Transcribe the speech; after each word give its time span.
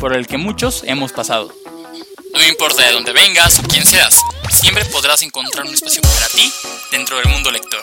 por 0.00 0.14
el 0.14 0.26
que 0.26 0.38
muchos 0.38 0.82
hemos 0.86 1.12
pasado. 1.12 1.52
No 2.32 2.46
importa 2.48 2.86
de 2.86 2.92
dónde 2.92 3.12
vengas 3.12 3.58
o 3.58 3.62
quién 3.62 3.84
seas, 3.84 4.20
siempre 4.50 4.84
podrás 4.86 5.22
encontrar 5.22 5.66
un 5.66 5.74
espacio 5.74 6.02
para 6.02 6.28
ti 6.28 6.52
dentro 6.92 7.16
del 7.18 7.28
mundo 7.28 7.50
lector. 7.50 7.80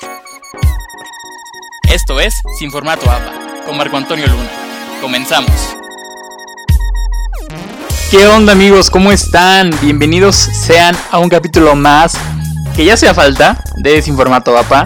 Esto 1.91 2.19
es 2.19 2.41
Sin 2.57 2.71
Formato 2.71 3.09
APA, 3.09 3.63
con 3.65 3.77
Marco 3.77 3.97
Antonio 3.97 4.27
Luna. 4.27 4.49
Comenzamos. 5.01 5.51
¿Qué 8.11 8.27
onda 8.27 8.53
amigos? 8.53 8.89
¿Cómo 8.89 9.11
están? 9.11 9.71
Bienvenidos 9.81 10.35
sean 10.35 10.95
a 11.11 11.19
un 11.19 11.29
capítulo 11.29 11.75
más 11.75 12.17
que 12.75 12.85
ya 12.85 12.93
hacía 12.93 13.13
falta 13.13 13.61
de 13.77 14.01
Sin 14.01 14.15
Formato 14.15 14.57
APA. 14.57 14.85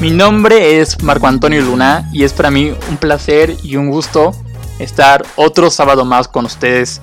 Mi 0.00 0.10
nombre 0.10 0.80
es 0.80 1.02
Marco 1.02 1.26
Antonio 1.26 1.62
Luna 1.62 2.06
y 2.12 2.24
es 2.24 2.34
para 2.34 2.50
mí 2.50 2.74
un 2.90 2.96
placer 2.98 3.56
y 3.62 3.76
un 3.76 3.88
gusto 3.88 4.32
estar 4.78 5.24
otro 5.36 5.70
sábado 5.70 6.04
más 6.04 6.28
con 6.28 6.44
ustedes. 6.44 7.00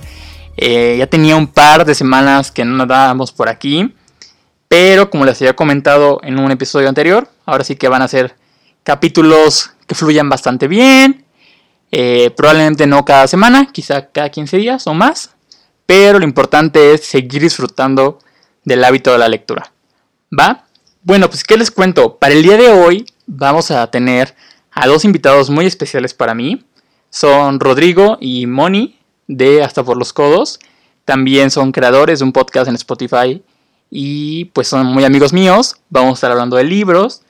Eh, 0.57 0.95
ya 0.99 1.07
tenía 1.07 1.35
un 1.35 1.47
par 1.47 1.85
de 1.85 1.95
semanas 1.95 2.51
que 2.51 2.63
no 2.65 2.77
nadábamos 2.77 3.31
por 3.31 3.49
aquí, 3.49 3.93
pero 4.67 5.09
como 5.09 5.25
les 5.25 5.41
había 5.41 5.55
comentado 5.55 6.19
en 6.23 6.39
un 6.39 6.51
episodio 6.51 6.89
anterior, 6.89 7.29
ahora 7.45 7.63
sí 7.63 7.75
que 7.75 7.87
van 7.87 8.01
a 8.01 8.07
ser 8.07 8.35
capítulos 8.83 9.71
que 9.87 9.95
fluyan 9.95 10.29
bastante 10.29 10.67
bien. 10.67 11.25
Eh, 11.91 12.31
probablemente 12.35 12.87
no 12.87 13.05
cada 13.05 13.27
semana, 13.27 13.67
quizá 13.71 14.07
cada 14.07 14.29
15 14.29 14.57
días 14.57 14.87
o 14.87 14.93
más, 14.93 15.31
pero 15.85 16.17
lo 16.17 16.25
importante 16.25 16.93
es 16.93 17.05
seguir 17.05 17.41
disfrutando 17.41 18.19
del 18.63 18.83
hábito 18.83 19.11
de 19.11 19.19
la 19.19 19.29
lectura. 19.29 19.71
¿Va? 20.37 20.65
Bueno, 21.03 21.29
pues 21.29 21.43
¿qué 21.43 21.57
les 21.57 21.69
cuento? 21.69 22.17
Para 22.17 22.33
el 22.33 22.41
día 22.41 22.57
de 22.57 22.69
hoy 22.69 23.05
vamos 23.27 23.69
a 23.71 23.85
tener 23.91 24.35
a 24.71 24.87
dos 24.87 25.05
invitados 25.05 25.49
muy 25.49 25.65
especiales 25.65 26.13
para 26.13 26.33
mí. 26.33 26.63
Son 27.13 27.59
Rodrigo 27.59 28.17
y 28.19 28.47
Moni 28.47 28.97
de 29.27 29.61
Hasta 29.61 29.83
por 29.83 29.97
los 29.97 30.13
Codos. 30.13 30.59
También 31.05 31.51
son 31.51 31.71
creadores 31.71 32.17
de 32.17 32.25
un 32.25 32.33
podcast 32.33 32.67
en 32.67 32.73
Spotify 32.73 33.43
y 33.91 34.45
pues 34.45 34.67
son 34.67 34.87
muy 34.87 35.03
amigos 35.03 35.31
míos. 35.31 35.75
Vamos 35.91 36.09
a 36.09 36.13
estar 36.15 36.31
hablando 36.31 36.57
de 36.57 36.63
libros, 36.63 37.21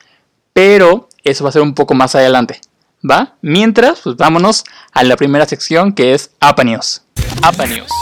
pero 0.54 1.10
eso 1.22 1.44
va 1.44 1.50
a 1.50 1.52
ser 1.52 1.60
un 1.60 1.74
poco 1.74 1.92
más 1.92 2.14
adelante. 2.14 2.62
¿Va? 3.08 3.34
Mientras, 3.42 4.00
pues 4.00 4.16
vámonos 4.16 4.64
a 4.90 5.04
la 5.04 5.18
primera 5.18 5.44
sección 5.44 5.92
que 5.92 6.14
es 6.14 6.30
APA 6.40 6.64
News. 6.64 7.02
APA 7.42 7.66
News. 7.66 7.92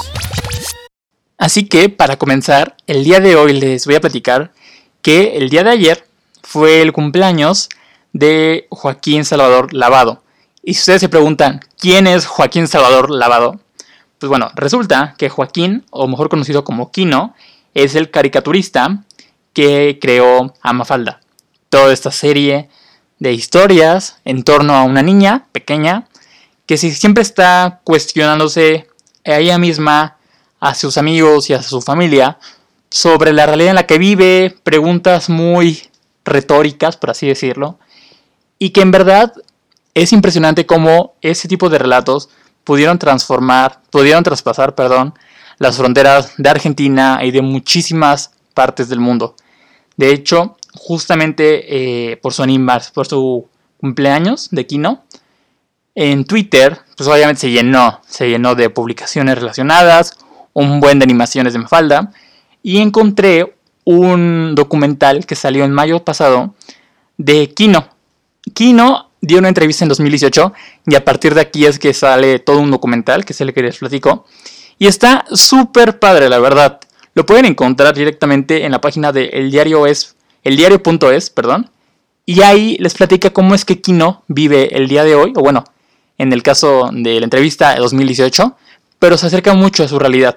Así 1.37 1.67
que 1.67 1.89
para 1.89 2.17
comenzar, 2.17 2.77
el 2.87 3.03
día 3.03 3.19
de 3.19 3.35
hoy 3.35 3.55
les 3.55 3.87
voy 3.87 3.97
a 3.97 4.01
platicar 4.01 4.53
que 5.03 5.37
el 5.37 5.51
día 5.51 5.65
de 5.65 5.71
ayer 5.71 6.07
fue 6.45 6.81
el 6.81 6.93
cumpleaños 6.93 7.71
de 8.13 8.69
Joaquín 8.71 9.25
Salvador 9.25 9.75
Lavado. 9.75 10.23
Y 10.63 10.75
si 10.75 10.81
ustedes 10.81 11.01
se 11.01 11.09
preguntan, 11.09 11.61
¿quién 11.79 12.07
es 12.07 12.27
Joaquín 12.27 12.69
Salvador 12.69 13.11
Lavado? 13.11 13.59
Pues 14.19 14.29
bueno, 14.29 14.51
resulta 14.55 15.17
que 15.19 15.29
Joaquín, 15.29 15.85
o 15.91 16.07
mejor 16.07 16.29
conocido 16.29 16.63
como 16.63 16.93
Kino, 16.93 17.35
es 17.75 17.97
el 17.97 18.11
caricaturista 18.11 19.03
que 19.53 19.99
creó 20.01 20.55
a 20.63 20.73
Mafalda. 20.73 21.21
Toda 21.69 21.93
esta 21.93 22.13
serie 22.13 22.69
de 23.19 23.33
historias 23.33 24.21
en 24.25 24.45
torno 24.45 24.75
a 24.75 24.85
una 24.85 25.03
niña 25.03 25.47
pequeña 25.51 26.07
que 26.67 26.77
siempre 26.77 27.23
está 27.23 27.81
cuestionándose 27.83 28.89
a 29.25 29.39
ella 29.39 29.59
misma, 29.59 30.17
a 30.61 30.75
sus 30.75 30.97
amigos 30.97 31.51
y 31.51 31.55
a 31.55 31.63
su 31.63 31.83
familia 31.83 32.39
sobre 32.89 33.33
la 33.33 33.47
realidad 33.47 33.71
en 33.71 33.77
la 33.77 33.87
que 33.87 33.99
vive, 33.99 34.57
preguntas 34.63 35.29
muy 35.29 35.89
retóricas, 36.25 36.97
por 36.97 37.11
así 37.11 37.27
decirlo, 37.27 37.79
y 38.59 38.71
que 38.71 38.81
en 38.81 38.93
verdad 38.93 39.33
es 39.95 40.13
impresionante 40.13 40.67
cómo 40.67 41.15
ese 41.21 41.49
tipo 41.49 41.69
de 41.69 41.79
relatos 41.79 42.29
pudieron 42.65 42.99
transformar, 42.99 43.81
pudieron 43.91 44.25
traspasar, 44.25 44.75
perdón, 44.75 45.15
las 45.59 45.77
fronteras 45.77 46.33
de 46.39 46.49
Argentina 46.49 47.21
y 47.23 47.31
de 47.31 47.43
muchísimas 47.43 48.33
partes 48.55 48.89
del 48.89 49.01
mundo. 49.01 49.37
De 49.97 50.11
hecho, 50.11 50.57
justamente 50.75 52.11
eh, 52.13 52.17
por, 52.17 52.33
su 52.33 52.45
por 52.95 53.07
su 53.07 53.49
cumpleaños 53.79 54.49
de 54.51 54.67
Kino, 54.67 55.05
en 55.95 56.25
Twitter, 56.25 56.79
pues 56.97 57.09
obviamente 57.09 57.43
se 57.43 57.51
llenó, 57.51 58.01
se 58.07 58.29
llenó 58.29 58.55
de 58.55 58.71
publicaciones 58.71 59.37
relacionadas, 59.37 60.19
un 60.55 60.81
buen 60.81 60.99
de 60.99 61.05
animaciones 61.05 61.53
de 61.53 61.59
Mafalda, 61.59 62.13
y 62.63 62.79
encontré 62.79 63.57
un 63.85 64.55
documental 64.55 65.27
que 65.27 65.35
salió 65.35 65.65
en 65.65 65.73
mayo 65.73 66.05
pasado 66.05 66.55
de 67.19 67.53
Kino. 67.53 67.89
Kino 68.55 69.11
dio 69.23 69.39
una 69.39 69.49
entrevista 69.49 69.85
en 69.85 69.89
2018 69.89 70.53
y 70.89 70.97
a 70.97 71.05
partir 71.05 71.35
de 71.35 71.41
aquí 71.41 71.65
es 71.65 71.79
que 71.79 71.95
sale 71.95 72.41
todo 72.41 72.59
un 72.59 72.71
documental, 72.71 73.25
que 73.25 73.33
es 73.33 73.41
el 73.41 73.55
que 73.55 73.63
les 73.63 73.79
platico. 73.79 74.27
Y 74.79 74.89
está 74.89 75.25
súper 75.33 76.01
padre, 76.01 76.29
la 76.29 76.41
verdad. 76.41 76.81
Lo 77.15 77.25
pueden 77.25 77.45
encontrar 77.45 77.95
directamente 77.95 78.65
en 78.65 78.73
la 78.73 78.81
página 78.81 79.13
de 79.13 79.27
el 79.27 79.51
diario 79.51 79.87
es, 79.87 80.17
el 80.43 80.57
diario.es, 80.57 81.31
perdón. 81.31 81.71
Y 82.27 82.43
ahí 82.43 82.77
les 82.81 82.95
platica 82.95 83.31
cómo 83.31 83.55
es 83.55 83.65
que 83.65 83.81
Kino 83.81 84.25
vive 84.27 84.77
el 84.77 84.89
día 84.89 85.05
de 85.05 85.15
hoy, 85.15 85.33
o 85.37 85.41
bueno, 85.41 85.65
en 86.19 86.33
el 86.33 86.43
caso 86.43 86.91
de 86.93 87.21
la 87.21 87.25
entrevista 87.25 87.75
de 87.75 87.81
2018, 87.81 88.57
pero 88.99 89.17
se 89.17 89.27
acerca 89.27 89.55
mucho 89.55 89.85
a 89.85 89.89
su 89.89 89.99
realidad. 89.99 90.37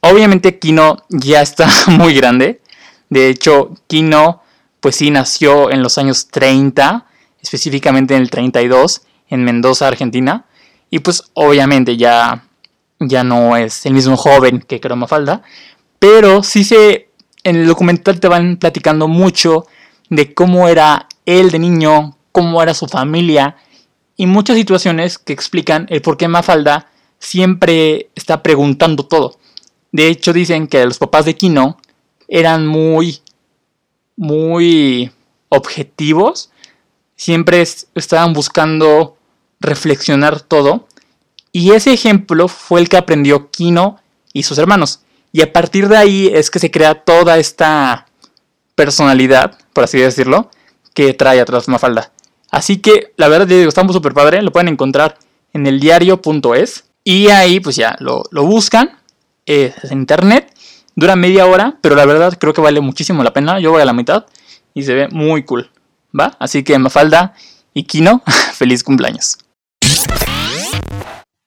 Obviamente 0.00 0.58
Kino 0.58 0.96
ya 1.10 1.42
está 1.42 1.68
muy 1.88 2.14
grande. 2.14 2.60
De 3.08 3.28
hecho, 3.28 3.72
Kino, 3.86 4.42
pues 4.80 4.96
sí, 4.96 5.10
nació 5.12 5.70
en 5.70 5.82
los 5.82 5.96
años 5.96 6.28
30 6.28 7.06
específicamente 7.40 8.14
en 8.14 8.22
el 8.22 8.30
32, 8.30 9.02
en 9.28 9.44
Mendoza, 9.44 9.88
Argentina. 9.88 10.46
Y 10.90 11.00
pues 11.00 11.24
obviamente 11.34 11.96
ya, 11.96 12.44
ya 13.00 13.24
no 13.24 13.56
es 13.56 13.86
el 13.86 13.94
mismo 13.94 14.16
joven 14.16 14.60
que 14.60 14.80
creó 14.80 14.96
Mafalda, 14.96 15.42
pero 15.98 16.42
sí 16.42 16.64
se, 16.64 17.10
en 17.42 17.56
el 17.56 17.66
documental 17.66 18.20
te 18.20 18.28
van 18.28 18.56
platicando 18.56 19.08
mucho 19.08 19.66
de 20.08 20.34
cómo 20.34 20.68
era 20.68 21.08
él 21.24 21.50
de 21.50 21.58
niño, 21.58 22.16
cómo 22.32 22.62
era 22.62 22.74
su 22.74 22.86
familia 22.86 23.56
y 24.16 24.26
muchas 24.26 24.56
situaciones 24.56 25.18
que 25.18 25.32
explican 25.32 25.86
el 25.90 26.02
por 26.02 26.16
qué 26.16 26.28
Mafalda 26.28 26.88
siempre 27.18 28.10
está 28.14 28.42
preguntando 28.42 29.04
todo. 29.06 29.38
De 29.92 30.08
hecho 30.08 30.32
dicen 30.32 30.68
que 30.68 30.84
los 30.84 30.98
papás 30.98 31.24
de 31.24 31.36
Kino 31.36 31.78
eran 32.28 32.66
muy, 32.66 33.20
muy 34.16 35.10
objetivos 35.48 36.50
siempre 37.16 37.62
estaban 37.62 38.32
buscando 38.32 39.16
reflexionar 39.60 40.40
todo. 40.40 40.86
Y 41.52 41.72
ese 41.72 41.92
ejemplo 41.92 42.48
fue 42.48 42.80
el 42.80 42.88
que 42.88 42.96
aprendió 42.96 43.50
Kino 43.50 43.98
y 44.32 44.42
sus 44.42 44.58
hermanos. 44.58 45.00
Y 45.32 45.42
a 45.42 45.52
partir 45.52 45.88
de 45.88 45.96
ahí 45.96 46.30
es 46.32 46.50
que 46.50 46.58
se 46.58 46.70
crea 46.70 47.02
toda 47.02 47.38
esta 47.38 48.06
personalidad, 48.74 49.58
por 49.72 49.84
así 49.84 49.98
decirlo, 49.98 50.50
que 50.94 51.14
trae 51.14 51.40
atrás 51.40 51.68
Mafalda. 51.68 52.12
Así 52.50 52.78
que 52.78 53.12
la 53.16 53.28
verdad, 53.28 53.46
digo, 53.46 53.68
estamos 53.68 53.94
súper 53.94 54.14
padre. 54.14 54.42
Lo 54.42 54.52
pueden 54.52 54.68
encontrar 54.68 55.18
en 55.52 55.66
el 55.66 55.80
diario.es. 55.80 56.84
Y 57.04 57.28
ahí 57.28 57.60
pues 57.60 57.76
ya 57.76 57.96
lo, 58.00 58.24
buscan. 58.32 58.98
es 59.46 59.74
en 59.84 59.98
internet. 60.00 60.52
Dura 60.94 61.16
media 61.16 61.46
hora, 61.46 61.78
pero 61.82 61.94
la 61.94 62.06
verdad 62.06 62.36
creo 62.38 62.54
que 62.54 62.62
vale 62.62 62.80
muchísimo 62.80 63.22
la 63.22 63.32
pena. 63.32 63.60
Yo 63.60 63.70
voy 63.70 63.82
a 63.82 63.84
la 63.84 63.92
mitad 63.92 64.26
y 64.74 64.82
se 64.82 64.94
ve 64.94 65.08
muy 65.08 65.44
cool. 65.44 65.70
¿Va? 66.18 66.36
Así 66.38 66.64
que 66.64 66.78
Mafalda 66.78 67.34
y 67.74 67.84
Kino, 67.84 68.22
feliz 68.54 68.82
cumpleaños. 68.82 69.38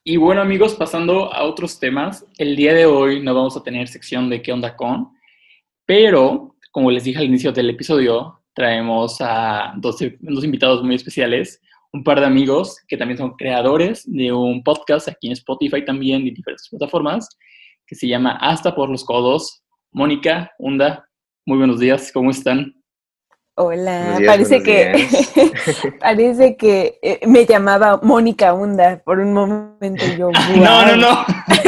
Y 0.04 0.18
bueno 0.18 0.42
amigos, 0.42 0.75
pasando 0.75 1.31
a 1.33 1.44
otros 1.44 1.80
temas, 1.80 2.25
el 2.38 2.56
día 2.56 2.74
de 2.74 2.86
hoy 2.86 3.21
no 3.21 3.33
vamos 3.33 3.56
a 3.57 3.63
tener 3.63 3.88
sección 3.88 4.30
de 4.30 4.42
qué 4.42 4.51
onda 4.51 4.75
con, 4.75 5.12
pero 5.86 6.56
como 6.71 6.92
les 6.92 7.04
dije 7.04 7.19
al 7.19 7.25
inicio 7.25 7.51
del 7.51 7.69
episodio, 7.69 8.42
traemos 8.54 9.18
a 9.21 9.74
dos, 9.77 9.98
dos 10.19 10.44
invitados 10.44 10.83
muy 10.83 10.95
especiales, 10.95 11.62
un 11.92 12.04
par 12.04 12.19
de 12.19 12.27
amigos 12.27 12.77
que 12.88 12.98
también 12.98 13.18
son 13.18 13.31
creadores 13.36 14.04
de 14.06 14.31
un 14.31 14.63
podcast 14.63 15.07
aquí 15.07 15.27
en 15.27 15.33
Spotify 15.33 15.83
también 15.83 16.25
y 16.25 16.31
diferentes 16.31 16.69
plataformas, 16.69 17.27
que 17.88 17.95
se 17.95 18.07
llama 18.07 18.38
Hasta 18.39 18.75
por 18.75 18.89
los 18.89 19.04
Codos. 19.04 19.63
Mónica, 19.92 20.51
Hunda, 20.60 21.07
muy 21.45 21.57
buenos 21.57 21.80
días, 21.80 22.12
¿cómo 22.12 22.30
están? 22.30 22.79
Hola, 23.61 24.17
parece, 24.25 24.63
que, 24.63 25.06
parece 26.00 26.56
que 26.56 27.19
me 27.27 27.45
llamaba 27.45 28.00
Mónica 28.01 28.53
Hunda 28.53 29.01
por 29.03 29.19
un 29.19 29.33
momento 29.33 30.06
yo. 30.17 30.31
No, 30.56 30.85
no, 30.85 30.95
no. 30.95 31.25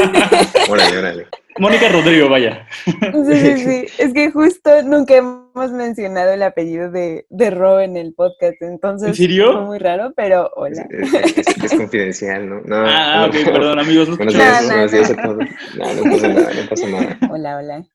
Órale, 0.70 0.98
órale. 0.98 1.28
Mónica 1.60 1.90
Rodrigo, 1.90 2.30
vaya. 2.30 2.66
Sí, 2.86 3.34
sí, 3.34 3.58
sí. 3.58 3.86
Es 3.98 4.14
que 4.14 4.32
justo 4.32 4.84
nunca 4.84 5.16
hemos 5.18 5.72
mencionado 5.72 6.32
el 6.32 6.44
apellido 6.44 6.90
de, 6.90 7.26
de 7.30 7.50
Ro 7.50 7.82
en 7.82 7.98
el 7.98 8.14
podcast, 8.14 8.62
entonces. 8.62 9.10
¿En 9.10 9.16
serio? 9.16 9.52
Fue 9.52 9.66
muy 9.66 9.78
raro, 9.78 10.14
pero 10.16 10.50
hola. 10.56 10.88
Es, 10.90 11.14
es, 11.14 11.64
es 11.64 11.74
confidencial, 11.74 12.48
¿no? 12.48 12.62
no 12.62 12.86
ah, 12.88 13.18
no. 13.18 13.26
ok, 13.26 13.52
perdón, 13.52 13.80
amigos. 13.80 14.08
No 14.08 14.16
Buenos 14.16 14.34
días, 14.34 14.62
no, 14.62 14.68
buenos 14.70 14.92
no. 14.94 14.98
días 14.98 15.12
a 15.12 15.22
todos. 15.22 15.38
No, 15.78 15.94
no 15.94 16.12
pasa 16.12 16.28
nada, 16.30 16.52
no 16.54 16.70
pasa 16.70 16.88
nada. 16.88 17.18
Hola, 17.30 17.58
hola. 17.58 17.86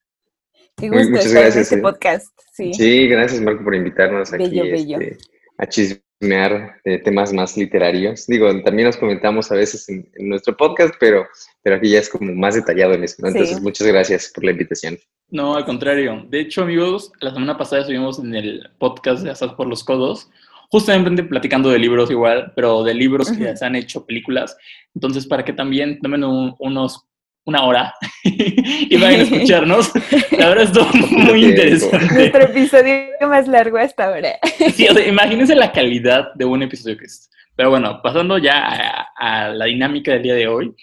Qué 0.76 0.88
gusto 0.88 1.08
muchas 1.11 1.26
estar 1.26 1.43
gracias, 1.43 1.56
en 1.56 1.62
este 1.62 1.75
eh. 1.76 1.82
podcast. 1.82 2.38
Sí. 2.52 2.75
Sí, 2.75 3.08
gracias 3.08 3.40
Marco 3.40 3.64
por 3.64 3.75
invitarnos 3.75 4.32
aquí 4.32 4.49
Bello, 4.49 4.64
bello. 4.64 5.00
este, 5.00 5.17
a 5.58 5.67
chismear 5.67 6.81
de 6.84 6.99
temas 6.99 7.32
más 7.32 7.56
literarios. 7.56 8.26
Digo, 8.26 8.49
también 8.62 8.87
nos 8.87 8.96
comentamos 8.96 9.50
a 9.50 9.55
veces 9.55 9.88
en, 9.88 10.06
en 10.17 10.28
nuestro 10.28 10.56
podcast, 10.56 10.94
pero, 11.00 11.26
pero 11.62 11.76
aquí 11.76 11.90
ya 11.90 11.99
es 12.00 12.08
como 12.11 12.32
más 12.34 12.55
detallado 12.55 12.93
en 12.94 13.05
eso. 13.05 13.17
¿no? 13.20 13.28
Sí. 13.31 13.38
Entonces, 13.38 13.62
muchas 13.62 13.87
gracias 13.87 14.31
por 14.34 14.44
la 14.44 14.50
invitación. 14.52 14.99
No, 15.31 15.56
al 15.56 15.64
contrario. 15.64 16.26
De 16.28 16.40
hecho, 16.40 16.62
amigos, 16.62 17.11
la 17.20 17.32
semana 17.32 17.56
pasada 17.56 17.81
estuvimos 17.82 18.19
en 18.19 18.34
el 18.34 18.69
podcast 18.79 19.22
de 19.22 19.31
Asas 19.31 19.55
por 19.55 19.67
los 19.67 19.82
Codos, 19.82 20.29
justamente 20.70 21.22
platicando 21.25 21.70
de 21.70 21.79
libros 21.79 22.11
igual, 22.11 22.52
pero 22.55 22.84
de 22.84 22.93
libros 22.94 23.31
que 23.32 23.44
Ujú. 23.44 23.56
se 23.56 23.64
han 23.64 23.76
hecho 23.76 24.05
películas. 24.05 24.56
Entonces, 24.94 25.26
para 25.26 25.44
que 25.44 25.52
también 25.55 26.00
tomen 26.00 26.22
un- 26.25 26.55
unos 26.58 27.06
una 27.46 27.64
hora 27.64 27.94
y 28.25 28.96
vayan 28.96 29.20
a 29.20 29.22
escucharnos. 29.22 29.93
La 30.32 30.48
verdad 30.48 30.64
estuvo 30.64 30.87
muy 31.16 31.46
interesante. 31.46 32.14
Nuestro 32.14 32.43
episodio 32.43 33.06
más 33.22 33.48
largo 33.48 33.78
hasta 33.78 34.06
ahora. 34.06 34.38
Sí, 34.75 34.87
o 34.88 34.93
sea, 34.93 35.08
imagínense 35.08 35.54
la 35.54 35.72
calidad 35.72 36.34
de 36.34 36.44
un 36.44 36.62
episodio 36.62 36.98
que 36.98 37.06
es. 37.06 37.31
Pero 37.54 37.70
bueno, 37.70 38.00
pasando 38.02 38.37
ya 38.37 38.58
a, 38.58 39.06
a 39.16 39.48
la 39.48 39.64
dinámica 39.64 40.12
del 40.12 40.22
día 40.22 40.34
de 40.34 40.48
hoy, 40.48 40.75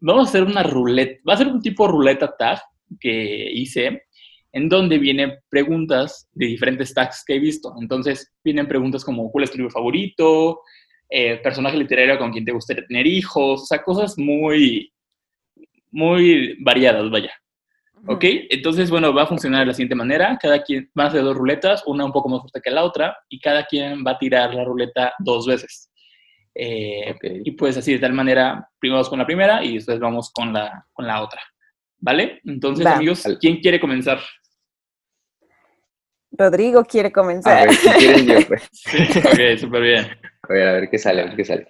vamos 0.00 0.26
a 0.26 0.30
hacer 0.30 0.42
una 0.42 0.62
ruleta, 0.62 1.20
va 1.28 1.34
a 1.34 1.38
ser 1.38 1.46
un 1.48 1.60
tipo 1.60 1.86
ruleta 1.86 2.34
tag 2.36 2.60
que 2.98 3.50
hice, 3.52 4.02
en 4.52 4.68
donde 4.68 4.98
vienen 4.98 5.34
preguntas 5.48 6.28
de 6.32 6.46
diferentes 6.46 6.94
tags 6.94 7.22
que 7.26 7.36
he 7.36 7.38
visto. 7.38 7.74
Entonces, 7.80 8.32
vienen 8.42 8.66
preguntas 8.66 9.04
como, 9.04 9.30
¿cuál 9.30 9.44
es 9.44 9.50
tu 9.50 9.58
libro 9.58 9.70
favorito? 9.70 10.60
Eh, 11.10 11.36
personaje 11.42 11.76
literario 11.76 12.18
con 12.18 12.32
quien 12.32 12.44
te 12.44 12.52
gustaría 12.52 12.86
tener 12.86 13.06
hijos, 13.06 13.62
o 13.62 13.66
sea, 13.66 13.82
cosas 13.82 14.18
muy, 14.18 14.92
muy 15.90 16.56
variadas, 16.62 17.10
vaya. 17.10 17.32
¿Ok? 18.06 18.24
Entonces, 18.50 18.90
bueno, 18.90 19.12
va 19.12 19.24
a 19.24 19.26
funcionar 19.26 19.60
de 19.60 19.66
la 19.66 19.74
siguiente 19.74 19.94
manera. 19.94 20.38
Cada 20.40 20.62
quien, 20.62 20.88
van 20.94 21.08
a 21.08 21.10
ser 21.10 21.22
dos 21.22 21.36
ruletas, 21.36 21.82
una 21.86 22.04
un 22.04 22.12
poco 22.12 22.28
más 22.28 22.40
fuerte 22.40 22.60
que 22.62 22.70
la 22.70 22.84
otra, 22.84 23.16
y 23.28 23.40
cada 23.40 23.66
quien 23.66 24.04
va 24.06 24.12
a 24.12 24.18
tirar 24.18 24.54
la 24.54 24.64
ruleta 24.64 25.14
dos 25.18 25.46
veces. 25.46 25.90
Eh. 26.54 27.14
Y 27.44 27.50
pues 27.52 27.76
así, 27.76 27.92
de 27.92 27.98
tal 27.98 28.12
manera, 28.12 28.68
primero 28.78 28.96
vamos 28.96 29.08
con 29.08 29.18
la 29.18 29.26
primera 29.26 29.64
y 29.64 29.74
después 29.74 29.98
vamos 29.98 30.30
con 30.32 30.52
la, 30.52 30.86
con 30.92 31.06
la 31.06 31.22
otra. 31.22 31.40
¿Vale? 31.98 32.40
Entonces, 32.44 32.86
Va. 32.86 32.94
amigos, 32.94 33.24
¿quién 33.40 33.60
quiere 33.60 33.80
comenzar? 33.80 34.20
Rodrigo 36.30 36.84
quiere 36.84 37.08
A 37.08 37.12
comenzar. 37.12 37.66
ver, 37.66 37.74
si 37.76 37.88
quieren 37.90 38.26
yo, 38.26 38.46
pues. 38.46 38.70
ok, 39.16 39.58
súper 39.58 39.82
bien. 39.82 40.06
A 40.42 40.52
ver, 40.52 40.68
a 40.68 40.72
ver 40.74 40.90
qué 40.90 40.98
sale, 40.98 41.22
a 41.22 41.24
ver 41.24 41.36
qué 41.36 41.44
sale. 41.44 41.66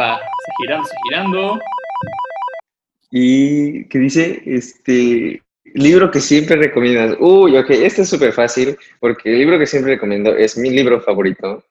Va, 0.00 0.18
se 0.18 0.52
girando, 0.62 0.86
se 0.86 0.94
girando. 1.04 1.60
Y 3.10 3.84
que 3.88 3.98
dice, 3.98 4.42
este, 4.44 5.42
libro 5.74 6.10
que 6.10 6.20
siempre 6.20 6.56
recomiendas. 6.56 7.16
Uy, 7.20 7.56
ok, 7.56 7.70
este 7.70 8.02
es 8.02 8.08
súper 8.08 8.32
fácil, 8.32 8.76
porque 9.00 9.32
el 9.32 9.38
libro 9.38 9.58
que 9.58 9.66
siempre 9.66 9.94
recomiendo 9.94 10.36
es 10.36 10.56
mi 10.56 10.70
libro 10.70 11.00
favorito. 11.00 11.64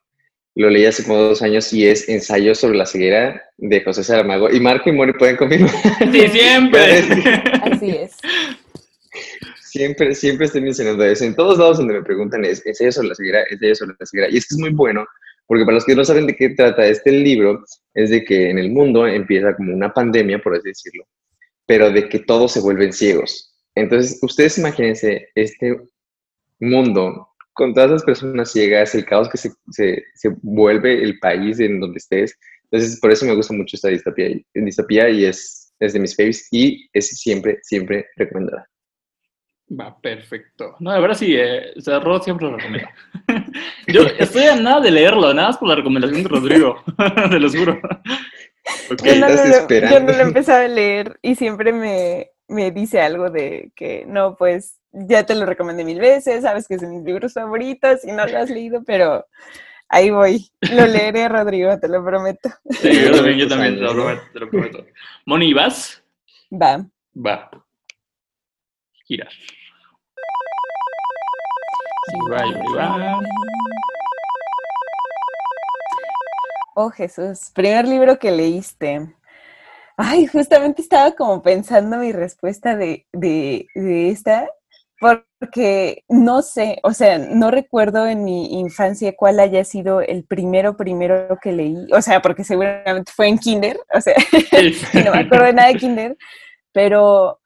Lo 0.55 0.69
leí 0.69 0.85
hace 0.85 1.03
como 1.03 1.17
dos 1.19 1.41
años 1.43 1.71
y 1.71 1.85
es 1.85 2.09
Ensayo 2.09 2.55
sobre 2.55 2.77
la 2.77 2.87
ceguera 2.87 3.43
de 3.57 3.83
José 3.83 4.03
Saramago. 4.03 4.49
Y 4.49 4.59
Marco 4.59 4.89
y 4.89 4.93
Mori 4.93 5.13
pueden 5.13 5.37
confirmar. 5.37 5.69
Sí, 6.11 6.27
siempre. 6.29 6.99
Así 7.61 7.89
es. 7.91 8.17
Siempre, 9.61 10.15
siempre 10.15 10.47
estoy 10.47 10.61
mencionando 10.61 11.03
eso. 11.03 11.25
En 11.25 11.35
todos 11.35 11.59
lados 11.59 11.77
donde 11.77 11.93
me 11.93 12.01
preguntan 12.01 12.43
es 12.43 12.65
ensayo 12.65 12.91
sobre 12.91 13.09
la 13.09 13.15
ceguera, 13.15 13.43
ensayo 13.51 13.75
sobre 13.75 13.95
la 13.99 14.05
ceguera. 14.07 14.29
Y 14.31 14.37
es 14.37 14.47
que 14.47 14.55
es 14.55 14.59
muy 14.59 14.71
bueno, 14.71 15.05
porque 15.47 15.63
para 15.63 15.75
los 15.75 15.85
que 15.85 15.95
no 15.95 16.03
saben 16.03 16.27
de 16.27 16.35
qué 16.35 16.49
trata 16.49 16.85
este 16.85 17.11
libro, 17.11 17.63
es 17.93 18.09
de 18.09 18.23
que 18.23 18.49
en 18.49 18.59
el 18.59 18.69
mundo 18.71 19.07
empieza 19.07 19.55
como 19.55 19.73
una 19.73 19.93
pandemia, 19.93 20.39
por 20.39 20.55
así 20.55 20.69
decirlo, 20.69 21.05
pero 21.65 21.89
de 21.89 22.09
que 22.09 22.19
todos 22.19 22.51
se 22.51 22.59
vuelven 22.59 22.93
ciegos. 22.93 23.55
Entonces, 23.73 24.19
ustedes 24.21 24.57
imagínense 24.57 25.29
este 25.35 25.79
mundo 26.59 27.29
con 27.53 27.73
todas 27.73 27.89
las 27.89 28.03
personas 28.03 28.51
ciegas, 28.51 28.93
el 28.93 29.05
caos 29.05 29.29
que 29.29 29.37
se, 29.37 29.51
se, 29.71 30.03
se 30.15 30.29
vuelve 30.41 31.01
el 31.01 31.17
país 31.19 31.59
en 31.59 31.79
donde 31.79 31.97
estés. 31.97 32.37
Entonces, 32.69 32.99
por 32.99 33.11
eso 33.11 33.25
me 33.25 33.35
gusta 33.35 33.53
mucho 33.53 33.75
esta 33.75 33.89
distopía, 33.89 34.29
distopía 34.53 35.09
y 35.09 35.25
es, 35.25 35.73
es 35.79 35.93
de 35.93 35.99
mis 35.99 36.15
faves 36.15 36.47
y 36.51 36.87
es 36.93 37.07
siempre, 37.07 37.59
siempre 37.63 38.05
recomendada. 38.17 38.67
Va, 39.69 39.99
perfecto. 39.99 40.75
No, 40.79 40.93
de 40.93 41.01
verdad 41.01 41.17
sí, 41.17 41.35
eh, 41.35 41.73
o 41.75 41.81
sea, 41.81 41.99
Rod 41.99 42.21
siempre 42.21 42.47
lo 42.47 42.55
recomiendo. 42.55 42.89
Yo 43.87 44.03
estoy 44.17 44.43
a 44.43 44.55
nada 44.55 44.79
de 44.79 44.91
leerlo, 44.91 45.33
nada 45.33 45.49
más 45.49 45.57
por 45.57 45.67
la 45.67 45.75
recomendación 45.75 46.23
de 46.23 46.29
Rodrigo, 46.29 46.83
te 47.29 47.39
lo 47.39 47.49
juro. 47.49 47.79
Ok, 48.91 49.03
Yo 49.03 49.15
no, 49.15 49.27
estás 49.27 49.69
lo, 49.69 49.89
yo 49.89 49.99
no 49.99 50.11
lo 50.11 50.19
he 50.19 50.21
empezado 50.21 50.63
a 50.63 50.67
leer 50.67 51.19
y 51.21 51.35
siempre 51.35 51.73
me, 51.73 52.31
me 52.47 52.71
dice 52.71 53.01
algo 53.01 53.29
de 53.29 53.71
que 53.75 54.05
no, 54.07 54.35
pues 54.35 54.79
ya 54.91 55.25
te 55.25 55.35
lo 55.35 55.45
recomendé 55.45 55.83
mil 55.83 55.99
veces, 55.99 56.43
sabes 56.43 56.67
que 56.67 56.75
es 56.75 56.81
de 56.81 56.87
mis 56.87 57.03
libros 57.03 57.33
favoritos 57.33 58.03
y 58.05 58.11
no 58.11 58.25
lo 58.25 58.37
has 58.37 58.49
leído, 58.49 58.83
pero 58.85 59.25
ahí 59.89 60.09
voy. 60.09 60.49
Lo 60.71 60.85
leeré, 60.85 61.27
Rodrigo, 61.29 61.77
te 61.79 61.87
lo 61.87 62.03
prometo. 62.03 62.49
sí, 62.69 63.03
yo 63.03 63.11
también, 63.11 63.37
yo 63.37 63.47
también 63.47 63.75
te 63.75 63.81
lo 63.81 63.93
prometo. 63.93 64.21
Te 64.33 64.39
lo 64.39 64.49
prometo. 64.49 64.85
Moni, 65.25 65.53
¿vas? 65.53 66.03
Va. 66.51 66.85
Va. 67.15 67.49
Gira. 69.05 69.27
Oh, 76.75 76.89
Jesús. 76.91 77.51
Primer 77.53 77.87
libro 77.87 78.19
que 78.19 78.31
leíste. 78.31 79.13
Ay, 79.97 80.27
justamente 80.27 80.81
estaba 80.81 81.11
como 81.13 81.41
pensando 81.41 81.97
mi 81.97 82.11
respuesta 82.11 82.75
de, 82.75 83.07
de, 83.13 83.67
de 83.73 84.09
esta, 84.09 84.47
porque 84.99 86.03
no 86.07 86.43
sé, 86.43 86.79
o 86.83 86.93
sea, 86.93 87.17
no 87.17 87.49
recuerdo 87.49 88.05
en 88.07 88.23
mi 88.23 88.59
infancia 88.59 89.15
cuál 89.15 89.39
haya 89.39 89.63
sido 89.63 90.01
el 90.01 90.23
primero, 90.23 90.77
primero 90.77 91.39
que 91.41 91.51
leí, 91.51 91.87
o 91.91 92.01
sea, 92.01 92.21
porque 92.21 92.43
seguramente 92.43 93.11
fue 93.15 93.27
en 93.27 93.39
kinder, 93.39 93.79
o 93.91 93.99
sea, 93.99 94.15
no 95.05 95.11
me 95.11 95.19
acuerdo 95.19 95.45
de 95.45 95.53
nada 95.53 95.69
de 95.69 95.75
kinder, 95.75 96.17
pero 96.71 97.39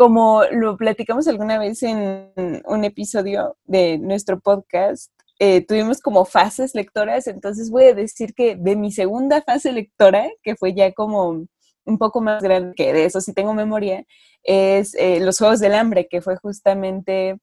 como 0.00 0.44
lo 0.50 0.78
platicamos 0.78 1.28
alguna 1.28 1.58
vez 1.58 1.82
en 1.82 2.32
un 2.64 2.84
episodio 2.84 3.58
de 3.64 3.98
nuestro 3.98 4.40
podcast, 4.40 5.12
eh, 5.38 5.60
tuvimos 5.66 6.00
como 6.00 6.24
fases 6.24 6.74
lectoras, 6.74 7.26
entonces 7.26 7.70
voy 7.70 7.84
a 7.84 7.94
decir 7.94 8.32
que 8.32 8.56
de 8.56 8.76
mi 8.76 8.92
segunda 8.92 9.42
fase 9.42 9.72
lectora, 9.72 10.30
que 10.42 10.56
fue 10.56 10.72
ya 10.72 10.90
como 10.92 11.44
un 11.84 11.98
poco 11.98 12.22
más 12.22 12.42
grande, 12.42 12.72
que 12.74 12.94
de 12.94 13.04
eso 13.04 13.20
sí 13.20 13.34
tengo 13.34 13.52
memoria, 13.52 14.06
es 14.42 14.94
eh, 14.94 15.20
Los 15.20 15.36
Juegos 15.36 15.60
del 15.60 15.74
Hambre, 15.74 16.08
que 16.08 16.22
fue 16.22 16.36
justamente 16.36 17.36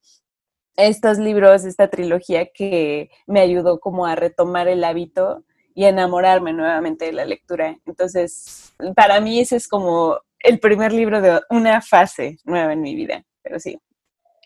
estos 0.78 1.20
libros, 1.20 1.64
esta 1.64 1.92
trilogía 1.92 2.48
que 2.52 3.12
me 3.28 3.40
ayudó 3.40 3.80
como 3.80 4.08
a 4.08 4.16
retomar 4.16 4.68
el 4.68 4.84
hábito 4.84 5.44
y 5.76 5.86
enamorarme 5.86 6.54
nuevamente 6.54 7.06
de 7.06 7.14
la 7.14 7.26
lectura. 7.26 7.78
Entonces, 7.86 8.74
para 8.96 9.22
mí 9.22 9.40
ese 9.40 9.58
es 9.58 9.68
como 9.68 10.18
el 10.48 10.60
primer 10.60 10.92
libro 10.94 11.22
de 11.22 11.40
una 11.50 11.82
fase 11.82 12.38
nueva 12.46 12.74
en 12.74 12.82
mi 12.82 12.96
vida, 12.96 13.24
pero 13.44 13.60
sí. 13.60 13.78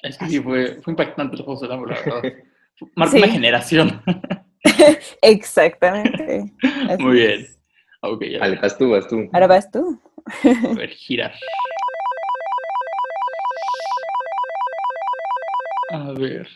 Es 0.04 0.18
que 0.18 0.28
sí, 0.28 0.40
fue, 0.40 0.82
fue 0.82 0.92
impactante 0.94 1.38
los 1.38 1.46
Juegos 1.46 1.62
del 1.62 1.72
Hambre, 1.72 1.96
la 1.96 2.02
verdad. 2.22 2.34
Marca 2.96 3.12
Sí. 3.12 3.18
una 3.20 3.28
generación. 3.28 4.02
Exactamente. 5.22 6.52
Así 6.90 7.04
Muy 7.04 7.18
bien. 7.18 7.42
es. 7.42 7.60
Ok, 8.02 8.24
ya. 8.26 8.40
Vale, 8.40 8.58
vas 8.58 8.78
tú, 8.78 8.90
vas 8.90 9.08
tú. 9.08 9.30
Ahora 9.32 9.48
vas 9.48 9.70
tú. 9.70 10.02
A 10.44 10.74
ver, 10.76 10.90
girar. 10.90 11.34
A 15.92 16.12
ver. 16.14 16.48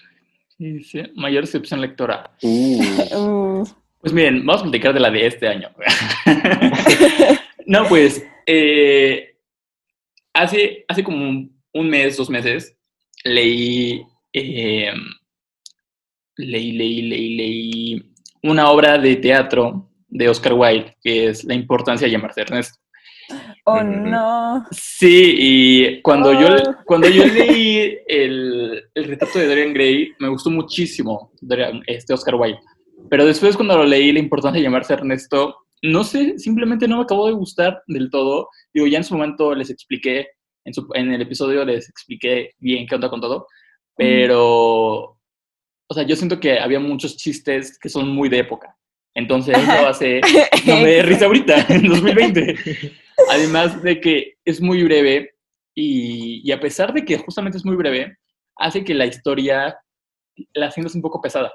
Dice, 0.58 1.12
mayor 1.16 1.44
excepción 1.44 1.82
lectora. 1.82 2.32
Uh, 2.42 2.84
Uh, 3.16 3.68
Pues 4.00 4.14
miren, 4.14 4.46
vamos 4.46 4.62
a 4.62 4.64
platicar 4.66 4.94
de 4.94 5.00
la 5.00 5.12
de 5.12 5.28
este 5.28 5.48
año. 5.48 5.70
no, 7.66 7.86
pues, 7.88 8.26
eh, 8.46 9.35
hace, 10.36 10.86
hace 10.88 11.04
como 11.04 11.18
un, 11.28 11.60
un 11.74 11.90
mes, 11.90 12.18
dos 12.18 12.30
meses, 12.30 12.78
leí, 13.24 14.04
eh, 14.34 14.92
leí, 16.38 16.72
leí, 16.74 17.02
leí, 17.04 17.36
leí 17.36 18.04
una 18.44 18.70
obra 18.70 18.98
de 18.98 19.16
teatro 19.16 19.90
de 20.08 20.30
Oscar 20.30 20.54
Wilde, 20.54 20.96
que 21.02 21.28
es 21.28 21.44
La 21.44 21.54
importancia 21.56 22.06
de 22.08 22.12
llamarse 22.12 22.42
Ernesto. 22.42 22.80
oh 23.66 23.76
Ujú. 23.78 23.84
no. 23.86 24.66
Sí, 24.72 25.36
y 25.38 26.02
cuando, 26.02 26.32
yo, 26.34 26.48
Oh. 26.56 26.76
cuando 26.86 27.10
yo 27.10 27.26
leí 27.26 27.98
el, 28.08 28.84
el 28.94 29.04
retrato 29.06 29.40
de 29.40 29.48
Dorian 29.48 29.74
Gray, 29.74 30.12
me 30.20 30.30
gustó 30.30 30.52
muchísimo 30.52 31.32
Dorian- 31.42 31.82
este 31.88 32.14
Oscar 32.14 32.36
Wilde. 32.36 32.60
Pero 33.10 33.26
después 33.26 33.56
cuando 33.56 33.78
lo 33.78 33.84
leí, 33.86 34.12
la 34.12 34.20
importancia 34.20 34.60
de 34.60 34.64
llamarse 34.64 34.94
Ernesto, 34.94 35.65
no 35.82 36.04
sé, 36.04 36.40
simplemente 36.40 36.88
no 36.88 36.98
me 36.98 37.04
acabó 37.04 37.28
de 37.28 37.34
gustar 37.34 37.82
del 37.88 38.10
todo. 38.10 38.50
Digo, 38.74 38.88
ya 38.88 38.98
en 38.98 39.04
su 39.04 39.14
momento 39.16 39.54
les 39.54 39.70
expliqué, 39.70 40.28
en, 40.64 40.74
su, 40.74 40.88
en 40.94 41.14
el 41.14 41.22
episodio 41.22 41.64
les 41.66 41.90
expliqué 41.90 42.52
bien 42.60 42.88
qué 42.88 42.96
onda 42.96 43.10
con 43.10 43.22
todo, 43.22 43.48
pero, 43.96 45.18
o 45.88 45.94
sea, 45.94 46.04
yo 46.04 46.16
siento 46.16 46.40
que 46.40 46.60
había 46.60 46.80
muchos 46.80 47.18
chistes 47.18 47.78
que 47.80 47.90
son 47.90 48.10
muy 48.10 48.30
de 48.30 48.40
época. 48.40 48.76
Entonces 49.14 49.58
eso 49.58 49.72
hace, 49.88 50.22
no 50.66 50.78
me 50.78 50.88
dé 50.88 51.02
risa 51.04 51.26
ahorita, 51.26 51.66
en 51.70 51.88
2020. 51.88 52.56
Además 53.30 53.82
de 53.82 54.02
que 54.02 54.34
es 54.44 54.60
muy 54.60 54.84
breve 54.84 55.36
y, 55.74 56.42
y, 56.44 56.52
a 56.52 56.60
pesar 56.60 56.94
de 56.94 57.06
que 57.06 57.18
justamente 57.18 57.58
es 57.58 57.66
muy 57.66 57.76
breve, 57.76 58.18
hace 58.58 58.84
que 58.84 58.94
la 58.94 59.06
historia 59.06 59.78
la 60.54 60.72
sientas 60.72 60.96
un 60.96 61.02
poco 61.02 61.22
pesada. 61.22 61.52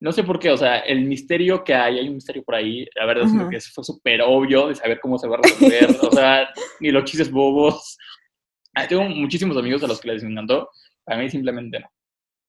No 0.00 0.12
sé 0.12 0.24
por 0.24 0.38
qué, 0.38 0.50
o 0.50 0.56
sea, 0.56 0.78
el 0.78 1.04
misterio 1.04 1.62
que 1.62 1.74
hay, 1.74 1.98
hay 1.98 2.08
un 2.08 2.14
misterio 2.14 2.42
por 2.42 2.54
ahí, 2.54 2.86
la 2.94 3.04
verdad 3.04 3.26
es 3.26 3.64
que 3.66 3.72
fue 3.72 3.84
súper 3.84 4.22
obvio 4.22 4.68
de 4.68 4.74
saber 4.74 4.98
cómo 4.98 5.18
se 5.18 5.28
va 5.28 5.36
a 5.36 5.40
resolver, 5.42 5.96
o 6.00 6.10
sea, 6.10 6.48
ni 6.80 6.90
los 6.90 7.04
chistes 7.04 7.30
bobos. 7.30 7.98
Ah, 8.74 8.88
tengo 8.88 9.04
muchísimos 9.04 9.56
amigos 9.58 9.82
a 9.84 9.86
los 9.86 10.00
que 10.00 10.08
les 10.08 10.22
encantó, 10.22 10.70
a 11.06 11.16
mí 11.16 11.28
simplemente 11.28 11.80
no. 11.80 11.86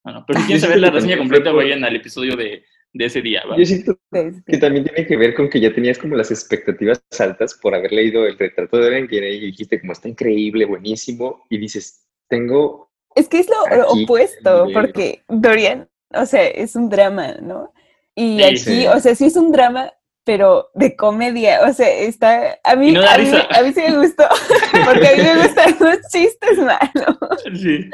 Bueno, 0.03 0.23
pero 0.25 0.39
si 0.39 0.45
quieren 0.47 0.61
saber 0.61 0.79
la 0.79 0.91
reseña 0.91 1.17
completa, 1.17 1.51
vayan 1.51 1.83
al 1.83 1.95
episodio 1.95 2.37
de, 2.37 2.63
de 2.93 3.05
ese 3.05 3.21
día. 3.21 3.41
¿vale? 3.45 3.61
Yo 3.61 3.65
siento 3.65 3.99
que 4.47 4.57
también 4.57 4.85
tiene 4.85 5.05
que 5.05 5.17
ver 5.17 5.33
con 5.33 5.49
que 5.49 5.59
ya 5.59 5.73
tenías 5.73 5.97
como 5.97 6.15
las 6.15 6.31
expectativas 6.31 7.03
altas 7.19 7.57
por 7.61 7.75
haber 7.75 7.91
leído 7.91 8.25
el 8.25 8.37
retrato 8.37 8.77
de 8.77 8.83
Dorian 8.83 9.07
Gray 9.07 9.37
y 9.37 9.47
dijiste 9.47 9.79
como 9.79 9.93
está 9.93 10.07
increíble, 10.07 10.65
buenísimo, 10.65 11.43
y 11.49 11.57
dices, 11.57 12.07
tengo... 12.29 12.91
Es 13.15 13.27
que 13.27 13.39
es 13.39 13.49
lo 13.49 13.87
opuesto, 13.89 14.67
porque 14.73 15.21
Dorian 15.27 15.89
o 16.13 16.25
sea, 16.25 16.47
es 16.47 16.75
un 16.75 16.89
drama, 16.89 17.35
¿no? 17.41 17.73
Y 18.15 18.41
aquí, 18.43 18.87
o 18.87 18.99
sea, 18.99 19.15
sí 19.15 19.25
es 19.25 19.37
un 19.37 19.51
drama, 19.51 19.91
pero 20.23 20.69
de 20.75 20.95
comedia, 20.95 21.61
o 21.67 21.73
sea, 21.73 21.89
está, 21.89 22.59
a 22.63 22.75
mí, 22.75 22.95
a, 22.95 23.17
mí 23.17 23.31
a, 23.49 23.63
mí, 23.63 23.73
sí 23.73 23.81
me 23.81 23.97
gustó, 23.97 24.23
porque 24.85 25.07
a 25.07 25.15
mí 25.15 25.23
me 25.23 25.43
gustan 25.43 25.75
los 25.79 25.97
chistes 26.11 26.57
malos. 26.59 27.17
Sí. 27.55 27.89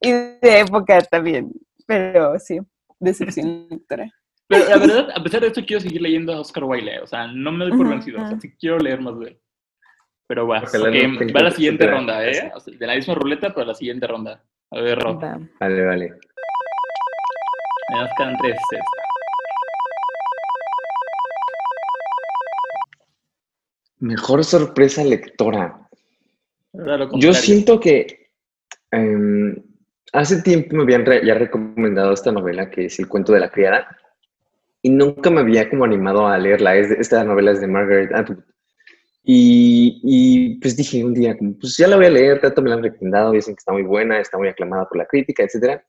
Y 0.00 0.10
de 0.10 0.60
época 0.60 1.00
también, 1.02 1.50
pero 1.86 2.38
sí, 2.38 2.58
decepción 2.98 3.66
lectora. 3.70 4.10
Pero 4.46 4.68
la 4.68 4.76
verdad, 4.76 5.08
a 5.14 5.22
pesar 5.22 5.40
de 5.40 5.46
esto, 5.46 5.64
quiero 5.64 5.80
seguir 5.80 6.02
leyendo 6.02 6.34
a 6.34 6.40
Oscar 6.40 6.64
Wilde, 6.64 7.00
o 7.00 7.06
sea, 7.06 7.26
no 7.28 7.50
me 7.52 7.64
doy 7.64 7.76
por 7.76 7.88
vencido, 7.88 8.22
o 8.22 8.28
sea, 8.28 8.38
sí 8.38 8.54
quiero 8.58 8.78
leer 8.78 9.00
más 9.00 9.18
de 9.18 9.28
él. 9.28 9.40
Pero 10.26 10.46
va, 10.46 10.60
va 10.60 11.40
a 11.40 11.42
la 11.42 11.50
siguiente 11.50 11.86
ronda, 11.86 12.26
¿eh? 12.26 12.50
de 12.66 12.86
la 12.86 12.94
misma 12.94 13.14
ruleta, 13.14 13.50
pero 13.50 13.62
a 13.62 13.66
la 13.68 13.74
siguiente 13.74 14.06
ronda. 14.06 14.42
A 14.70 14.80
ver, 14.80 14.98
Rob. 14.98 15.20
Vale, 15.60 15.84
vale. 15.84 16.18
Me 17.90 18.08
quedan 18.16 18.36
tres 18.38 18.56
Mejor 23.98 24.44
sorpresa 24.44 25.04
lectora. 25.04 25.88
Yo 27.14 27.34
siento 27.34 27.78
que 27.78 28.30
em, 28.90 29.56
hace 30.12 30.42
tiempo 30.42 30.76
me 30.76 30.82
habían 30.82 31.04
ya 31.24 31.34
recomendado 31.34 32.12
esta 32.12 32.32
novela 32.32 32.70
que 32.70 32.86
es 32.86 32.98
El 32.98 33.08
cuento 33.08 33.32
de 33.32 33.40
la 33.40 33.50
criada 33.50 33.96
y 34.82 34.90
nunca 34.90 35.30
me 35.30 35.40
había 35.40 35.68
como 35.68 35.84
animado 35.84 36.26
a 36.26 36.38
leerla. 36.38 36.76
esta 36.76 37.24
novela 37.24 37.52
es 37.52 37.60
de 37.60 37.68
Margaret 37.68 38.12
Atwood. 38.14 38.44
Y, 39.26 40.00
y, 40.02 40.60
pues 40.60 40.76
dije 40.76 41.02
un 41.02 41.14
día, 41.14 41.34
pues 41.58 41.78
ya 41.78 41.88
la 41.88 41.96
voy 41.96 42.06
a 42.06 42.10
leer, 42.10 42.40
tanto 42.42 42.60
me 42.60 42.68
la 42.68 42.76
han 42.76 42.82
recomendado, 42.82 43.32
dicen 43.32 43.54
que 43.54 43.60
está 43.60 43.72
muy 43.72 43.82
buena, 43.82 44.20
está 44.20 44.36
muy 44.36 44.48
aclamada 44.48 44.86
por 44.86 44.98
la 44.98 45.06
crítica, 45.06 45.42
etcétera. 45.42 45.82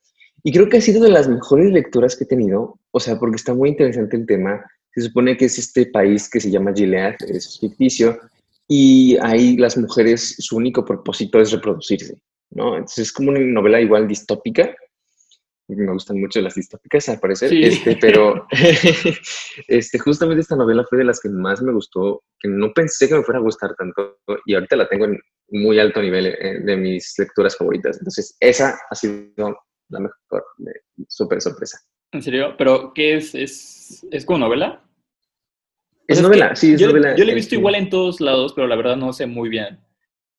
Y 0.48 0.52
creo 0.52 0.70
que 0.70 0.78
ha 0.78 0.82
sido 0.82 1.04
de 1.04 1.10
las 1.10 1.28
mejores 1.28 1.72
lecturas 1.72 2.16
que 2.16 2.24
he 2.24 2.28
tenido, 2.28 2.80
o 2.92 3.00
sea, 3.00 3.18
porque 3.18 3.38
está 3.38 3.56
muy 3.56 3.70
interesante 3.70 4.16
el 4.16 4.28
tema. 4.28 4.64
Se 4.94 5.02
supone 5.02 5.36
que 5.36 5.46
es 5.46 5.58
este 5.58 5.88
país 5.88 6.30
que 6.30 6.40
se 6.40 6.52
llama 6.52 6.72
Gilead, 6.72 7.16
es 7.28 7.60
ficticio, 7.60 8.20
y 8.68 9.18
ahí 9.24 9.58
las 9.58 9.76
mujeres, 9.76 10.36
su 10.38 10.58
único 10.58 10.86
propósito 10.86 11.42
es 11.42 11.52
reproducirse, 11.52 12.20
¿no? 12.52 12.76
Entonces 12.76 13.08
es 13.08 13.12
como 13.12 13.32
una 13.32 13.40
novela 13.40 13.82
igual 13.82 14.08
distópica. 14.08 14.72
Me 15.68 15.92
gustan 15.92 16.20
mucho 16.20 16.40
las 16.42 16.54
distópicas, 16.54 17.10
al 17.10 17.20
parecer, 17.20 17.52
este, 17.52 17.98
pero 18.00 18.46
este, 19.68 19.98
justamente 19.98 20.42
esta 20.42 20.56
novela 20.56 20.86
fue 20.88 21.00
de 21.00 21.06
las 21.06 21.20
que 21.20 21.30
más 21.30 21.60
me 21.64 21.74
gustó, 21.74 22.22
que 22.40 22.50
no 22.50 22.72
pensé 22.72 23.10
que 23.10 23.16
me 23.16 23.24
fuera 23.24 23.40
a 23.40 23.44
gustar 23.44 23.74
tanto, 23.76 24.20
y 24.46 24.54
ahorita 24.54 24.76
la 24.76 24.88
tengo 24.88 25.06
en 25.06 25.20
muy 25.50 25.80
alto 25.80 26.04
nivel 26.04 26.28
eh, 26.28 26.60
de 26.64 26.78
mis 26.78 27.16
lecturas 27.18 27.58
favoritas. 27.58 27.98
Entonces, 27.98 28.38
esa 28.40 28.78
ha 28.92 28.96
sido 28.96 29.58
la 29.90 30.00
mejor, 30.00 30.46
súper 31.08 31.42
sorpresa. 31.42 31.80
¿En 32.12 32.22
serio? 32.22 32.56
¿Pero 32.58 32.94
qué 32.94 33.16
es? 33.16 33.36
¿Es, 33.36 34.08
es 34.12 34.26
como 34.26 34.40
novela? 34.40 34.82
Es 36.08 36.22
novela, 36.22 36.56
sí, 36.56 36.74
es 36.74 36.80
yo, 36.80 36.88
novela. 36.88 37.16
Yo 37.16 37.26
la 37.26 37.32
he 37.32 37.36
visto 37.36 37.56
igual 37.56 37.76
en 37.76 37.90
todos 37.90 38.22
lados, 38.22 38.54
pero 38.54 38.68
la 38.68 38.76
verdad 38.76 38.96
no 38.96 39.12
sé 39.12 39.26
muy 39.26 39.50
bien 39.50 39.80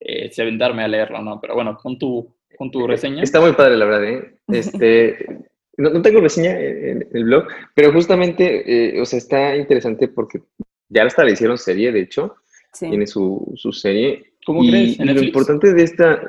eh, 0.01 0.31
si 0.31 0.41
aventarme 0.41 0.83
a 0.83 0.89
leerlo 0.89 1.19
o 1.19 1.23
no. 1.23 1.41
Pero 1.41 1.55
bueno, 1.55 1.77
con 1.77 1.99
tu, 1.99 2.35
con 2.57 2.71
tu 2.71 2.87
reseña. 2.87 3.23
Está 3.23 3.41
muy 3.41 3.53
padre, 3.53 3.77
la 3.77 3.85
verdad. 3.85 4.05
¿eh? 4.05 4.39
Este, 4.49 5.27
no, 5.77 6.01
tengo 6.03 6.21
reseña 6.21 6.59
en, 6.59 7.09
el 7.13 7.25
blog, 7.25 7.49
pero 7.75 7.93
justamente, 7.93 8.97
eh, 8.97 9.01
o 9.01 9.05
sea, 9.05 9.19
está 9.19 9.57
interesante 9.57 10.09
porque 10.09 10.41
ya 10.89 11.05
hasta 11.05 11.25
le 11.25 11.33
hicieron 11.33 11.59
serie, 11.59 11.93
de 11.93 12.01
hecho. 12.01 12.37
Tiene 12.79 13.07
su, 13.07 13.55
su 13.57 13.73
serie. 13.73 14.35
¿Cómo 14.45 14.61
crees? 14.61 15.01
¿En 15.01 15.15
lo 15.15 15.23
importante 15.23 15.73
de 15.73 15.83
esta, 15.83 16.21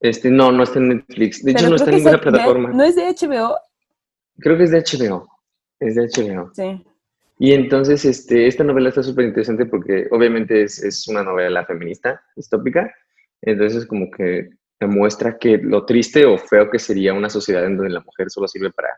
este, 0.00 0.30
no, 0.30 0.52
no 0.52 0.62
está 0.62 0.78
en 0.78 0.88
Netflix. 0.88 1.42
De 1.42 1.52
hecho, 1.52 1.68
no 1.68 1.76
está 1.76 1.90
en 1.90 1.96
ninguna 1.96 2.20
plataforma. 2.20 2.70
¿No 2.70 2.84
es 2.84 2.96
de 2.96 3.02
HBO? 3.04 3.56
Creo 4.38 4.56
que 4.56 4.64
es 4.64 4.70
de 4.70 4.80
HBO. 4.80 5.28
Es 5.80 5.94
de 5.94 6.02
HBO. 6.02 6.50
Sí. 6.54 6.84
Y 7.38 7.52
entonces, 7.52 8.04
este, 8.04 8.46
esta 8.46 8.64
novela 8.64 8.90
está 8.90 9.02
súper 9.02 9.26
interesante 9.26 9.66
porque 9.66 10.06
obviamente 10.10 10.62
es, 10.62 10.82
es, 10.82 11.08
una 11.08 11.22
novela 11.22 11.64
feminista, 11.64 12.22
distópica. 12.36 12.92
Entonces, 13.42 13.86
como 13.86 14.10
que 14.10 14.50
demuestra 14.78 15.38
que 15.38 15.58
lo 15.58 15.84
triste 15.84 16.24
o 16.24 16.38
feo 16.38 16.70
que 16.70 16.78
sería 16.78 17.12
una 17.12 17.28
sociedad 17.28 17.64
en 17.64 17.76
donde 17.76 17.92
la 17.92 18.00
mujer 18.00 18.30
solo 18.30 18.46
sirve 18.46 18.70
para 18.70 18.88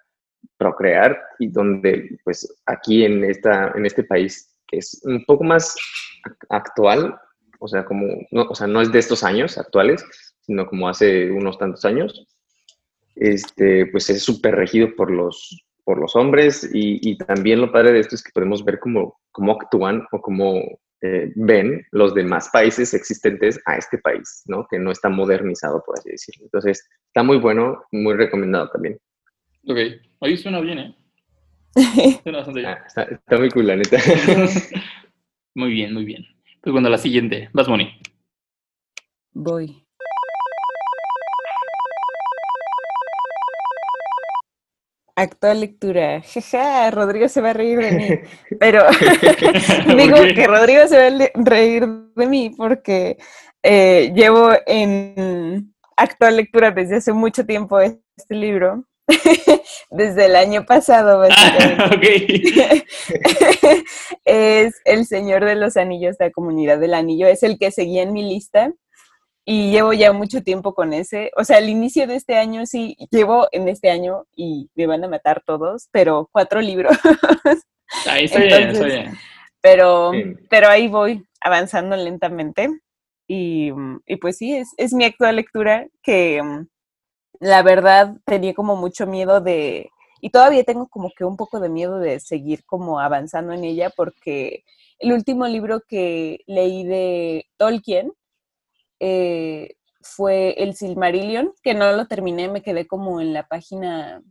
procrear 0.58 1.18
y 1.38 1.48
donde, 1.48 2.18
pues, 2.24 2.60
aquí 2.66 3.04
en, 3.04 3.24
esta, 3.24 3.72
en 3.74 3.86
este 3.86 4.04
país, 4.04 4.54
que 4.66 4.78
es 4.78 5.00
un 5.04 5.24
poco 5.24 5.44
más 5.44 5.74
actual, 6.48 7.18
o 7.58 7.68
sea, 7.68 7.84
como, 7.84 8.06
no, 8.30 8.42
o 8.42 8.54
sea, 8.54 8.66
no 8.66 8.80
es 8.80 8.92
de 8.92 8.98
estos 8.98 9.24
años 9.24 9.58
actuales, 9.58 10.04
sino 10.46 10.66
como 10.66 10.88
hace 10.88 11.30
unos 11.30 11.58
tantos 11.58 11.84
años, 11.84 12.26
este, 13.16 13.86
pues 13.86 14.08
es 14.10 14.22
súper 14.22 14.54
regido 14.54 14.94
por 14.94 15.10
los, 15.10 15.64
por 15.84 15.98
los 15.98 16.14
hombres 16.16 16.68
y, 16.72 17.16
también 17.18 17.60
lo 17.60 17.72
padre 17.72 17.92
de 17.92 18.00
esto 18.00 18.14
es 18.14 18.22
que 18.22 18.32
podemos 18.32 18.64
ver 18.64 18.78
cómo, 18.78 19.18
cómo 19.32 19.52
actúan 19.52 20.06
o 20.12 20.20
cómo 20.20 20.60
eh, 21.02 21.32
ven 21.34 21.86
los 21.92 22.14
demás 22.14 22.48
países 22.52 22.94
existentes 22.94 23.60
a 23.66 23.76
este 23.76 23.98
país, 23.98 24.42
¿no? 24.46 24.66
Que 24.68 24.78
no 24.78 24.90
está 24.90 25.08
modernizado, 25.08 25.82
por 25.84 25.98
así 25.98 26.10
decirlo. 26.10 26.44
Entonces, 26.44 26.88
está 27.06 27.22
muy 27.22 27.38
bueno, 27.38 27.84
muy 27.92 28.14
recomendado 28.14 28.70
también. 28.70 28.98
Ok, 29.68 29.78
ahí 30.20 30.36
suena 30.36 30.60
bien, 30.60 30.78
¿eh? 30.78 30.96
Suena 32.22 32.38
bastante 32.38 32.60
bien. 32.60 32.72
Ah, 32.72 32.84
está, 32.86 33.02
está, 33.02 33.38
muy 33.38 33.50
cool, 33.50 33.66
la 33.66 33.76
neta. 33.76 33.98
muy 35.54 35.70
bien, 35.70 35.92
muy 35.92 36.04
bien. 36.04 36.24
Pues 36.62 36.72
bueno, 36.72 36.88
la 36.88 36.98
siguiente. 36.98 37.50
Vas, 37.52 37.68
Moni. 37.68 37.90
Voy. 39.32 39.85
Actual 45.16 45.60
lectura. 45.60 46.20
Jeja, 46.20 46.90
Rodrigo 46.90 47.28
se 47.28 47.40
va 47.40 47.50
a 47.50 47.54
reír 47.54 47.78
de 47.78 47.92
mí. 47.92 48.08
Pero 48.60 48.84
digo 49.96 50.16
que 50.34 50.46
Rodrigo 50.46 50.86
se 50.86 50.98
va 50.98 51.06
a 51.06 51.30
reír 51.34 51.86
de 52.14 52.26
mí 52.26 52.50
porque 52.56 53.16
eh, 53.62 54.12
llevo 54.14 54.50
en 54.66 55.74
actual 55.96 56.36
lectura 56.36 56.70
desde 56.70 56.96
hace 56.96 57.12
mucho 57.12 57.44
tiempo 57.44 57.80
este 57.80 58.34
libro. 58.34 58.84
desde 59.90 60.26
el 60.26 60.34
año 60.34 60.66
pasado, 60.66 61.20
básicamente. 61.20 62.84
es 64.24 64.74
El 64.84 65.06
Señor 65.06 65.44
de 65.44 65.54
los 65.54 65.76
Anillos, 65.76 66.18
de 66.18 66.26
la 66.26 66.30
Comunidad 66.32 66.78
del 66.80 66.92
Anillo. 66.92 67.28
Es 67.28 67.44
el 67.44 67.56
que 67.56 67.70
seguía 67.70 68.02
en 68.02 68.12
mi 68.12 68.28
lista 68.28 68.72
y 69.48 69.70
llevo 69.70 69.92
ya 69.92 70.12
mucho 70.12 70.42
tiempo 70.42 70.74
con 70.74 70.92
ese. 70.92 71.30
O 71.36 71.44
sea, 71.44 71.58
al 71.58 71.68
inicio 71.68 72.08
de 72.08 72.16
este 72.16 72.36
año 72.36 72.66
sí, 72.66 72.96
llevo 73.12 73.46
en 73.52 73.68
este 73.68 73.90
año 73.90 74.26
y 74.34 74.68
me 74.74 74.88
van 74.88 75.04
a 75.04 75.08
matar 75.08 75.40
todos, 75.46 75.88
pero 75.92 76.28
cuatro 76.32 76.60
libros. 76.60 76.98
Ahí 78.06 78.24
está 78.24 78.40
bien, 78.40 78.70
está 78.70 78.84
bien. 78.84 79.18
Pero, 79.60 80.10
pero 80.50 80.68
ahí 80.68 80.88
voy 80.88 81.24
avanzando 81.40 81.94
lentamente. 81.94 82.68
Y, 83.28 83.70
y 84.06 84.16
pues 84.16 84.36
sí, 84.36 84.52
es, 84.56 84.68
es, 84.76 84.92
mi 84.92 85.04
actual 85.04 85.36
lectura 85.36 85.86
que 86.02 86.42
mm, 86.42 86.66
la 87.40 87.62
verdad 87.62 88.16
tenía 88.24 88.52
como 88.52 88.74
mucho 88.74 89.06
miedo 89.06 89.40
de, 89.40 89.90
y 90.20 90.30
todavía 90.30 90.64
tengo 90.64 90.88
como 90.88 91.12
que 91.16 91.24
un 91.24 91.36
poco 91.36 91.60
de 91.60 91.68
miedo 91.68 91.98
de 91.98 92.20
seguir 92.20 92.64
como 92.64 93.00
avanzando 93.00 93.52
en 93.52 93.64
ella 93.64 93.90
porque 93.96 94.64
el 94.98 95.12
último 95.12 95.46
libro 95.46 95.82
que 95.88 96.40
leí 96.46 96.84
de 96.84 97.46
Tolkien, 97.56 98.12
eh, 99.00 99.76
fue 100.00 100.54
el 100.62 100.74
Silmarillion, 100.74 101.52
que 101.62 101.74
no 101.74 101.92
lo 101.92 102.06
terminé, 102.06 102.48
me 102.48 102.62
quedé 102.62 102.86
como 102.86 103.20
en 103.20 103.32
la 103.32 103.46
página 103.46 104.22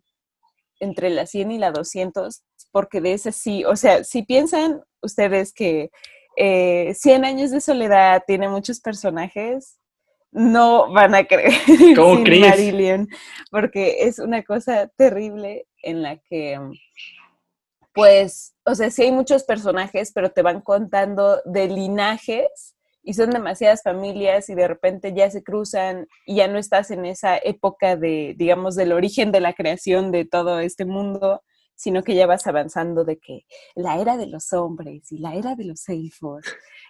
entre 0.80 1.10
la 1.10 1.26
100 1.26 1.52
y 1.52 1.58
la 1.58 1.72
200, 1.72 2.44
porque 2.72 3.02
de 3.02 3.14
ese 3.14 3.32
sí, 3.32 3.64
o 3.66 3.76
sea, 3.76 4.04
si 4.04 4.24
piensan 4.24 4.82
ustedes 5.02 5.54
que 5.54 5.92
eh, 6.38 6.94
100 6.94 7.26
años 7.26 7.52
de 7.52 7.62
soledad 7.62 8.24
tiene 8.28 8.50
muchos 8.50 8.80
personajes, 8.82 9.80
no 10.32 10.92
van 10.92 11.16
a 11.16 11.24
creer 11.26 11.54
¿Cómo 11.96 12.16
sin 12.16 12.26
crees? 12.26 12.50
Marillion, 12.50 13.08
porque 13.50 14.02
es 14.02 14.20
una 14.20 14.44
cosa 14.44 14.88
terrible 14.98 15.66
en 15.82 16.02
la 16.02 16.18
que, 16.18 16.60
pues, 17.94 18.54
o 18.66 18.76
sea, 18.76 18.90
sí 18.90 19.04
hay 19.04 19.12
muchos 19.12 19.44
personajes, 19.44 20.12
pero 20.14 20.32
te 20.32 20.42
van 20.42 20.60
contando 20.60 21.42
de 21.46 21.68
linajes 21.68 22.75
y 23.06 23.14
son 23.14 23.30
demasiadas 23.30 23.84
familias 23.84 24.50
y 24.50 24.56
de 24.56 24.68
repente 24.68 25.14
ya 25.14 25.30
se 25.30 25.44
cruzan 25.44 26.08
y 26.26 26.38
ya 26.38 26.48
no 26.48 26.58
estás 26.58 26.90
en 26.90 27.06
esa 27.06 27.38
época 27.38 27.96
de, 27.96 28.34
digamos, 28.36 28.76
del 28.76 28.92
origen 28.92 29.32
de 29.32 29.42
la 29.42 29.54
creación 29.54 30.12
de 30.12 30.26
todo 30.26 30.60
este 30.60 30.86
mundo, 30.86 31.44
sino 31.76 32.04
que 32.04 32.16
ya 32.16 32.26
vas 32.26 32.48
avanzando 32.48 33.04
de 33.04 33.20
que 33.20 33.46
la 33.76 34.00
era 34.00 34.18
de 34.18 34.26
los 34.26 34.52
hombres 34.54 35.12
y 35.12 35.20
la 35.20 35.36
era 35.36 35.56
de 35.56 35.66
los 35.66 35.88
elfos. 35.88 36.44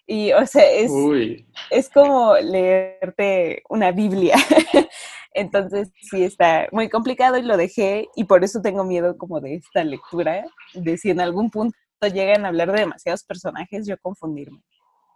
Y, 0.08 0.32
o 0.34 0.46
sea, 0.46 0.72
es, 0.72 0.92
Uy. 0.92 1.48
es 1.72 1.90
como 1.90 2.36
leerte 2.36 3.64
una 3.70 3.92
Biblia. 3.92 4.36
Entonces, 5.34 5.90
sí 6.00 6.24
está 6.24 6.68
muy 6.72 6.90
complicado 6.90 7.38
y 7.38 7.42
lo 7.42 7.58
dejé 7.58 8.08
y 8.16 8.24
por 8.24 8.44
eso 8.44 8.62
tengo 8.62 8.84
miedo 8.84 9.18
como 9.18 9.42
de 9.42 9.56
esta 9.56 9.84
lectura, 9.84 10.46
de 10.76 10.98
si 10.98 11.10
en 11.10 11.20
algún 11.20 11.50
punto 11.50 11.76
llegan 12.02 12.46
a 12.46 12.50
hablar 12.50 12.72
de 12.72 12.82
demasiados 12.82 13.24
personajes, 13.24 13.86
yo 13.88 13.98
confundirme. 13.98 14.62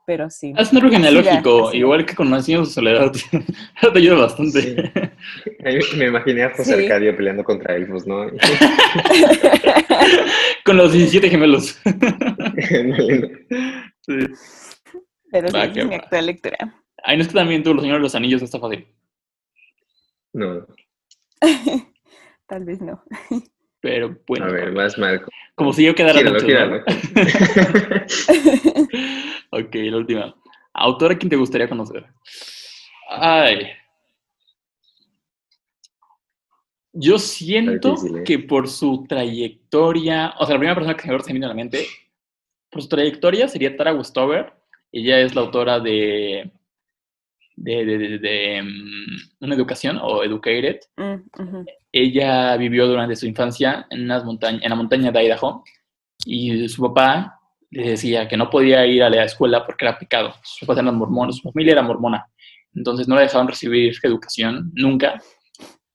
Pero 0.09 0.25
sí. 0.31 0.53
Es 0.57 0.71
un 0.71 0.79
árbol 0.79 0.93
genealógico, 0.93 1.71
igual 1.71 2.03
que 2.03 2.15
con 2.15 2.31
Nacidos 2.31 2.69
de 2.69 2.73
Soledad. 2.73 3.11
te 3.93 3.99
ayuda 3.99 4.15
bastante. 4.15 4.59
Sí. 4.59 4.75
Me 5.97 6.07
imaginé 6.07 6.45
a 6.45 6.49
José 6.49 6.75
Sí. 6.75 6.83
Arcadio 6.83 7.15
peleando 7.15 7.43
contra 7.43 7.75
elfos, 7.75 8.07
¿no? 8.07 8.25
con 10.65 10.77
los 10.77 10.93
17 10.93 11.29
gemelos. 11.29 11.79
sí. 14.01 14.17
Pero 15.31 15.47
sí, 15.47 15.71
que 15.73 15.79
es 15.79 15.85
mi 15.85 15.93
actual 15.93 16.25
lectura. 16.25 16.57
Ay, 17.03 17.17
no 17.17 17.21
es 17.21 17.27
que 17.27 17.35
también 17.35 17.61
tú, 17.61 17.75
los 17.75 17.83
señores 17.83 17.99
de 17.99 18.03
los 18.05 18.15
anillos, 18.15 18.41
no 18.41 18.45
está 18.45 18.59
fácil. 18.59 18.87
No, 20.33 20.65
Tal 22.47 22.65
vez 22.65 22.81
no. 22.81 23.03
Pero 23.81 24.17
bueno, 24.27 24.45
a 24.45 24.49
ver, 24.51 24.71
vas 24.73 24.97
Marco. 24.97 25.29
como 25.55 25.71
si 25.73 25.85
yo 25.85 25.95
quedara 25.95 26.19
Gíralo, 26.19 26.39
gíralo. 26.41 26.83
Ok, 29.51 29.73
la 29.75 29.97
última. 29.97 30.35
¿Autora 30.73 31.17
quién 31.17 31.29
te 31.29 31.35
gustaría 31.35 31.67
conocer? 31.69 32.05
Ay. 33.09 33.67
Yo 36.91 37.19
siento 37.19 37.91
difícil, 37.91 38.17
¿eh? 38.17 38.23
que 38.23 38.39
por 38.39 38.67
su 38.67 39.05
trayectoria, 39.07 40.33
o 40.39 40.45
sea, 40.45 40.55
la 40.55 40.59
primera 40.59 40.75
persona 40.75 40.95
que 40.95 41.03
se 41.03 41.09
me 41.09 41.17
viene 41.33 41.45
a 41.45 41.49
la 41.49 41.55
mente, 41.55 41.85
por 42.69 42.81
su 42.81 42.89
trayectoria 42.89 43.47
sería 43.47 43.75
Tara 43.77 43.93
Westover. 43.93 44.53
Ella 44.91 45.19
es 45.21 45.35
la 45.35 45.41
autora 45.41 45.79
de, 45.79 46.51
de, 47.55 47.85
de, 47.85 47.97
de- 47.97 48.17
de, 48.19 48.61
mm, 48.63 49.43
Una 49.45 49.55
Educación 49.55 49.99
o 50.01 50.23
Educated. 50.23 50.79
Mm, 50.97 51.13
ujú. 51.41 51.65
Ella 51.91 52.55
vivió 52.57 52.87
durante 52.87 53.15
su 53.15 53.25
infancia 53.25 53.87
en, 53.89 54.03
unas 54.03 54.23
en 54.41 54.69
la 54.69 54.75
montaña 54.75 55.11
de 55.11 55.23
Idaho 55.23 55.63
y 56.25 56.67
su 56.69 56.81
papá 56.81 57.39
le 57.71 57.91
decía 57.91 58.27
que 58.27 58.37
no 58.37 58.49
podía 58.49 58.85
ir 58.85 59.03
a 59.03 59.09
la 59.09 59.23
escuela 59.23 59.65
porque 59.65 59.85
era 59.85 59.97
pecado. 59.97 60.33
Sus 60.43 60.67
papás 60.67 60.81
eran 60.81 60.97
mormones, 60.97 61.37
su 61.37 61.43
familia 61.43 61.73
era 61.73 61.81
mormona. 61.81 62.25
Entonces 62.73 63.07
no 63.07 63.15
le 63.15 63.21
dejaban 63.21 63.47
recibir 63.47 63.93
educación 64.03 64.71
nunca. 64.73 65.21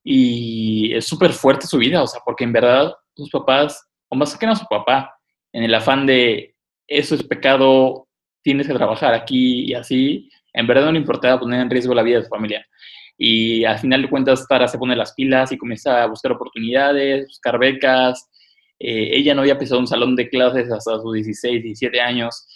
Y 0.03 0.95
es 0.95 1.07
súper 1.07 1.33
fuerte 1.33 1.67
su 1.67 1.79
vida, 1.79 2.03
o 2.03 2.07
sea, 2.07 2.21
porque 2.25 2.45
en 2.45 2.53
verdad 2.53 2.93
sus 3.17 3.31
papás, 3.31 3.89
o 4.09 4.17
más 4.17 4.37
que 4.37 4.47
no 4.47 4.55
su 4.55 4.67
papá, 4.67 5.19
en 5.53 5.63
el 5.63 5.75
afán 5.75 6.07
de 6.07 6.55
eso 6.87 7.15
es 7.15 7.23
pecado, 7.23 8.09
tienes 8.43 8.67
que 8.67 8.75
trabajar 8.75 9.15
aquí 9.15 9.71
y 9.71 9.75
así, 9.75 10.29
en 10.53 10.67
verdad 10.67 10.87
no 10.87 10.93
le 10.93 10.99
importaba 10.99 11.41
poner 11.41 11.61
en 11.61 11.71
riesgo 11.71 11.95
la 11.95 12.03
vida 12.03 12.19
de 12.19 12.25
su 12.25 12.29
familia. 12.29 12.67
Y 13.17 13.65
al 13.65 13.79
final 13.79 14.03
de 14.03 14.11
cuentas, 14.11 14.47
Tara 14.49 14.69
se 14.69 14.79
pone 14.79 14.97
las 14.97 15.15
pilas 15.15 15.53
y 15.53 15.59
comienza 15.59 16.03
a 16.03 16.07
buscar 16.07 16.33
oportunidades, 16.33 17.27
buscar 17.27 17.59
becas. 17.59 18.29
Eh, 18.79 19.11
ella 19.17 19.35
no 19.35 19.43
había 19.43 19.59
pisado 19.59 19.81
un 19.81 19.87
salón 19.87 20.17
de 20.17 20.29
clases 20.29 20.71
hasta 20.71 20.99
sus 20.99 21.15
16, 21.15 21.63
17 21.63 22.01
años. 22.01 22.47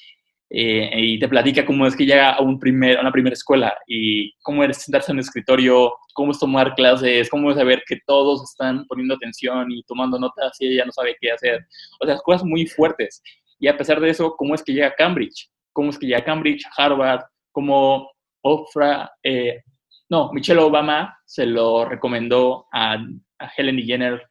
eh, 0.50 0.90
y 0.96 1.18
te 1.18 1.28
platica 1.28 1.66
cómo 1.66 1.86
es 1.86 1.94
que 1.94 2.06
llega 2.06 2.30
a, 2.32 2.40
un 2.40 2.58
primer, 2.58 2.96
a 2.98 3.02
una 3.02 3.12
primera 3.12 3.34
escuela 3.34 3.76
y 3.86 4.32
cómo 4.42 4.64
es 4.64 4.78
sentarse 4.78 5.12
en 5.12 5.16
un 5.16 5.20
escritorio, 5.20 5.92
cómo 6.14 6.32
es 6.32 6.38
tomar 6.38 6.74
clases, 6.74 7.28
cómo 7.28 7.50
es 7.50 7.56
saber 7.58 7.82
que 7.86 7.98
todos 8.06 8.42
están 8.50 8.86
poniendo 8.86 9.14
atención 9.14 9.70
y 9.70 9.82
tomando 9.82 10.18
notas 10.18 10.56
y 10.60 10.68
ella 10.68 10.86
no 10.86 10.92
sabe 10.92 11.16
qué 11.20 11.32
hacer. 11.32 11.66
O 12.00 12.06
sea, 12.06 12.16
cosas 12.18 12.44
muy 12.44 12.66
fuertes. 12.66 13.22
Y 13.60 13.68
a 13.68 13.76
pesar 13.76 14.00
de 14.00 14.10
eso, 14.10 14.34
cómo 14.36 14.54
es 14.54 14.62
que 14.62 14.72
llega 14.72 14.88
a 14.88 14.94
Cambridge, 14.94 15.50
cómo 15.72 15.90
es 15.90 15.98
que 15.98 16.06
llega 16.06 16.20
a 16.20 16.24
Cambridge, 16.24 16.64
Harvard, 16.76 17.22
cómo 17.52 18.10
Oprah, 18.42 19.10
eh, 19.22 19.62
no, 20.10 20.32
Michelle 20.32 20.60
Obama 20.60 21.18
se 21.24 21.46
lo 21.46 21.84
recomendó 21.84 22.66
a, 22.72 22.94
a 23.38 23.50
Helen 23.56 23.76
DeGeneres. 23.76 24.22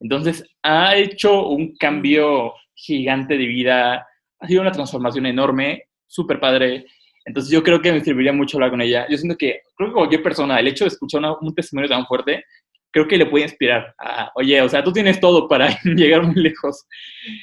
Entonces, 0.00 0.44
ha 0.62 0.96
hecho 0.96 1.48
un 1.48 1.74
cambio 1.76 2.52
gigante 2.74 3.36
de 3.38 3.46
vida, 3.46 4.06
ha 4.38 4.46
sido 4.46 4.62
una 4.62 4.72
transformación 4.72 5.26
enorme, 5.26 5.84
súper 6.06 6.38
padre. 6.40 6.86
Entonces, 7.24 7.50
yo 7.50 7.62
creo 7.62 7.80
que 7.80 7.92
me 7.92 8.04
serviría 8.04 8.32
mucho 8.32 8.56
hablar 8.56 8.70
con 8.70 8.80
ella. 8.82 9.06
Yo 9.08 9.16
siento 9.18 9.36
que, 9.38 9.60
creo 9.76 9.88
que 9.90 9.94
cualquier 9.94 10.22
persona, 10.22 10.58
el 10.60 10.68
hecho 10.68 10.84
de 10.84 10.88
escuchar 10.88 11.20
una- 11.20 11.36
un 11.40 11.54
testimonio 11.54 11.88
tan 11.88 12.06
fuerte, 12.06 12.44
creo 12.92 13.06
que 13.08 13.18
le 13.18 13.26
puede 13.26 13.44
inspirar 13.44 13.94
a, 13.98 14.30
oye, 14.36 14.60
o 14.62 14.68
sea, 14.68 14.82
tú 14.82 14.92
tienes 14.92 15.18
todo 15.20 15.48
para 15.48 15.68
llegar 15.84 16.22
muy 16.22 16.34
lejos. 16.42 16.86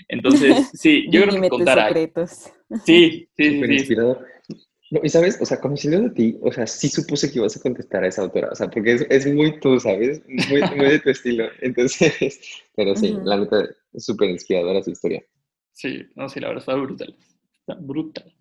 Entonces, 0.08 0.72
sí, 0.74 1.06
yo 1.12 1.22
creo 1.24 1.34
que 1.42 1.50
tus 1.50 1.58
contara. 1.58 1.88
secretos. 1.88 2.52
Sí, 2.86 3.28
sí, 3.38 3.62
sí, 3.68 3.80
sí. 3.80 3.96
No, 4.94 5.00
y 5.04 5.10
sabes, 5.10 5.40
o 5.42 5.46
sea, 5.46 5.60
conociendo 5.60 6.06
a 6.08 6.14
ti, 6.14 6.38
o 6.40 6.52
sea, 6.52 6.68
sí 6.68 6.88
supuse 6.88 7.32
que 7.32 7.40
ibas 7.40 7.58
a 7.58 7.62
contestar 7.62 8.04
a 8.04 8.08
esa 8.10 8.22
autora, 8.22 8.50
o 8.52 8.56
sea, 8.56 8.70
porque 8.70 8.94
es, 8.94 9.08
es 9.10 9.26
muy 9.34 9.60
tú, 9.60 9.80
¿sabes? 9.80 10.22
Muy, 10.28 10.62
muy 10.78 10.86
de 10.88 11.00
tu 11.00 11.10
estilo. 11.18 11.46
Entonces, 11.62 12.40
pero 12.76 12.96
sí, 12.96 13.12
Ujú. 13.14 13.26
la 13.26 13.38
neta, 13.38 13.70
es 13.92 14.06
súper 14.06 14.30
inspiradora 14.30 14.84
su 14.84 14.92
historia. 14.92 15.24
Sí, 15.72 16.06
no, 16.16 16.30
sí, 16.30 16.40
la 16.40 16.50
verdad 16.50 16.62
está 16.62 16.76
brutal. 16.76 17.16
Está 17.60 17.74
brutal. 17.74 18.32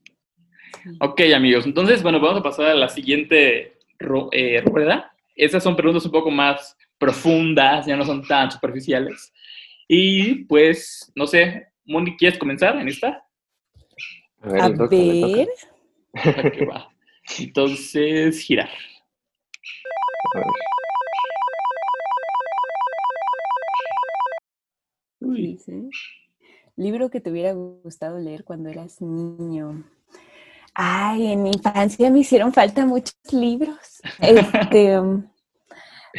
Ok, 1.00 1.22
amigos. 1.34 1.64
Entonces, 1.64 2.02
bueno, 2.02 2.20
vamos 2.20 2.40
a 2.40 2.42
pasar 2.42 2.66
a 2.66 2.74
la 2.74 2.90
siguiente 2.90 3.78
ru- 3.98 4.28
eh, 4.32 4.60
rueda. 4.60 5.10
Estas 5.34 5.62
son 5.62 5.74
preguntas 5.74 6.04
un 6.04 6.12
poco 6.12 6.30
más 6.30 6.76
profundas, 6.98 7.86
ya 7.86 7.96
no 7.96 8.04
son 8.04 8.26
tan 8.26 8.50
superficiales. 8.50 9.32
Y 9.88 10.44
pues, 10.44 11.10
no 11.14 11.26
sé, 11.26 11.68
Moni, 11.86 12.14
¿quieres 12.18 12.38
comenzar 12.38 12.76
en 12.76 12.88
esta? 12.88 13.24
A 14.42 14.48
ver, 14.52 14.60
A 14.60 14.68
ver. 14.68 15.48
Va. 16.70 16.92
Entonces, 17.38 18.40
girar. 18.40 18.70
A 20.34 20.38
ver. 20.38 20.46
Uy, 25.20 25.42
Dice, 25.42 25.88
Libro 26.76 27.10
que 27.10 27.20
te 27.20 27.30
hubiera 27.30 27.52
gustado 27.52 28.18
leer 28.18 28.44
cuando 28.44 28.68
eras 28.68 29.00
niño. 29.00 29.84
Ay, 30.74 31.32
en 31.32 31.42
mi 31.42 31.50
infancia 31.50 32.10
me 32.10 32.20
hicieron 32.20 32.52
falta 32.52 32.86
muchos 32.86 33.16
libros. 33.30 34.00
Este, 34.20 34.98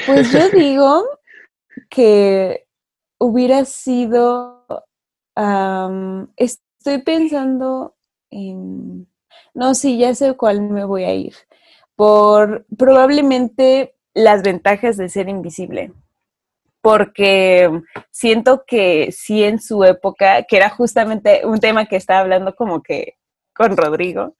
pues 0.06 0.32
yo 0.32 0.49
digo 0.49 1.03
que 1.89 2.65
hubiera 3.19 3.65
sido, 3.65 4.65
estoy 6.38 7.01
pensando 7.03 7.95
en, 8.29 9.08
no, 9.54 9.76
sí, 9.76 9.98
ya 9.98 10.16
sé 10.16 10.36
cuál 10.36 10.62
me 10.62 10.86
voy 10.86 11.04
a 11.04 11.13
ir. 11.13 11.34
Por 11.96 12.66
probablemente 12.78 13.96
las 14.13 14.44
ventajas 14.44 14.98
de 14.98 15.10
ser 15.10 15.30
invisible. 15.30 15.94
Porque 16.82 17.70
siento 18.12 18.63
que 18.68 19.12
sí 19.12 19.44
en 19.44 19.60
su 19.60 19.84
época, 19.86 20.44
que 20.44 20.58
era 20.58 20.70
justamente 20.70 21.46
un 21.46 21.60
tema 21.60 21.86
que 21.86 21.96
estaba 21.96 22.22
hablando 22.22 22.56
como 22.56 22.82
que 22.84 23.16
con 23.54 23.78
Rodrigo, 23.78 24.36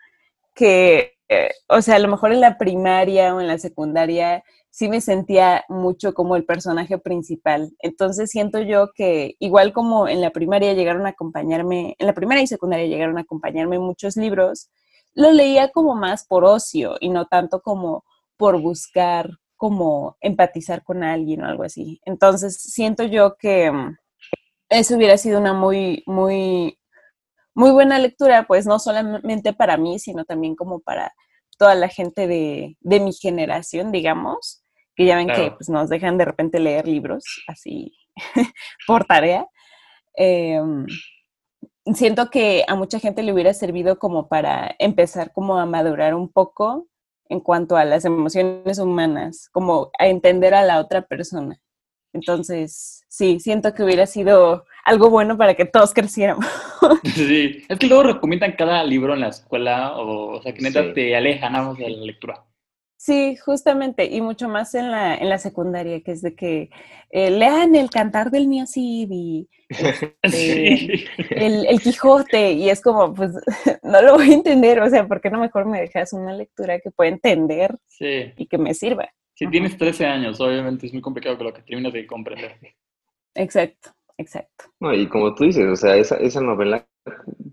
que, 0.56 1.14
eh, 1.30 1.52
o 1.70 1.82
sea, 1.82 1.96
a 1.96 2.00
lo 2.00 2.10
mejor 2.10 2.34
en 2.34 2.42
la 2.42 2.58
primaria 2.58 3.36
o 3.36 3.42
en 3.42 3.48
la 3.48 3.58
secundaria 3.60 4.44
sí 4.74 4.90
me 4.90 5.02
sentía 5.02 5.64
mucho 5.70 6.14
como 6.14 6.36
el 6.36 6.46
personaje 6.46 6.98
principal. 6.98 7.74
Entonces 7.80 8.32
siento 8.32 8.60
yo 8.62 8.92
que 8.94 9.36
igual 9.40 9.72
como 9.72 10.08
en 10.08 10.20
la 10.20 10.32
primaria 10.32 10.74
llegaron 10.74 11.06
a 11.06 11.10
acompañarme, 11.10 11.96
en 12.00 12.08
la 12.08 12.14
primaria 12.14 12.44
y 12.44 12.48
secundaria 12.48 12.88
llegaron 12.88 13.18
a 13.20 13.22
acompañarme 13.22 13.80
muchos 13.80 14.18
libros, 14.18 14.72
lo 15.16 15.32
leía 15.32 15.70
como 15.70 15.96
más 15.96 16.26
por 16.26 16.46
ocio 16.46 16.96
y 17.00 17.10
no 17.10 17.26
tanto 17.26 17.62
como 17.62 18.04
por 18.38 18.60
buscar 18.62 19.30
como 19.56 20.18
empatizar 20.20 20.84
con 20.84 21.04
alguien 21.04 21.44
o 21.44 21.48
algo 21.48 21.64
así. 21.64 22.02
Entonces 22.06 22.62
siento 22.62 23.04
yo 23.04 23.38
que 23.38 23.72
mm, 23.72 23.98
eso 24.70 24.96
hubiera 24.96 25.18
sido 25.18 25.40
una 25.40 25.54
muy, 25.54 26.04
muy, 26.06 26.78
muy 27.56 27.72
buena 27.72 28.00
lectura, 28.00 28.46
pues 28.48 28.66
no 28.66 28.80
solamente 28.80 29.54
para 29.54 29.78
mí, 29.78 30.00
sino 30.00 30.26
también 30.26 30.56
como 30.56 30.80
para 30.80 31.14
toda 31.58 31.76
la 31.76 31.88
gente 31.88 32.28
de, 32.28 32.76
de 32.82 33.00
mi 33.00 33.14
generación, 33.14 33.92
digamos, 33.92 34.64
que 34.96 35.06
ya 35.06 35.16
ven 35.16 35.28
que 35.28 35.52
pues, 35.52 35.70
nos 35.70 35.90
dejan 35.90 36.18
de 36.18 36.26
repente 36.26 36.60
leer 36.60 36.88
libros 36.88 37.24
así 37.48 37.94
por 38.88 39.06
tarea. 39.06 39.48
Em, 40.16 40.86
siento 41.94 42.30
que 42.30 42.64
a 42.68 42.76
mucha 42.76 43.00
gente 43.00 43.24
le 43.24 43.34
hubiera 43.34 43.54
servido 43.54 44.00
como 44.00 44.28
para 44.28 44.76
empezar 44.80 45.32
como 45.34 45.58
a 45.58 45.66
madurar 45.66 46.16
un 46.16 46.30
poco 46.32 46.88
en 47.30 47.40
cuanto 47.40 47.76
a 47.78 47.86
las 47.86 48.06
emociones 48.06 48.80
humanas, 48.80 49.50
como 49.52 49.92
a 49.98 50.08
entender 50.08 50.54
a 50.54 50.64
la 50.64 50.80
otra 50.80 51.02
persona. 51.04 51.60
Entonces, 52.14 53.04
sí, 53.10 53.40
siento 53.40 53.74
que 53.74 53.84
hubiera 53.84 54.06
sido 54.06 54.66
algo 54.86 55.10
bueno 55.10 55.36
para 55.38 55.56
que 55.56 55.66
todos 55.66 55.94
creciéramos. 55.94 56.46
Sí, 57.16 57.64
es 57.70 57.80
que 57.80 57.88
luego 57.88 58.04
recomiendan 58.04 58.56
cada 58.58 58.84
libro 58.84 59.14
en 59.14 59.22
la 59.22 59.30
escuela, 59.30 59.96
o, 59.98 60.38
o 60.38 60.42
sea, 60.42 60.54
que 60.54 60.62
neta 60.62 60.84
Sí. 60.84 60.94
te 60.94 61.16
alejan 61.16 61.54
más 61.54 61.78
de 61.78 61.90
la 61.90 62.06
lectura. 62.06 62.44
Sí, 62.98 63.36
justamente, 63.36 64.06
y 64.06 64.22
mucho 64.22 64.48
más 64.48 64.74
en 64.76 64.90
la, 64.90 65.16
en 65.16 65.28
la 65.28 65.38
secundaria, 65.38 66.02
que 66.02 66.12
es 66.14 66.22
de 66.22 66.36
que 66.36 66.70
eh, 67.10 67.30
lean 67.32 67.76
el 67.76 67.90
cantar 67.90 68.32
del 68.32 68.48
Mio 68.48 68.66
Cid 68.66 69.10
y 69.12 69.50
Sí. 70.30 71.06
el, 71.32 71.66
el 71.68 71.82
Quijote, 71.82 72.54
y 72.54 72.70
es 72.70 72.80
como, 72.82 73.14
pues, 73.14 73.32
no 73.84 74.02
lo 74.02 74.14
voy 74.16 74.32
a 74.32 74.36
entender, 74.36 74.80
o 74.80 74.90
sea, 74.90 75.06
¿por 75.08 75.20
qué 75.20 75.30
no 75.30 75.40
mejor 75.40 75.66
me 75.66 75.82
dejas 75.82 76.14
una 76.14 76.34
lectura 76.34 76.80
que 76.80 76.92
pueda 76.92 77.10
entender 77.12 77.78
Sí. 77.88 78.32
y 78.38 78.48
que 78.48 78.58
me 78.58 78.74
sirva? 78.74 79.10
Si 79.36 79.48
tienes 79.48 79.78
13 79.78 80.06
años, 80.06 80.40
obviamente 80.40 80.86
es 80.86 80.94
muy 80.94 81.02
complicado 81.02 81.36
con 81.38 81.48
lo 81.48 81.54
que 81.54 81.64
terminas 81.64 81.92
de 81.92 82.06
comprender. 82.08 82.56
Exacto, 83.36 83.90
exacto. 84.18 84.66
No, 84.80 84.94
y 84.94 85.08
como 85.08 85.34
tú 85.36 85.44
dices, 85.46 85.66
o 85.66 85.76
sea, 85.76 85.96
esa, 85.98 86.18
esa 86.18 86.40
novela 86.40 86.88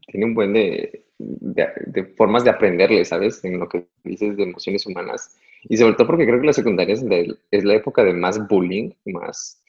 tiene 0.06 0.26
un 0.26 0.34
buen 0.34 0.52
de, 0.52 1.06
de, 1.20 1.68
de 1.86 2.04
formas 2.16 2.44
de 2.44 2.50
aprenderle, 2.50 3.04
¿sabes? 3.04 3.44
En 3.44 3.58
lo 3.58 3.68
que 3.68 3.86
dices 4.04 4.36
de 4.36 4.44
emociones 4.44 4.86
humanas. 4.86 5.36
Y 5.64 5.76
sobre 5.76 5.94
todo 5.94 6.06
porque 6.06 6.26
creo 6.26 6.40
que 6.40 6.46
la 6.46 6.52
secundaria 6.52 6.94
es, 6.94 7.04
de- 7.06 7.36
es 7.50 7.64
la 7.64 7.74
época 7.74 8.02
de 8.04 8.14
más 8.14 8.46
bullying, 8.48 8.90
más, 9.06 9.62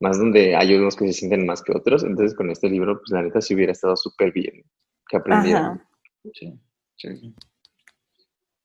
más 0.00 0.18
donde 0.18 0.56
hay 0.56 0.74
unos 0.74 0.96
que 0.96 1.06
se 1.06 1.12
sienten 1.12 1.46
más 1.46 1.62
que 1.62 1.72
otros. 1.76 2.04
Entonces, 2.04 2.34
con 2.36 2.50
este 2.50 2.68
libro, 2.68 2.98
pues 2.98 3.10
la 3.10 3.22
neta 3.22 3.40
sí 3.40 3.54
hubiera 3.54 3.72
estado 3.72 3.96
súper 3.96 4.32
bien 4.32 4.64
que 5.08 5.16
aprendieran. 5.18 5.82
Sí, 6.32 6.58
sí. 6.96 7.34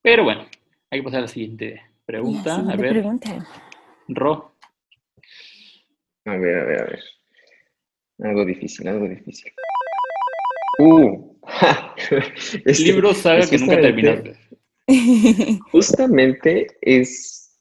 Pero 0.02 0.24
bueno, 0.24 0.46
hay 0.90 1.00
que 1.00 1.04
pasar 1.04 1.20
a 1.20 1.22
la 1.24 1.28
siguiente 1.28 1.82
pregunta. 2.06 2.50
La 2.50 2.54
A 2.54 2.56
siguiente 2.56 2.82
ver, 2.84 2.92
pregunta. 2.94 3.48
Ro. 4.10 4.56
A 6.26 6.38
ver, 6.38 6.60
a 6.60 6.64
ver, 6.66 6.80
a 6.82 6.86
ver. 6.86 7.00
Algo 8.20 8.46
difícil, 8.46 8.88
algo 8.88 9.08
difícil. 9.08 9.52
Uh, 10.80 11.29
este- 12.66 12.84
Libro 12.84 13.14
saga 13.14 13.48
que 13.48 13.58
nunca 13.58 13.76
justamente- 13.76 13.82
terminaste. 13.82 14.50
Justamente 15.72 16.68
es 16.82 17.60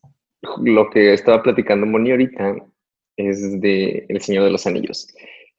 lo 0.62 0.88
que 0.88 1.12
estaba 1.12 1.42
platicando 1.42 1.84
Moni 1.86 2.10
ahorita, 2.10 2.56
es 3.16 3.60
de 3.60 4.06
El 4.08 4.20
Señor 4.20 4.44
de 4.44 4.50
los 4.50 4.66
Anillos. 4.66 5.08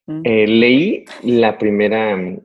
Mm. 0.08 0.22
Eh, 0.24 0.48
leí 0.48 1.06
la 1.24 1.58
primera, 1.58 2.14
el, 2.14 2.40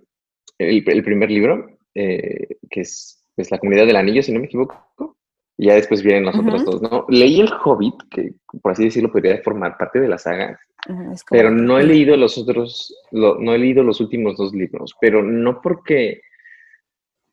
el 0.58 1.02
primer 1.04 1.30
libro, 1.30 1.78
eh, 1.94 2.48
que 2.70 2.80
es, 2.82 3.24
es 3.36 3.50
La 3.50 3.58
Comunidad 3.58 3.86
del 3.86 3.96
Anillo, 3.96 4.22
si 4.22 4.32
no 4.32 4.40
me 4.40 4.46
equivoco, 4.46 5.13
y 5.56 5.66
ya 5.66 5.74
después 5.74 6.02
vienen 6.02 6.24
los 6.24 6.36
otros 6.38 6.62
Ujú. 6.62 6.70
dos, 6.78 6.82
¿no? 6.82 7.06
Leí 7.08 7.40
El 7.40 7.50
Hobbit, 7.64 7.94
que 8.10 8.34
por 8.62 8.72
así 8.72 8.84
decirlo 8.84 9.10
podría 9.12 9.40
formar 9.42 9.76
parte 9.78 10.00
de 10.00 10.08
la 10.08 10.18
saga, 10.18 10.58
es 11.12 11.22
como 11.24 11.38
pero 11.40 11.50
no 11.50 11.78
he 11.78 11.84
leído 11.84 12.16
los 12.16 12.36
otros, 12.38 12.94
lo- 13.12 13.38
no 13.38 13.54
he 13.54 13.58
leído 13.58 13.82
los 13.82 14.00
últimos 14.00 14.36
dos 14.36 14.52
libros, 14.52 14.94
pero 15.00 15.22
no 15.22 15.60
porque 15.62 16.20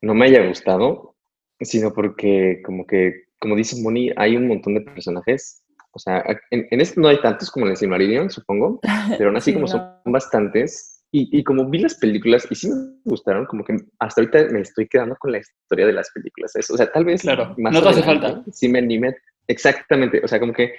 no 0.01 0.13
me 0.13 0.25
haya 0.25 0.45
gustado, 0.47 1.15
sino 1.60 1.93
porque 1.93 2.62
como 2.65 2.86
que, 2.88 3.25
como 3.39 3.55
dice 3.55 3.81
Moni, 3.81 4.12
hay 4.15 4.36
un 4.36 4.47
montón 4.47 4.73
de 4.75 4.81
personajes. 4.81 5.63
O 5.93 5.99
sea, 5.99 6.23
en, 6.51 6.67
en 6.71 6.81
este 6.81 6.99
no 7.01 7.07
hay 7.10 7.19
tantos 7.21 7.51
como 7.51 7.65
en 7.65 7.71
el 7.71 7.77
Silmarillion, 7.77 8.29
supongo, 8.29 8.79
pero 9.17 9.29
aún 9.29 9.38
así 9.38 9.51
Sí, 9.51 9.53
como 9.53 9.65
no. 9.67 9.71
son 9.71 9.91
bastantes. 10.05 10.90
Y, 11.13 11.38
y 11.38 11.43
como 11.43 11.69
vi 11.69 11.80
las 11.80 11.95
películas 11.95 12.47
y 12.50 12.56
sí 12.56 12.69
me 12.69 12.93
gustaron, 13.04 13.45
como 13.45 13.65
que 13.65 13.76
hasta 14.00 14.21
ahorita 14.21 14.45
me 14.52 14.62
estoy 14.62 14.88
quedando 14.88 15.15
con 15.17 15.34
la 15.34 15.39
historia 15.39 15.86
de 15.86 15.93
las 15.93 16.10
películas. 16.12 16.54
¿sabes? 16.54 16.71
O 16.71 16.78
sea, 16.78 16.89
tal 16.91 17.04
vez 17.04 17.21
Claro, 17.21 17.54
más 17.58 17.74
no 17.74 17.82
te 17.82 17.89
hace 17.89 18.04
falta. 18.04 18.43
Sí 18.52 18.69
me 18.69 18.80
animé. 18.80 19.15
Exactamente. 19.47 20.21
O 20.24 20.28
sea, 20.28 20.39
como 20.39 20.54
que 20.54 20.74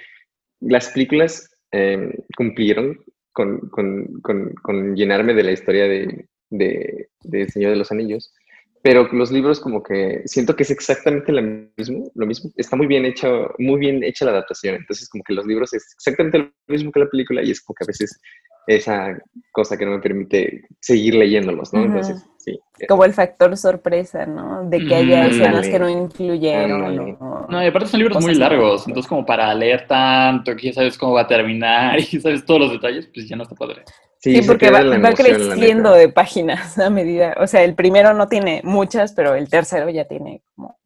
las 0.59 0.89
películas 0.89 1.55
eh, 1.71 2.11
cumplieron 2.35 2.99
con, 3.31 3.59
con, 3.69 4.21
con, 4.21 4.53
con 4.55 4.95
llenarme 4.95 5.33
de 5.35 5.43
la 5.43 5.51
historia 5.51 5.87
de, 5.87 6.27
de, 6.49 7.09
de 7.21 7.41
El 7.41 7.49
Señor 7.49 7.71
de 7.71 7.77
los 7.77 7.91
Anillos. 7.91 8.33
Pero 8.81 9.07
los 9.13 9.31
libros 9.31 9.61
como 9.61 9.81
que 9.81 10.23
siento 10.25 10.55
que 10.55 10.63
es 10.63 10.71
exactamente 10.71 11.31
lo 11.31 11.41
mismo, 11.77 12.11
lo 12.15 12.25
mismo. 12.25 12.51
Está 12.57 12.75
muy 12.75 12.85
bien 12.87 13.05
hecho, 13.05 13.53
muy 13.57 13.79
bien 13.79 14.03
hecha 14.03 14.25
la 14.25 14.31
adaptación. 14.31 14.75
Entonces 14.75 15.07
como 15.09 15.23
que 15.23 15.33
los 15.33 15.45
libros 15.45 15.73
es 15.73 15.93
exactamente 15.95 16.39
lo 16.39 16.51
mismo 16.67 16.91
que 16.91 16.99
la 16.99 17.09
película 17.09 17.43
y 17.43 17.51
es 17.51 17.61
como 17.61 17.75
que 17.75 17.85
a 17.85 17.87
veces 17.87 18.19
esa 18.67 19.17
cosa 19.51 19.77
que 19.77 19.85
no 19.85 19.91
me 19.91 19.99
permite 19.99 20.67
seguir 20.79 21.15
leyéndolos, 21.15 21.73
¿no? 21.73 21.83
Entonces, 21.83 22.25
sí. 22.37 22.59
como 22.87 23.05
el 23.05 23.13
factor 23.13 23.55
sorpresa, 23.57 24.25
¿no? 24.25 24.67
De 24.69 24.79
que 24.85 24.95
haya 24.95 25.25
Mm, 25.25 25.29
escenas 25.29 25.67
que 25.67 25.79
no 25.79 25.89
incluyeron. 25.89 27.17
O- 27.19 27.47
No, 27.49 27.63
y 27.63 27.67
aparte 27.67 27.89
son 27.89 27.99
libros 27.99 28.21
muy 28.21 28.35
largos, 28.35 28.87
entonces 28.87 29.09
como 29.09 29.25
para 29.25 29.53
leer 29.53 29.87
tanto, 29.87 30.55
que 30.55 30.67
ya 30.67 30.73
sabes 30.73 30.97
cómo 30.97 31.13
va 31.13 31.21
a 31.21 31.27
terminar 31.27 31.97
y 31.99 32.19
sabes 32.19 32.45
todos 32.45 32.61
los 32.61 32.71
detalles, 32.71 33.07
pues 33.13 33.27
ya 33.27 33.35
no 33.35 33.43
está 33.43 33.55
padre. 33.55 33.83
Sí, 34.19 34.41
porque 34.47 34.69
va, 34.71 34.79
emoción, 34.79 35.15
creciendo 35.15 35.91
de 35.91 36.07
páginas 36.07 36.79
a 36.79 36.89
medida. 36.89 37.35
O 37.39 37.47
sea, 37.47 37.63
el 37.63 37.75
primero 37.75 38.13
no 38.13 38.29
tiene 38.29 38.61
muchas, 38.63 39.11
pero 39.11 39.35
el 39.35 39.49
tercero 39.49 39.89
ya 39.89 40.05
tiene 40.05 40.41
como 40.55 40.77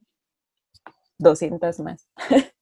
200 1.19 1.79
más. 1.79 2.07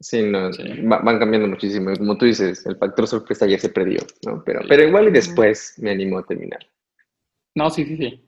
Sí, 0.00 0.22
no, 0.22 0.52
Sí. 0.52 0.62
va- 0.82 1.00
van 1.00 1.18
cambiando 1.18 1.48
muchísimo. 1.48 1.90
Como 1.96 2.16
tú 2.16 2.26
dices, 2.26 2.64
el 2.66 2.76
factor 2.76 3.06
sorpresa 3.06 3.46
ya 3.46 3.58
se 3.58 3.68
perdió, 3.68 4.00
¿no? 4.24 4.42
Pero, 4.44 4.60
pero 4.68 4.86
igual 4.86 5.08
y 5.08 5.10
después 5.10 5.74
me 5.78 5.90
animó 5.90 6.18
a 6.18 6.26
terminar. 6.26 6.60
No, 7.54 7.68
sí, 7.70 7.84
sí, 7.84 7.96
sí. 7.96 8.24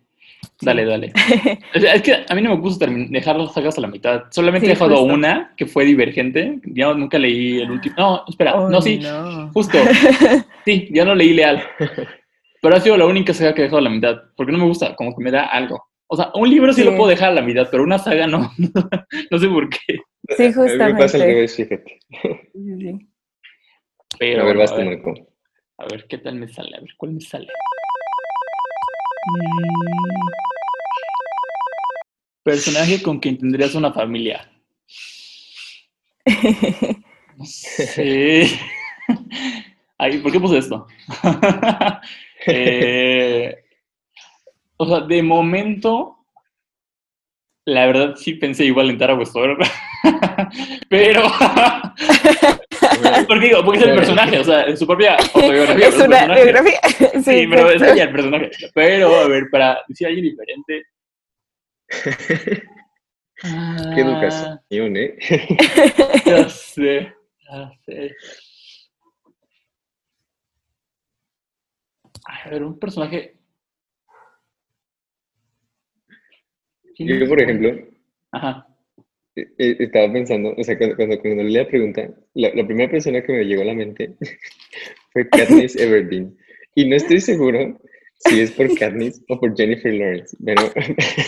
Dale, 0.62 0.84
dale. 0.86 1.12
Es 1.74 2.02
que 2.02 2.24
a 2.28 2.34
mí 2.34 2.40
no 2.42 2.50
me 2.50 2.60
gusta 2.60 2.86
dejar 2.86 3.36
las 3.36 3.52
sagas 3.54 3.76
a 3.78 3.82
la 3.82 3.88
mitad. 3.88 4.24
Solamente 4.30 4.66
Sí, 4.66 4.72
he 4.72 4.74
dejado 4.74 4.96
justo. 4.96 5.14
una 5.14 5.52
que 5.56 5.66
fue 5.66 5.84
divergente. 5.84 6.60
Ya 6.64 6.92
nunca 6.94 7.18
leí 7.18 7.60
el 7.60 7.70
último. 7.70 7.94
No, 7.98 8.24
espera, 8.26 8.54
Oh, 8.54 8.68
no, 8.68 8.80
sí, 8.80 8.98
no. 8.98 9.50
justo. 9.52 9.78
Sí, 10.64 10.88
ya 10.92 11.04
no 11.04 11.14
leí 11.14 11.32
Leal. 11.34 11.62
Pero 12.60 12.76
ha 12.76 12.80
sido 12.80 12.96
la 12.96 13.06
única 13.06 13.32
saga 13.32 13.54
que 13.54 13.60
he 13.62 13.64
dejado 13.64 13.78
a 13.78 13.82
la 13.82 13.90
mitad. 13.90 14.16
Porque 14.36 14.52
no 14.52 14.58
me 14.58 14.64
gusta, 14.66 14.94
como 14.96 15.16
que 15.16 15.22
me 15.24 15.30
da 15.30 15.44
algo. 15.46 15.82
O 16.06 16.16
sea, 16.16 16.30
un 16.34 16.50
libro 16.50 16.72
sí, 16.72 16.82
Sí. 16.82 16.86
lo 16.88 16.96
puedo 16.96 17.08
dejar 17.10 17.30
a 17.30 17.34
la 17.34 17.42
mitad, 17.42 17.68
pero 17.70 17.82
una 17.84 17.98
saga 17.98 18.26
no. 18.26 18.50
no 19.30 19.38
sé 19.38 19.46
por 19.48 19.68
qué. 19.70 20.00
Sí, 20.36 20.44
A 20.44 20.48
mí 20.48 20.52
me 20.54 20.54
pasa 20.54 20.62
al 20.62 20.68
justamente. 20.68 21.18
revés, 21.18 21.56
fíjate. 21.56 22.00
Sí, 22.52 22.76
sí. 22.78 23.08
Pero, 24.18 24.42
a 24.42 24.44
ver, 24.46 24.56
vas 24.56 24.72
a 24.72 24.74
tú, 24.74 24.80
ver. 24.80 24.88
Marco. 24.98 25.14
A 25.78 25.86
ver, 25.86 26.06
¿qué 26.08 26.18
tal 26.18 26.34
me 26.36 26.48
sale? 26.48 26.76
A 26.76 26.80
ver, 26.80 26.90
¿cuál 26.96 27.12
me 27.12 27.20
sale? 27.20 27.48
Mm. 29.26 30.28
Personaje 32.42 33.02
con 33.02 33.18
quien 33.18 33.38
tendrías 33.38 33.74
una 33.74 33.92
familia. 33.92 34.50
No 37.36 37.44
sé. 37.44 38.46
Ay, 39.98 40.18
¿por 40.18 40.32
qué 40.32 40.40
puse 40.40 40.58
esto? 40.58 40.86
Eh, 42.46 43.54
o 44.78 44.86
sea, 44.86 45.00
de 45.00 45.22
momento, 45.22 46.24
la 47.66 47.84
verdad 47.84 48.16
sí 48.16 48.32
pensé 48.32 48.64
igual 48.64 48.88
en 48.88 48.96
Tara 48.96 49.14
Westover. 49.14 49.58
Pero. 50.88 51.22
porque 53.28 53.46
digo, 53.46 53.64
porque 53.64 53.80
es 53.80 53.86
el 53.86 53.94
personaje, 53.96 54.38
o 54.38 54.44
sea, 54.44 54.64
en 54.64 54.76
su 54.76 54.86
propia 54.86 55.16
autobiografía. 55.16 55.88
es 55.88 55.94
una 55.94 56.08
personaje. 56.08 56.42
biografía. 56.44 56.80
Sí, 57.12 57.22
Sí, 57.22 57.46
pero 57.48 57.70
es 57.70 57.82
ella 57.82 58.04
el 58.04 58.12
personaje. 58.12 58.50
Pero, 58.74 59.14
a 59.14 59.28
ver, 59.28 59.44
para 59.50 59.78
decir 59.88 60.06
alguien 60.06 60.24
diferente. 60.24 60.84
Qué 63.42 64.00
educación, 64.00 64.96
¿eh? 64.96 65.16
Ya 66.26 66.48
sé, 66.48 67.12
ya 67.50 67.72
sé. 67.86 68.14
A 72.26 72.50
ver, 72.50 72.62
un 72.64 72.78
personaje. 72.78 73.36
Yo, 76.98 77.28
por 77.28 77.40
ejemplo, 77.40 77.70
Ajá. 78.32 78.69
Eh, 79.40 79.52
eh, 79.58 79.76
estaba 79.80 80.12
pensando, 80.12 80.54
o 80.56 80.64
sea, 80.64 80.76
cuando, 80.76 80.96
cuando, 80.96 81.20
cuando 81.20 81.42
leí 81.42 81.54
la 81.54 81.66
pregunta, 81.66 82.10
la, 82.34 82.54
la 82.54 82.66
primera 82.66 82.90
persona 82.90 83.22
que 83.22 83.32
me 83.32 83.44
llegó 83.44 83.62
a 83.62 83.66
la 83.66 83.74
mente 83.74 84.14
fue 85.12 85.28
Katniss 85.28 85.76
Everdeen. 85.76 86.36
Y 86.74 86.88
no 86.88 86.96
estoy 86.96 87.20
seguro 87.20 87.80
si 88.20 88.40
es 88.40 88.52
por 88.52 88.72
Katniss 88.78 89.22
o 89.28 89.40
por 89.40 89.56
Jennifer 89.56 89.92
Lawrence, 89.92 90.36
pero... 90.44 90.62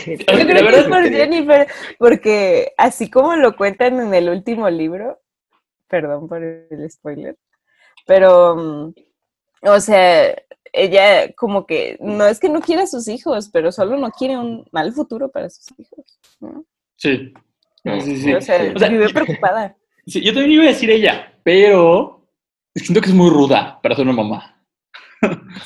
Yo 0.07 0.47
creo 0.47 0.69
que 0.69 0.79
es 0.79 0.87
por 0.87 1.09
Jennifer, 1.09 1.67
porque 1.99 2.73
así 2.77 3.11
como 3.11 3.35
lo 3.37 3.57
cuentan 3.57 3.99
en 3.99 4.15
el 4.15 4.29
último 4.29 4.69
libro, 4.69 5.21
perdón 5.89 6.29
por 6.29 6.43
el 6.43 6.91
spoiler, 6.91 7.37
pero, 8.07 8.57
mm, 8.57 8.95
o 9.63 9.81
sea, 9.81 10.35
ella 10.73 11.33
como 11.35 11.67
que, 11.67 11.99
no 12.01 12.27
es 12.27 12.41
que 12.41 12.49
no 12.49 12.61
quiera 12.61 12.83
a 12.83 12.87
sus 12.87 13.09
hijos, 13.09 13.49
pero 13.51 13.73
solo 13.73 13.97
no 13.97 14.11
quiere 14.11 14.37
un 14.37 14.67
mal 14.73 14.93
futuro 14.93 15.31
para 15.31 15.51
sus 15.51 15.67
hijos. 15.79 16.21
¿no? 16.41 16.65
Sí. 16.97 17.33
No, 17.85 18.01
Sí, 18.01 18.17
sí. 18.17 18.33
O 18.33 18.41
sea, 18.41 18.61
sí. 18.61 18.73
O 18.75 18.79
sea, 18.79 18.89
vive 18.89 19.09
preocupada. 19.11 19.77
Sí, 20.05 20.21
yo 20.21 20.33
también 20.33 20.51
iba 20.55 20.65
a 20.65 20.67
decir 20.67 20.91
ella, 20.91 21.33
pero 21.45 22.27
siento 22.75 23.01
que 23.01 23.09
es 23.09 23.15
muy 23.15 23.31
ruda 23.31 23.79
para 23.81 23.95
ser 23.95 24.05
una 24.05 24.15
mamá. 24.15 24.61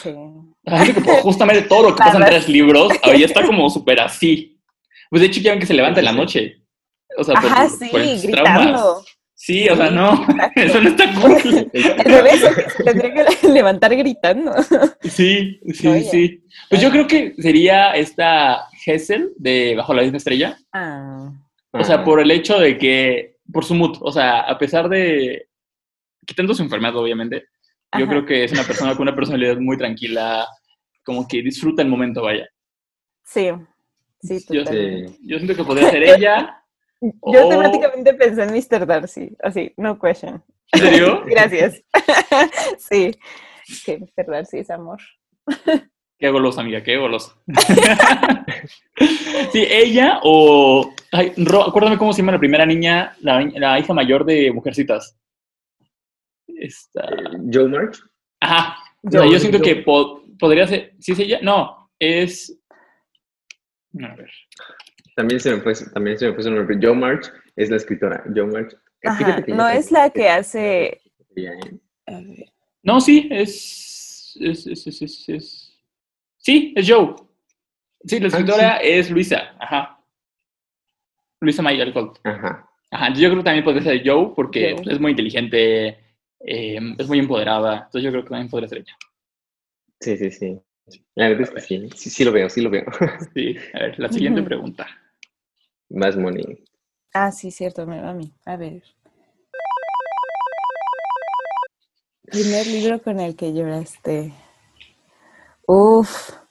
Sí. 0.03 0.11
Que 0.95 1.01
pues, 1.01 1.21
justamente 1.23 1.63
todo 1.63 1.85
lo 1.91 1.95
que 1.95 2.01
pasa 2.01 2.19
en 2.19 2.25
tres 2.25 2.49
libros, 2.49 2.93
ahí 3.05 3.23
está 3.23 3.47
como 3.47 3.71
súper 3.71 4.01
así. 4.01 4.61
Pues 5.09 5.21
de 5.23 5.29
hecho, 5.29 5.41
ya 5.41 5.53
ven 5.53 5.61
que 5.61 5.67
se 5.67 5.73
levanta 5.75 6.01
en 6.01 6.07
la 6.07 6.13
noche. 6.13 6.61
O 7.17 7.25
sea, 7.25 7.41
por, 7.41 7.47
Ajá, 7.51 7.69
sí, 7.69 7.89
por 7.91 8.01
gritando. 8.03 8.31
traumas. 8.33 9.05
Sí, 9.39 9.69
o 9.69 9.77
sea, 9.77 9.91
no, 9.91 10.27
eso 10.57 10.81
no 10.81 10.89
está 10.89 11.13
cool. 11.15 11.71
Al 11.99 12.05
revés, 12.05 12.41
se 12.77 12.83
tendría 12.85 13.25
que 13.27 13.49
levantar 13.49 13.95
gritando. 13.95 14.53
Sí, 15.03 15.61
sí, 15.73 15.87
Oye. 15.87 16.03
sí. 16.11 16.45
Pues 16.69 16.81
yo 16.83 16.91
creo 16.91 17.07
que 17.07 17.35
sería 17.39 17.93
esta 17.93 18.67
Hessel 18.85 19.33
de 19.37 19.77
Bajo 19.77 19.95
la 19.95 20.03
misma 20.03 20.17
estrella. 20.19 20.59
Ah, 20.73 21.31
O 21.81 21.85
sea, 21.85 22.05
por 22.05 22.21
el 22.21 22.31
hecho 22.31 22.59
de 22.59 22.79
que, 22.79 23.37
por 23.53 23.65
su 23.65 23.75
mood, 23.75 23.99
o 24.01 24.13
sea, 24.13 24.41
a 24.41 24.59
pesar 24.59 24.89
de, 24.89 25.49
quitando 26.27 26.55
su 26.55 26.63
enfermedad, 26.63 26.97
obviamente, 26.97 27.47
yo 27.99 28.07
creo 28.09 28.27
que 28.27 28.45
es 28.45 28.53
una 28.53 28.63
persona 28.65 28.93
con 28.93 29.03
una 29.03 29.15
personalidad 29.15 29.57
muy 29.59 29.77
tranquila, 29.79 30.47
como 31.05 31.27
que 31.27 31.43
disfruta 31.43 31.83
el 31.83 31.89
momento, 31.89 32.23
vaya. 32.23 32.47
sí, 33.25 33.49
sí, 34.21 34.45
Yo, 34.51 34.63
yo 34.65 35.39
siento 35.39 35.55
que 35.55 35.65
podría 35.65 35.91
ser 35.91 36.03
ella. 36.03 36.63
Yo 37.01 37.11
o- 37.21 37.43
automáticamente 37.43 38.15
pensé 38.15 38.43
en 38.45 38.55
Mr. 38.55 38.87
Darcy, 38.87 39.37
así, 39.43 39.73
no 39.77 39.99
question. 39.99 40.43
¿En 40.73 40.81
serio? 40.81 41.23
Gracias. 41.27 41.83
sí, 42.79 43.15
que 43.85 43.99
Mr. 43.99 44.27
Darcy 44.27 44.59
es 44.59 44.71
amor. 44.71 44.99
Qué 46.19 46.31
golosa, 46.31 46.63
amiga, 46.63 46.83
qué 46.83 46.97
golosa. 46.97 47.37
sí, 49.53 49.67
ella 49.69 50.21
o... 50.23 50.91
Ay, 51.17 51.33
Ro, 51.39 51.63
acuérdame 51.69 51.97
cómo 51.99 52.13
se 52.13 52.21
llama 52.23 52.33
la 52.33 52.39
primera 52.39 52.67
niña, 52.67 53.17
la, 53.21 53.41
la 53.55 53.79
hija 53.79 53.95
mayor 53.95 54.25
de 54.25 54.53
Mujercitas. 54.53 55.17
Esta... 56.47 57.09
Joe 57.53 57.69
March. 57.69 57.99
Ajá. 58.41 58.77
O 59.03 59.11
sea, 59.11 59.25
Yo- 59.25 59.33
yo 59.33 59.39
siento 59.39 59.61
que 59.61 59.77
po- 59.77 60.23
podría 60.39 60.67
ser. 60.67 60.95
¿Sí 60.99 61.13
es 61.13 61.19
ella? 61.21 61.39
No, 61.43 61.91
es. 61.99 62.59
A 64.03 64.15
ver. 64.15 64.31
También 65.15 65.41
se 65.41 65.55
me 65.55 65.61
fue, 65.63 65.73
también 65.95 66.19
se 66.19 66.27
me 66.29 66.35
fue 66.35 66.43
su 66.43 66.51
nombre. 66.51 66.79
Joe 66.81 66.95
March 66.95 67.27
es 67.57 67.71
la 67.71 67.77
escritora. 67.77 68.23
Joe 68.35 68.47
March. 68.47 68.75
Ajá, 69.05 69.43
que 69.43 69.51
yo 69.53 69.57
no 69.57 69.69
es 69.69 69.91
la 69.93 70.11
que 70.11 70.29
hace... 70.29 71.01
Bien. 71.35 71.81
No, 72.83 73.01
sí, 73.01 73.29
es. 73.31 74.37
Es. 74.41 74.67
Es. 74.67 74.87
es, 74.87 75.03
es- 75.03 75.29
es- 75.29 75.73
Sí, 76.39 76.73
es 76.77 76.89
Joe. 76.89 77.15
Sí, 78.05 78.21
la 78.21 78.27
Ah, 78.27 78.29
escritora 78.29 78.77
es 78.77 79.11
Luisa. 79.11 79.57
Ajá. 79.59 79.96
Luisa 81.41 81.63
May 81.63 81.81
Alcott. 81.81 82.19
Ajá. 82.25 82.69
Ajá. 82.91 83.07
Entonces 83.07 83.23
yo 83.23 83.29
creo 83.29 83.41
que 83.41 83.45
también 83.45 83.65
podría 83.65 83.83
ser 83.83 84.03
Joe 84.05 84.33
porque 84.35 84.77
Joe. 84.79 84.93
es 84.93 85.01
muy 85.01 85.11
inteligente, 85.11 85.89
eh, 86.41 86.79
es 86.99 87.09
muy 87.09 87.19
empoderada. 87.19 87.77
Entonces 87.87 88.03
yo 88.03 88.11
creo 88.11 88.23
que 88.23 88.31
también 88.31 88.49
podría 88.49 88.69
ser 88.69 88.79
ella. 88.79 88.97
Sí, 90.01 90.17
sí, 90.17 90.31
sí. 90.31 90.61
La 91.15 91.29
verdad 91.29 91.43
es 91.43 91.51
que 91.51 91.61
sí. 91.61 91.91
Sí, 91.95 92.11
sí 92.11 92.25
lo 92.25 92.33
veo, 92.33 92.49
sí 92.49 92.61
lo 92.61 92.71
veo. 92.71 92.85
Sí. 93.35 93.57
A 93.75 93.81
ver, 93.81 93.99
la 93.99 94.09
siguiente 94.09 94.43
pregunta. 94.43 94.87
Más 95.91 96.17
money. 96.17 96.65
Ah, 97.13 97.33
sí, 97.33 97.51
cierto, 97.51 97.87
me 97.87 98.01
va 98.01 98.11
a 98.11 98.15
mí. 98.15 98.33
A 98.45 98.57
ver. 98.57 98.83
Primer 102.25 102.67
libro 102.67 103.01
con 103.01 103.21
el 103.21 103.37
que 103.37 103.53
lloraste. 103.53 104.33
Uf. 105.67 106.46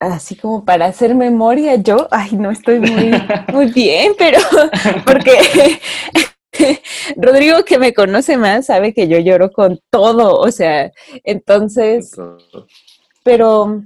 Así 0.00 0.34
como 0.34 0.64
para 0.64 0.86
hacer 0.86 1.14
memoria, 1.14 1.76
yo, 1.76 2.08
ay, 2.10 2.32
no 2.32 2.50
estoy 2.50 2.80
muy, 2.80 3.12
muy 3.52 3.66
bien, 3.72 4.12
pero 4.18 4.38
porque 5.06 5.80
Rodrigo, 7.16 7.64
que 7.64 7.78
me 7.78 7.92
conoce 7.92 8.36
más, 8.36 8.66
sabe 8.66 8.94
que 8.94 9.08
yo 9.08 9.18
lloro 9.18 9.50
con 9.50 9.80
todo, 9.90 10.36
o 10.36 10.50
sea, 10.50 10.90
entonces, 11.22 12.12
pero 13.22 13.82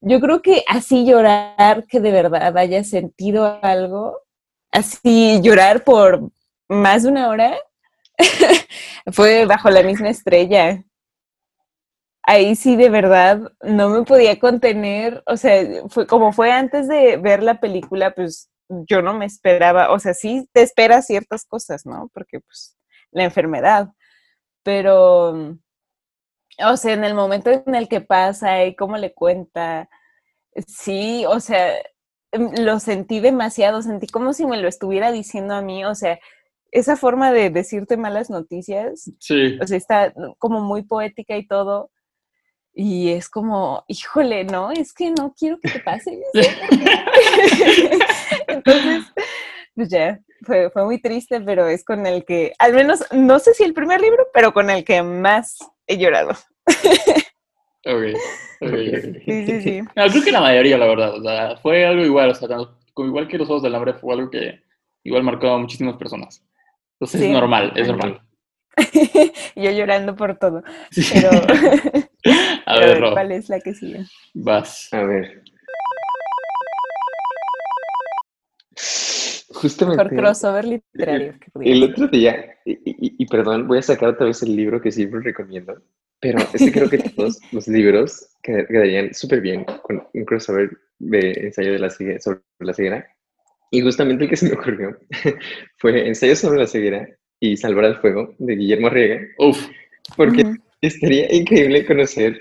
yo 0.00 0.20
creo 0.20 0.42
que 0.42 0.62
así 0.68 1.04
llorar, 1.04 1.86
que 1.88 2.00
de 2.00 2.12
verdad 2.12 2.56
haya 2.56 2.84
sentido 2.84 3.58
algo, 3.62 4.20
así 4.70 5.40
llorar 5.42 5.84
por 5.84 6.30
más 6.68 7.02
de 7.02 7.08
una 7.08 7.28
hora, 7.28 7.56
fue 9.12 9.44
bajo 9.46 9.70
la 9.70 9.82
misma 9.82 10.10
estrella. 10.10 10.84
Ahí 12.26 12.56
sí 12.56 12.76
de 12.76 12.88
verdad 12.88 13.52
no 13.62 13.90
me 13.90 14.02
podía 14.04 14.38
contener, 14.38 15.22
o 15.26 15.36
sea, 15.36 15.62
fue 15.90 16.06
como 16.06 16.32
fue 16.32 16.50
antes 16.52 16.88
de 16.88 17.18
ver 17.18 17.42
la 17.42 17.60
película, 17.60 18.14
pues 18.14 18.50
yo 18.88 19.02
no 19.02 19.12
me 19.14 19.26
esperaba, 19.26 19.92
o 19.92 19.98
sea, 19.98 20.14
sí 20.14 20.48
te 20.52 20.62
esperas 20.62 21.06
ciertas 21.06 21.44
cosas, 21.44 21.84
¿no? 21.84 22.10
Porque 22.14 22.40
pues 22.40 22.76
la 23.10 23.24
enfermedad, 23.24 23.88
pero, 24.64 25.56
o 26.66 26.76
sea, 26.76 26.94
en 26.94 27.04
el 27.04 27.14
momento 27.14 27.50
en 27.50 27.74
el 27.74 27.88
que 27.88 28.00
pasa 28.02 28.64
y 28.64 28.76
cómo 28.76 28.96
le 28.98 29.14
cuenta, 29.14 29.88
sí, 30.68 31.24
o 31.28 31.40
sea, 31.40 31.74
em, 32.32 32.52
lo 32.60 32.80
sentí 32.80 33.20
demasiado, 33.20 33.82
sentí 33.82 34.06
como 34.08 34.32
si 34.34 34.46
me 34.46 34.58
lo 34.58 34.68
estuviera 34.68 35.12
diciendo 35.12 35.54
a 35.54 35.62
mí, 35.62 35.84
o 35.84 35.94
sea, 35.94 36.18
esa 36.72 36.96
forma 36.96 37.32
de 37.32 37.50
decirte 37.50 37.96
malas 37.98 38.30
noticias, 38.30 39.10
Sí. 39.20 39.58
o 39.62 39.66
sea, 39.66 39.76
está 39.78 40.14
como 40.38 40.60
muy 40.62 40.82
poética 40.84 41.36
y 41.38 41.46
todo. 41.48 41.90
Y 42.76 43.10
es 43.10 43.28
como, 43.28 43.84
híjole, 43.86 44.44
no, 44.44 44.72
es 44.72 44.92
que 44.92 45.10
no 45.10 45.32
quiero 45.38 45.58
que 45.60 45.70
te 45.70 45.80
pase. 45.80 46.20
Entonces, 48.48 49.04
pues 49.74 49.88
ya, 49.88 50.20
fue, 50.42 50.70
fue 50.70 50.84
muy 50.84 51.00
triste, 51.00 51.40
pero 51.40 51.66
es 51.68 51.84
con 51.84 52.06
el 52.06 52.24
que, 52.24 52.52
al 52.58 52.74
menos, 52.74 53.04
no 53.12 53.38
sé 53.38 53.54
si 53.54 53.62
el 53.64 53.74
primer 53.74 54.00
libro, 54.00 54.26
pero 54.32 54.52
con 54.52 54.70
el 54.70 54.84
que 54.84 55.02
más 55.02 55.58
he 55.86 55.98
llorado. 55.98 56.30
Ok. 57.86 57.86
ok, 58.60 58.62
ok. 58.62 59.18
Sí, 59.24 59.46
sí, 59.46 59.62
sí. 59.62 59.80
No, 59.94 60.06
creo 60.08 60.24
que 60.24 60.32
la 60.32 60.40
mayoría, 60.40 60.78
la 60.78 60.86
verdad. 60.86 61.14
O 61.14 61.22
sea, 61.22 61.56
fue 61.58 61.86
algo 61.86 62.04
igual, 62.04 62.30
o 62.30 62.34
sea, 62.34 62.48
tanto- 62.48 62.78
igual 62.96 63.28
que 63.28 63.38
los 63.38 63.48
Ojos 63.50 63.62
del 63.62 63.74
Hambre, 63.74 63.94
fue 63.94 64.14
algo 64.14 64.30
que 64.30 64.62
igual 65.04 65.22
marcó 65.22 65.48
a 65.48 65.58
muchísimas 65.58 65.96
personas. 65.96 66.42
Entonces 66.94 67.20
Sí. 67.20 67.26
es 67.26 67.32
normal, 67.32 67.72
es 67.76 67.88
normal. 67.88 68.20
Yo 69.56 69.70
llorando 69.70 70.16
por 70.16 70.36
todo. 70.38 70.62
Sí. 70.90 71.02
Pero, 71.12 71.30
a 72.66 72.76
a 72.76 72.80
ver, 72.80 72.94
ver, 72.94 73.00
Rob, 73.00 73.12
¿cuál 73.12 73.32
es 73.32 73.48
la 73.48 73.60
que 73.60 73.74
sigue? 73.74 74.04
vas. 74.34 74.88
A 74.92 75.02
ver. 75.04 75.42
Justamente. 79.52 80.02
Por 80.04 80.14
crossover 80.14 80.64
literario. 80.64 81.34
El 81.60 81.82
otro 81.84 82.08
día, 82.08 82.56
y, 82.64 82.72
y- 82.72 83.14
y 83.18 83.26
perdón, 83.26 83.66
voy 83.68 83.78
a 83.78 83.82
sacar 83.82 84.10
otra 84.10 84.26
vez 84.26 84.42
el 84.42 84.56
libro 84.56 84.80
que 84.80 84.90
siempre 84.90 85.20
recomiendo, 85.20 85.80
pero 86.20 86.38
este 86.52 86.72
creo 86.72 86.88
que 86.88 86.98
todos 87.16 87.38
los 87.52 87.68
libros 87.68 88.28
qued- 88.42 88.66
quedarían 88.66 89.14
súper 89.14 89.40
bien 89.40 89.64
con 89.82 90.06
un 90.12 90.24
crossover 90.24 90.70
de 90.98 91.32
ensayo 91.32 91.72
de 91.72 91.78
la 91.78 91.90
sobre 91.90 92.40
la 92.60 92.74
ceguera. 92.74 93.06
Y 93.70 93.82
justamente 93.82 94.24
el 94.24 94.30
que 94.30 94.36
se 94.36 94.48
me 94.48 94.54
ocurrió 94.54 94.96
fue 95.78 96.06
Ensayo 96.08 96.36
sobre 96.36 96.60
la 96.60 96.66
ceguera 96.66 97.08
y 97.40 97.56
Salvar 97.56 97.86
al 97.86 98.00
Fuego 98.00 98.34
de 98.38 98.56
Guillermo 98.56 98.86
Arriaga, 98.88 99.22
Uf, 99.38 99.68
porque 100.16 100.42
Ujú. 100.42 100.63
Estaría 100.86 101.32
increíble 101.34 101.86
conocer 101.86 102.40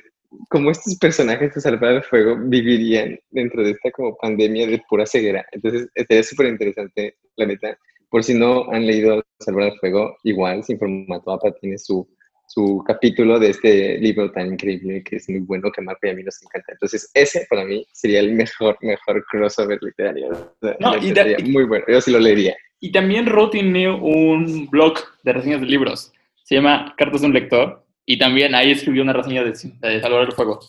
cómo 0.50 0.72
estos 0.72 0.98
personajes 0.98 1.54
de 1.54 1.62
Salvar 1.62 1.96
al 1.96 2.04
Fuego 2.04 2.38
vivirían 2.40 3.20
dentro 3.32 3.64
de 3.64 3.72
esta 3.72 3.92
como 3.92 4.16
pandemia 4.18 4.68
de 4.68 4.82
pura 4.90 5.06
ceguera. 5.06 5.46
Entonces, 5.52 5.88
estaría 5.96 6.24
súper 6.24 6.48
interesante, 6.48 7.16
la 7.36 7.46
neta. 7.46 7.78
Por 8.10 8.24
si 8.24 8.34
no 8.34 8.72
han 8.72 8.86
leído 8.86 9.24
Salvar 9.40 9.72
al 9.72 9.80
Fuego, 9.80 10.18
igual, 10.24 10.64
Sin 10.64 10.78
Formato 10.78 11.32
APA 11.32 11.52
tiene 11.60 11.78
su, 11.78 12.08
su 12.48 12.84
capítulo 12.86 13.40
de 13.40 13.50
este 13.50 13.98
libro 13.98 14.32
tan 14.32 14.54
increíble 14.54 15.04
que 15.04 15.16
es 15.18 15.30
muy 15.30 15.40
bueno, 15.40 15.72
que 15.72 15.82
Marco 15.82 16.08
y 16.08 16.10
a 16.10 16.14
mí 16.14 16.24
nos 16.24 16.42
encanta. 16.44 16.74
Entonces, 16.74 17.10
ese 17.14 17.46
para 17.50 17.66
mí 17.66 17.86
sería 17.92 18.20
el 18.20 18.34
mejor, 18.34 18.78
mejor 18.82 19.24
crossover 19.32 19.80
literario. 19.82 20.30
O 20.30 20.56
sea, 20.62 20.78
No, 20.80 20.98
y 20.98 21.14
sería 21.14 21.38
muy 21.46 21.64
bueno. 21.64 21.86
Yo 21.88 22.02
sí 22.02 22.12
lo 22.12 22.20
leería. 22.20 22.56
Y 22.80 22.92
también 22.92 23.26
Ro 23.26 23.50
tiene 23.50 23.90
un 23.90 24.68
blog 24.70 24.96
de 25.24 25.34
reseñas 25.34 25.62
de 25.62 25.68
libros. 25.68 26.12
Se 26.44 26.56
llama 26.56 26.94
Cartas 26.98 27.22
de 27.22 27.28
un 27.28 27.34
lector. 27.34 27.83
Y 28.06 28.18
también 28.18 28.54
ahí 28.54 28.72
escribió 28.72 29.02
una 29.04 29.14
reseña 29.14 29.44
de, 29.44 29.52
de 29.52 30.02
Salvar 30.02 30.24
el 30.24 30.32
Fuego. 30.34 30.60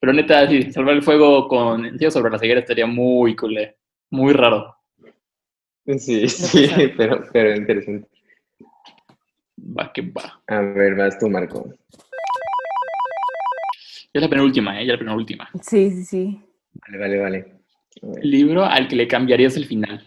Pero 0.00 0.12
neta, 0.12 0.48
sí, 0.48 0.72
Salvar 0.72 0.94
el 0.94 1.02
Fuego 1.02 1.48
con 1.48 1.84
ensayo 1.84 2.10
sobre 2.10 2.30
la 2.30 2.38
ceguera 2.38 2.60
estaría 2.60 2.86
muy 2.86 3.34
cool. 3.36 3.58
eh. 3.58 3.76
Muy 4.10 4.32
raro. 4.32 4.74
Sí, 5.98 6.28
sí, 6.28 6.68
pero, 6.96 7.24
pero 7.32 7.56
interesante. 7.56 8.08
Va 9.58 9.92
que 9.92 10.02
va. 10.02 10.40
A 10.46 10.60
ver, 10.60 10.94
vas 10.94 11.18
tú, 11.18 11.28
Marco. 11.28 11.74
Ya 14.14 14.20
la 14.20 14.28
penúltima, 14.28 14.80
¿eh? 14.80 14.86
Ya 14.86 14.92
la 14.92 14.98
penúltima. 14.98 15.50
Sí, 15.62 15.90
sí, 15.90 16.04
sí. 16.04 16.40
Vale, 16.74 16.98
vale, 16.98 17.18
vale. 17.18 17.52
Libro 18.22 18.64
al 18.64 18.86
que 18.88 18.96
le 18.96 19.08
cambiarías 19.08 19.56
el 19.56 19.66
final. 19.66 20.06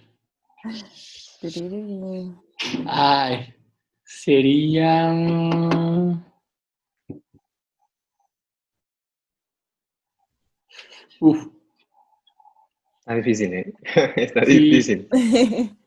Ay, 2.87 3.53
sería... 4.03 5.11
Uf, 11.21 11.47
Está 12.99 13.13
difícil, 13.15 13.53
¿eh? 13.53 13.73
Está 14.15 14.43
Sí. 14.45 14.57
difícil. 14.59 15.07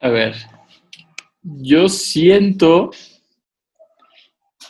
a 0.00 0.08
ver. 0.08 0.34
Yo 1.42 1.88
siento 1.88 2.90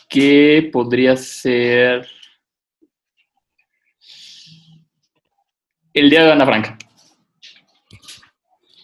que 0.09 0.69
podría 0.71 1.17
ser 1.17 2.07
el 5.93 6.09
día 6.09 6.25
de 6.25 6.31
Ana 6.33 6.45
Frank. 6.45 6.67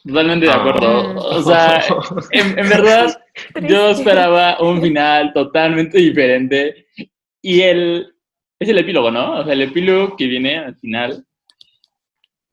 Totalmente 0.05 0.45
de 0.47 0.51
acuerdo. 0.51 0.99
Ah. 1.01 1.37
O 1.37 1.41
sea, 1.43 1.83
en, 2.31 2.57
en 2.59 2.69
verdad, 2.69 3.21
yo 3.67 3.89
esperaba 3.91 4.57
un 4.61 4.81
final 4.81 5.31
totalmente 5.33 5.97
diferente. 5.99 6.87
Y 7.41 7.61
el, 7.61 8.16
es 8.59 8.69
el 8.69 8.77
epílogo, 8.77 9.11
¿no? 9.11 9.39
O 9.39 9.43
sea, 9.43 9.53
el 9.53 9.61
epílogo 9.61 10.15
que 10.15 10.27
viene 10.27 10.57
al 10.57 10.75
final 10.77 11.25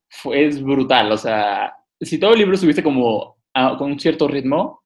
fue, 0.08 0.46
es 0.46 0.62
brutal. 0.62 1.12
O 1.12 1.16
sea, 1.16 1.74
si 2.00 2.18
todo 2.18 2.32
el 2.32 2.38
libro 2.40 2.56
subiste 2.56 2.82
como 2.82 3.36
a- 3.54 3.76
con 3.76 3.92
un 3.92 4.00
cierto 4.00 4.28
ritmo, 4.28 4.82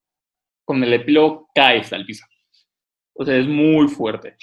con 0.64 0.82
el 0.84 0.92
epílogo 0.92 1.48
caes 1.54 1.92
al 1.92 2.04
piso. 2.04 2.24
O 3.14 3.24
sea, 3.24 3.36
es 3.36 3.46
muy 3.46 3.88
fuerte. 3.88 4.36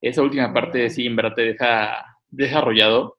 Esa 0.00 0.22
última 0.22 0.52
parte 0.52 0.90
sí, 0.90 1.06
en 1.06 1.16
verdad 1.16 1.34
te 1.34 1.42
deja, 1.42 2.04
deja 2.28 2.58
arrollado. 2.58 3.18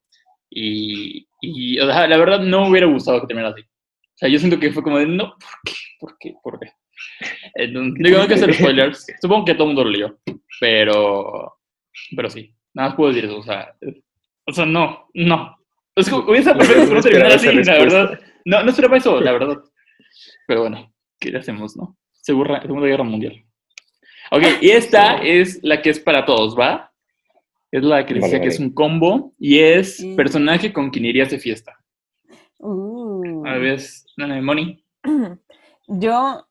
Y, 0.50 1.28
y, 1.42 1.80
o 1.80 1.86
sea, 1.88 2.08
la 2.08 2.18
verdad 2.18 2.40
no 2.42 2.68
hubiera 2.70 2.88
gustado 2.88 3.22
que 3.22 3.28
terminara 3.28 3.54
así. 3.54 3.62
O 3.64 4.18
sea, 4.20 4.30
yo 4.30 4.40
siento 4.40 4.60
que 4.60 4.72
fue 4.72 4.84
como 4.84 4.98
de, 4.98 5.06
no, 5.06 5.36
¿por 5.38 5.38
qué? 5.66 5.74
¿Por 6.00 6.18
qué? 6.20 6.34
¿Por 6.44 6.60
qué? 6.60 6.72
Entonces, 7.56 7.94
digo, 8.04 8.18
no 8.18 8.24
hay 8.24 8.28
que 8.30 8.34
hacer 8.36 8.54
spoilers. 8.56 9.06
Supongo 9.22 9.46
que 9.46 9.54
todo 9.54 9.64
el 9.66 9.76
mundo 9.76 9.84
lo 9.84 9.90
leyó. 9.92 10.20
Pero, 10.60 11.60
pero 12.16 12.30
sí. 12.30 12.54
Nada 12.78 12.90
más 12.90 12.96
puedo 12.96 13.12
decir 13.12 13.26
eso. 13.26 13.40
O 13.40 13.44
sea, 13.44 13.76
o 14.46 14.54
sea 14.54 14.66
no, 14.68 15.10
no. 15.16 15.58
Es 15.96 16.08
que 16.08 16.14
hubiese 16.14 16.54
perfecto 16.54 16.86
no 16.86 16.94
no 16.94 17.02
terminar 17.02 17.32
así, 17.32 17.52
la 17.52 17.74
verdad. 17.80 18.20
No, 18.46 18.62
no 18.62 18.70
esperaba 18.70 18.98
eso, 18.98 19.20
la 19.20 19.32
verdad. 19.32 19.58
Pero 20.46 20.62
bueno, 20.62 20.94
¿qué 21.20 21.32
le 21.32 21.40
hacemos, 21.40 21.76
no? 21.76 21.98
Segura, 22.12 22.62
Segunda 22.62 22.86
Guerra 22.86 23.04
Mundial. 23.04 23.44
Ok, 24.30 24.44
y 24.62 24.70
esta 24.70 25.18
es 25.24 25.60
la 25.64 25.82
que 25.82 25.90
es 25.90 26.00
para 26.00 26.24
todos, 26.24 26.56
¿va? 26.56 26.94
Es 27.72 27.82
la 27.82 28.06
que 28.06 28.14
Vale, 28.14 28.26
decía 28.26 28.38
que 28.38 28.46
vale. 28.46 28.54
es 28.54 28.60
un 28.60 28.72
combo 28.72 29.34
y 29.40 29.58
es 29.58 30.06
personaje 30.16 30.72
con 30.72 30.92
quien 30.92 31.06
irías 31.06 31.32
de 31.32 31.40
fiesta. 31.40 31.80
Uh. 32.60 33.44
A 33.44 33.58
ver, 33.58 33.82
Nana 34.18 34.40
Moni. 34.40 34.86
Yo 35.88 36.48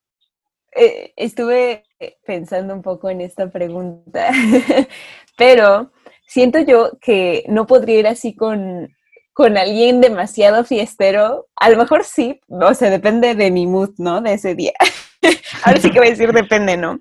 eh, 0.74 1.12
estuve 1.14 1.84
pensando 2.26 2.74
un 2.74 2.82
poco 2.82 3.10
en 3.10 3.20
esta 3.20 3.48
pregunta, 3.48 4.32
pero 5.36 5.92
siento 6.26 6.60
yo 6.60 6.92
que 7.00 7.44
no 7.48 7.66
podría 7.66 8.00
ir 8.00 8.06
así 8.06 8.34
con, 8.34 8.94
con 9.32 9.56
alguien 9.56 10.00
demasiado 10.00 10.64
fiestero. 10.64 11.46
A 11.56 11.70
lo 11.70 11.76
mejor 11.76 12.04
sí, 12.04 12.40
o 12.48 12.74
sea, 12.74 12.90
depende 12.90 13.34
de 13.34 13.50
mi 13.50 13.66
mood, 13.66 13.90
¿no? 13.98 14.20
De 14.20 14.34
ese 14.34 14.54
día. 14.54 14.72
Ahora 15.64 15.80
sí 15.80 15.90
que 15.90 15.98
voy 15.98 16.08
a 16.08 16.10
decir 16.10 16.32
depende, 16.32 16.76
¿no? 16.76 17.00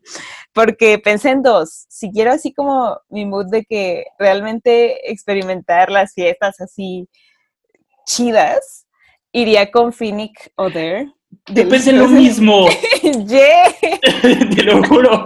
Porque 0.54 1.00
pensé 1.00 1.32
en 1.32 1.44
dos. 1.44 1.86
Si 1.90 2.12
quiero 2.12 2.32
así 2.32 2.54
como 2.54 2.98
mi 3.10 3.26
mood 3.26 3.48
de 3.48 3.66
que 3.66 4.06
realmente 4.18 5.12
experimentar 5.12 5.92
las 5.92 6.14
fiestas 6.14 6.62
así 6.62 7.08
chidas, 8.06 8.86
iría 9.32 9.70
con 9.72 9.92
Phoenix 9.92 10.50
Other. 10.56 11.08
Yo 11.48 11.68
pensé 11.68 11.92
lo 11.92 12.08
mismo, 12.08 12.68
Yeah. 13.28 13.76
te 14.56 14.64
lo 14.64 14.84
juro. 14.88 15.24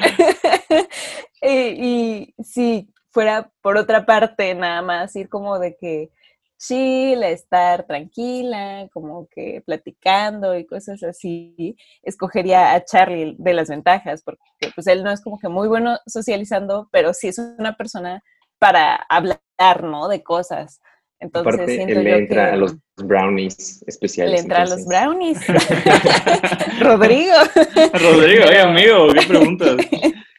y, 1.42 2.34
si 2.42 2.88
fuera 3.10 3.50
por 3.62 3.76
otra 3.76 4.06
parte, 4.06 4.54
nada 4.54 4.82
más 4.82 5.14
ir 5.16 5.28
como 5.28 5.58
de 5.58 5.76
que 5.76 6.10
chill, 6.58 7.22
estar 7.22 7.86
tranquila, 7.86 8.88
como 8.92 9.28
que 9.28 9.62
platicando 9.66 10.56
y 10.56 10.66
cosas 10.66 11.02
así, 11.02 11.76
escogería 12.02 12.72
a 12.74 12.84
Charlie 12.84 13.36
de 13.38 13.52
las 13.52 13.68
ventajas, 13.68 14.22
porque 14.22 14.40
pues 14.74 14.86
él 14.86 15.04
no 15.04 15.10
es 15.10 15.20
como 15.20 15.38
que 15.38 15.48
muy 15.48 15.68
bueno 15.68 15.98
socializando, 16.06 16.88
pero 16.90 17.12
sí 17.12 17.28
es 17.28 17.38
una 17.38 17.76
persona 17.76 18.22
para 18.58 18.96
hablar, 19.08 19.82
¿no? 19.82 20.08
De 20.08 20.22
cosas. 20.22 20.80
Entonces 21.24 21.54
Aparte, 21.54 21.74
siento 21.74 21.92
él 21.92 21.98
yo 21.98 22.02
le 22.04 22.16
entra 22.18 22.46
que 22.48 22.52
a 22.52 22.56
los 22.56 22.76
brownies 22.96 23.82
especiales. 23.86 24.34
le 24.34 24.40
entra 24.40 24.62
a 24.62 24.66
los 24.66 24.84
brownies. 24.86 25.38
Rodrigo. 26.80 27.32
Rodrigo, 27.92 28.44
oye, 28.48 28.60
amigo, 28.60 29.08
¿qué 29.14 29.22
preguntas? 29.28 29.76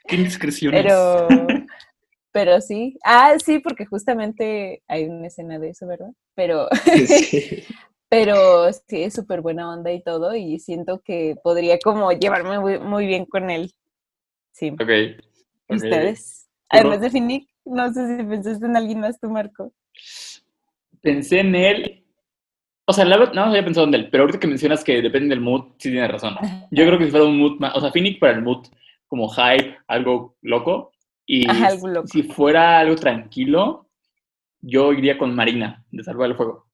¿Qué 0.08 0.16
indiscreciones? 0.16 0.84
Pero, 0.84 1.28
pero 2.32 2.62
sí. 2.62 2.98
Ah, 3.04 3.34
sí, 3.44 3.60
porque 3.60 3.86
justamente 3.86 4.84
hay 4.88 5.06
una 5.06 5.28
escena 5.28 5.58
de 5.60 5.70
eso, 5.70 5.88
¿verdad? 5.88 6.12
Pero, 6.36 6.68
Sí. 7.08 7.64
pero 8.10 8.72
sí, 8.72 9.04
es 9.04 9.14
súper 9.14 9.42
buena 9.42 9.72
onda 9.74 9.92
y 9.92 10.02
todo, 10.04 10.36
y 10.36 10.60
siento 10.60 11.02
que 11.04 11.36
podría 11.44 11.80
como 11.80 12.12
llevarme 12.12 12.60
muy, 12.60 12.80
muy 12.80 13.08
bien 13.08 13.26
con 13.26 13.50
él. 13.50 13.74
Sí. 14.52 14.70
Ok. 14.70 14.90
¿Y 14.90 15.16
ok. 15.70 15.76
ustedes? 15.76 16.48
Pero- 16.70 16.82
Además 16.90 17.02
de 17.02 17.10
Finnick, 17.10 17.50
no 17.66 17.92
sé 17.94 18.18
si 18.18 18.24
pensaste 18.24 18.66
en 18.66 18.76
alguien 18.78 19.00
más, 19.00 19.20
tú, 19.20 19.30
Marco. 19.30 19.72
Pensé 21.06 21.42
en 21.42 21.54
él. 21.54 22.04
O 22.88 22.94
sea, 22.94 23.06
la 23.06 23.18
verdad, 23.18 23.34
no 23.34 23.44
había 23.44 23.64
pensado 23.64 23.86
en 23.86 23.94
él, 23.94 24.10
pero 24.10 24.24
ahorita 24.24 24.40
que 24.40 24.48
mencionas 24.48 24.84
que 24.84 25.04
depende 25.04 25.30
del 25.30 25.40
mood, 25.40 25.74
sí 25.78 25.92
tienes 25.92 26.12
razón. 26.12 26.36
Yo 26.72 26.84
creo 26.86 26.98
que 26.98 27.06
si 27.06 27.12
fuera 27.12 27.28
un 27.28 27.38
mood 27.38 27.60
más, 27.60 27.76
o 27.76 27.80
sea, 27.80 27.92
Phoenix 27.92 28.18
para 28.20 28.34
el 28.34 28.42
mood 28.42 28.66
como 29.08 29.30
hype, 29.30 29.78
algo 29.88 30.36
loco. 30.42 30.92
Y 31.28 31.48
Ajá, 31.48 31.68
algo 31.68 31.88
loco. 31.88 32.08
si 32.08 32.24
fuera 32.24 32.80
algo 32.80 32.96
tranquilo, 32.96 33.88
yo 34.62 34.94
iría 34.94 35.18
con 35.18 35.36
Marina, 35.36 35.86
de 35.92 36.04
Salvar 36.04 36.32
el 36.32 36.36
Fuego. 36.36 36.66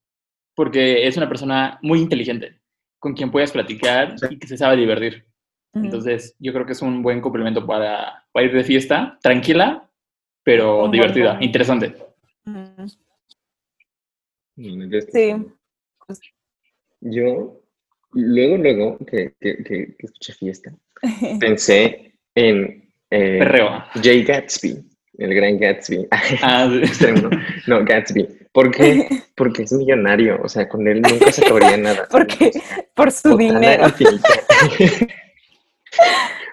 Porque 0.55 1.05
es 1.05 1.17
una 1.17 1.27
persona 1.27 1.77
muy 1.81 1.99
inteligente, 1.99 2.61
con 2.99 3.13
quien 3.13 3.31
puedes 3.31 3.51
platicar 3.51 4.15
y 4.29 4.39
que 4.39 4.47
se 4.47 4.57
sabe 4.57 4.77
divertir. 4.77 5.25
Entonces, 5.73 6.35
yo 6.39 6.53
creo 6.53 6.65
que 6.65 6.73
es 6.73 6.81
un 6.81 7.01
buen 7.03 7.19
complemento 7.19 7.65
para, 7.65 8.25
para 8.31 8.45
ir 8.45 8.53
de 8.53 8.63
fiesta, 8.63 9.17
tranquila, 9.21 9.89
pero 10.43 10.87
divertida, 10.89 11.37
interesante. 11.41 12.10
Sí. 15.11 15.33
Yo, 17.01 17.61
luego, 18.13 18.57
luego 18.57 18.97
que, 19.05 19.33
que, 19.39 19.57
que, 19.63 19.95
que 19.97 20.05
escuché 20.05 20.33
fiesta, 20.33 20.71
pensé 21.39 22.13
en 22.35 22.89
eh, 23.09 23.39
Perreo. 23.39 23.83
Jay 24.01 24.23
Gatsby, 24.23 24.83
el 25.17 25.33
gran 25.35 25.57
Gatsby. 25.57 26.07
Ah, 26.41 26.69
sí. 26.91 27.05
¿no? 27.21 27.29
No, 27.67 27.85
Gatsby. 27.85 28.27
¿Por 28.51 28.71
qué? 28.71 29.07
Porque 29.35 29.63
es 29.63 29.71
millonario, 29.71 30.39
o 30.43 30.49
sea, 30.49 30.67
con 30.67 30.87
él 30.87 31.01
nunca 31.01 31.31
se 31.31 31.45
acabaría 31.45 31.77
nada. 31.77 32.07
Porque 32.11 32.51
por 32.93 33.11
su 33.11 33.29
Botana 33.29 33.59
dinero. 33.59 33.87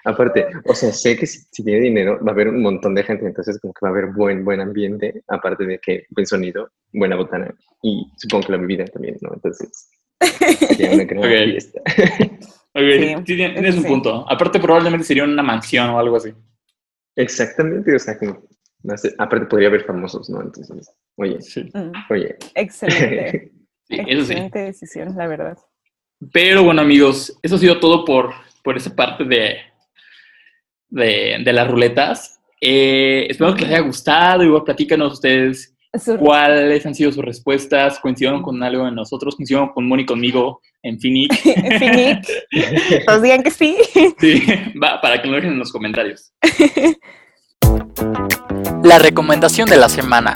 Aparte, 0.04 0.46
o 0.64 0.74
sea, 0.74 0.92
sé 0.92 1.16
que 1.16 1.26
si, 1.26 1.40
si 1.50 1.64
tiene 1.64 1.80
dinero 1.80 2.18
va 2.24 2.30
a 2.30 2.34
haber 2.34 2.48
un 2.48 2.62
montón 2.62 2.94
de 2.94 3.02
gente, 3.02 3.26
entonces 3.26 3.58
como 3.60 3.74
que 3.74 3.80
va 3.82 3.88
a 3.88 3.92
haber 3.92 4.06
buen, 4.12 4.44
buen 4.44 4.60
ambiente, 4.60 5.22
aparte 5.28 5.64
de 5.66 5.78
que 5.78 6.06
buen 6.10 6.26
sonido, 6.26 6.70
buena 6.92 7.16
botana 7.16 7.54
y 7.82 8.06
supongo 8.16 8.46
que 8.46 8.52
la 8.52 8.58
bebida 8.58 8.84
también, 8.86 9.16
¿no? 9.20 9.30
Entonces, 9.34 9.90
sería 10.76 10.92
una 10.92 11.04
gran 11.04 11.18
Ok. 11.24 11.50
fiesta. 11.50 11.80
Ok, 12.74 12.84
Sí, 12.84 13.14
sí, 13.18 13.24
tienes 13.36 13.76
un 13.76 13.82
sí. 13.82 13.88
punto. 13.88 14.24
Aparte, 14.30 14.60
probablemente 14.60 15.04
sería 15.06 15.24
una 15.24 15.42
mansión 15.42 15.90
o 15.90 15.98
algo 15.98 16.16
así. 16.16 16.32
Exactamente, 17.16 17.94
o 17.94 17.98
sea, 17.98 18.16
como, 18.18 18.42
no 18.82 18.96
sé, 18.96 19.14
aparte 19.18 19.46
podría 19.46 19.68
haber 19.68 19.84
famosos, 19.84 20.30
¿no? 20.30 20.40
Entonces, 20.40 20.88
oye, 21.16 21.40
Sí, 21.40 21.68
Mm, 21.74 21.92
oye. 22.10 22.36
Excelente. 22.54 23.52
sí, 23.88 23.96
eso 24.06 24.24
sí. 24.24 24.32
Excelente 24.32 24.58
decisión, 24.60 25.14
la 25.16 25.26
verdad. 25.26 25.58
Pero 26.32 26.62
bueno, 26.64 26.80
amigos, 26.82 27.36
eso 27.42 27.56
ha 27.56 27.58
sido 27.58 27.80
todo 27.80 28.04
por, 28.04 28.32
por 28.68 28.76
esa 28.76 28.94
parte 28.94 29.24
de, 29.24 29.56
de, 30.90 31.38
de 31.42 31.52
las 31.54 31.66
ruletas. 31.66 32.38
Eh, 32.60 33.26
espero 33.30 33.54
que 33.54 33.62
les 33.62 33.70
haya 33.70 33.80
gustado. 33.80 34.44
Igual 34.44 34.62
platícanos 34.62 35.14
ustedes 35.14 35.74
cuáles 36.18 36.84
han 36.84 36.94
sido 36.94 37.10
sus 37.10 37.24
respuestas. 37.24 37.98
¿Coincidieron 37.98 38.42
con 38.42 38.62
algo 38.62 38.86
en 38.86 38.94
nosotros? 38.94 39.36
¿Coincidieron 39.36 39.70
con 39.70 39.88
Moni 39.88 40.04
conmigo 40.04 40.60
en 40.82 41.00
Phoenix? 41.00 41.40
Finnick, 41.78 42.26
todos 43.06 43.22
digan 43.22 43.42
que 43.42 43.50
sí. 43.50 43.74
Sí, 44.18 44.42
va, 44.78 45.00
para 45.00 45.22
que 45.22 45.28
lo 45.28 45.36
dejen 45.36 45.52
en 45.52 45.60
los 45.60 45.72
comentarios. 45.72 46.30
La 48.84 48.98
recomendación 48.98 49.66
de 49.66 49.78
la 49.78 49.88
semana. 49.88 50.34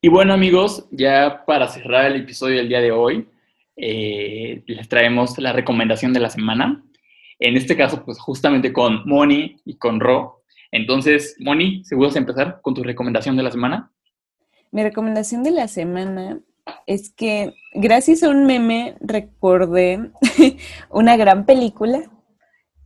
Y 0.00 0.08
bueno 0.08 0.34
amigos, 0.34 0.86
ya 0.92 1.42
para 1.44 1.66
cerrar 1.66 2.06
el 2.06 2.20
episodio 2.20 2.58
del 2.58 2.68
día 2.68 2.80
de 2.80 2.92
hoy, 2.92 3.26
eh, 3.80 4.62
les 4.66 4.88
traemos 4.88 5.38
la 5.38 5.52
recomendación 5.52 6.12
de 6.12 6.20
la 6.20 6.30
semana. 6.30 6.84
En 7.38 7.56
este 7.56 7.76
caso, 7.76 8.04
pues 8.04 8.18
justamente 8.18 8.72
con 8.72 9.08
Moni 9.08 9.56
y 9.64 9.78
con 9.78 10.00
Ro. 10.00 10.42
Entonces, 10.70 11.36
Moni, 11.40 11.82
¿se 11.84 11.96
gustas 11.96 12.16
empezar 12.16 12.60
con 12.62 12.74
tu 12.74 12.82
recomendación 12.82 13.36
de 13.36 13.42
la 13.42 13.50
semana? 13.50 13.90
Mi 14.70 14.82
recomendación 14.82 15.42
de 15.42 15.50
la 15.50 15.66
semana 15.66 16.40
es 16.86 17.10
que 17.10 17.54
gracias 17.72 18.22
a 18.22 18.28
un 18.28 18.46
meme 18.46 18.96
recordé 19.00 20.10
una 20.90 21.16
gran 21.16 21.46
película 21.46 22.02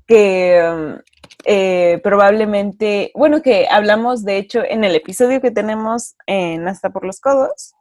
que 0.07 0.97
eh, 1.45 2.01
probablemente, 2.03 3.11
bueno, 3.15 3.43
que 3.43 3.67
hablamos 3.69 4.25
de 4.25 4.39
hecho 4.39 4.63
en 4.63 4.85
el 4.85 4.95
episodio 4.95 5.41
que 5.41 5.51
tenemos 5.51 6.15
en 6.27 6.69
Hasta 6.69 6.91
por 6.91 7.05
los 7.05 7.21
Codos 7.21 7.75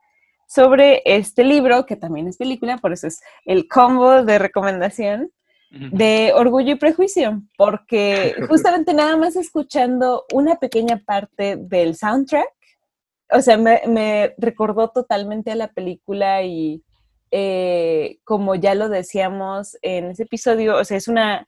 sobre 0.54 1.02
este 1.06 1.44
libro, 1.44 1.86
que 1.86 1.96
también 1.96 2.28
es 2.28 2.38
película, 2.38 2.78
por 2.78 2.94
eso 2.94 3.08
es 3.08 3.22
el 3.46 3.68
combo 3.68 4.24
de 4.24 4.40
recomendación. 4.40 5.32
de 5.72 6.34
Orgullo 6.36 6.74
y 6.74 6.76
Prejuicio, 6.76 7.42
porque 7.58 8.36
justamente 8.48 8.94
nada 8.94 9.18
más 9.18 9.36
escuchando 9.36 10.26
una 10.32 10.58
pequeña 10.58 11.02
parte 11.04 11.56
del 11.58 11.96
soundtrack, 11.96 12.48
o 13.32 13.42
sea, 13.42 13.58
me, 13.58 14.36
recordó 14.38 14.90
totalmente 14.90 15.50
a 15.50 15.56
la 15.56 15.70
película 15.70 16.44
y 16.44 16.84
eh, 17.32 18.20
como 18.24 18.54
ya 18.54 18.76
lo 18.76 18.88
decíamos 18.88 19.76
en 19.82 20.12
ese 20.12 20.24
episodio, 20.24 20.78
o 20.78 20.86
sea, 20.86 20.98
es 20.98 21.08
una 21.08 21.48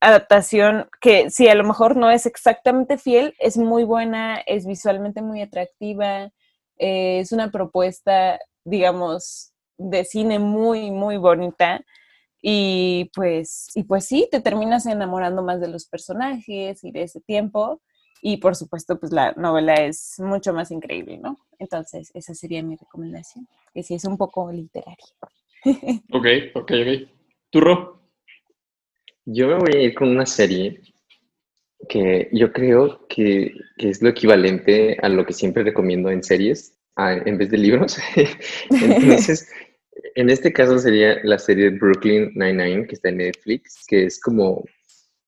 adaptación 0.00 0.88
que 1.00 1.30
si 1.30 1.46
a 1.46 1.54
lo 1.54 1.62
mejor 1.62 1.94
no 1.94 2.10
es 2.10 2.26
exactamente 2.26 2.98
fiel, 2.98 3.34
es 3.38 3.56
muy 3.56 3.84
buena, 3.84 4.40
es 4.40 4.66
visualmente 4.66 5.22
muy 5.22 5.42
atractiva, 5.42 6.32
eh, 6.80 7.20
es 7.20 7.30
una 7.30 7.50
propuesta, 7.50 8.38
digamos, 8.64 9.52
de 9.76 10.04
cine 10.04 10.38
muy, 10.38 10.90
muy 10.90 11.18
bonita. 11.18 11.84
Y 12.42 13.10
pues, 13.14 13.68
y 13.74 13.84
pues 13.84 14.06
sí, 14.06 14.26
te 14.30 14.40
terminas 14.40 14.86
enamorando 14.86 15.42
más 15.42 15.60
de 15.60 15.68
los 15.68 15.86
personajes 15.86 16.82
y 16.82 16.90
de 16.90 17.02
ese 17.02 17.20
tiempo. 17.20 17.82
Y 18.22 18.38
por 18.38 18.56
supuesto, 18.56 18.98
pues 18.98 19.12
la 19.12 19.32
novela 19.32 19.74
es 19.74 20.14
mucho 20.18 20.52
más 20.52 20.70
increíble, 20.70 21.18
¿no? 21.18 21.38
Entonces, 21.58 22.10
esa 22.14 22.34
sería 22.34 22.62
mi 22.62 22.76
recomendación, 22.76 23.46
que 23.74 23.82
sí 23.82 23.94
es 23.94 24.04
un 24.04 24.16
poco 24.16 24.50
literaria. 24.50 25.06
ok, 26.12 26.26
ok, 26.54 26.72
ok. 26.72 27.10
¿Tú, 27.50 27.60
Ro? 27.60 28.00
Yo 29.26 29.48
me 29.48 29.54
voy 29.56 29.76
a 29.76 29.82
ir 29.82 29.94
con 29.94 30.08
una 30.08 30.26
serie 30.26 30.80
que 31.90 32.28
yo 32.32 32.52
creo 32.52 33.04
que, 33.08 33.52
que 33.76 33.90
es 33.90 34.00
lo 34.00 34.10
equivalente 34.10 34.96
a 35.02 35.08
lo 35.08 35.26
que 35.26 35.32
siempre 35.32 35.64
recomiendo 35.64 36.08
en 36.08 36.22
series, 36.22 36.78
en 36.96 37.36
vez 37.36 37.50
de 37.50 37.58
libros. 37.58 37.98
Entonces, 38.70 39.50
en 40.14 40.30
este 40.30 40.52
caso 40.52 40.78
sería 40.78 41.18
la 41.24 41.38
serie 41.38 41.70
Brooklyn 41.70 42.30
Nine-Nine, 42.36 42.86
que 42.86 42.94
está 42.94 43.08
en 43.08 43.16
Netflix, 43.16 43.84
que 43.88 44.04
es 44.04 44.20
como 44.20 44.64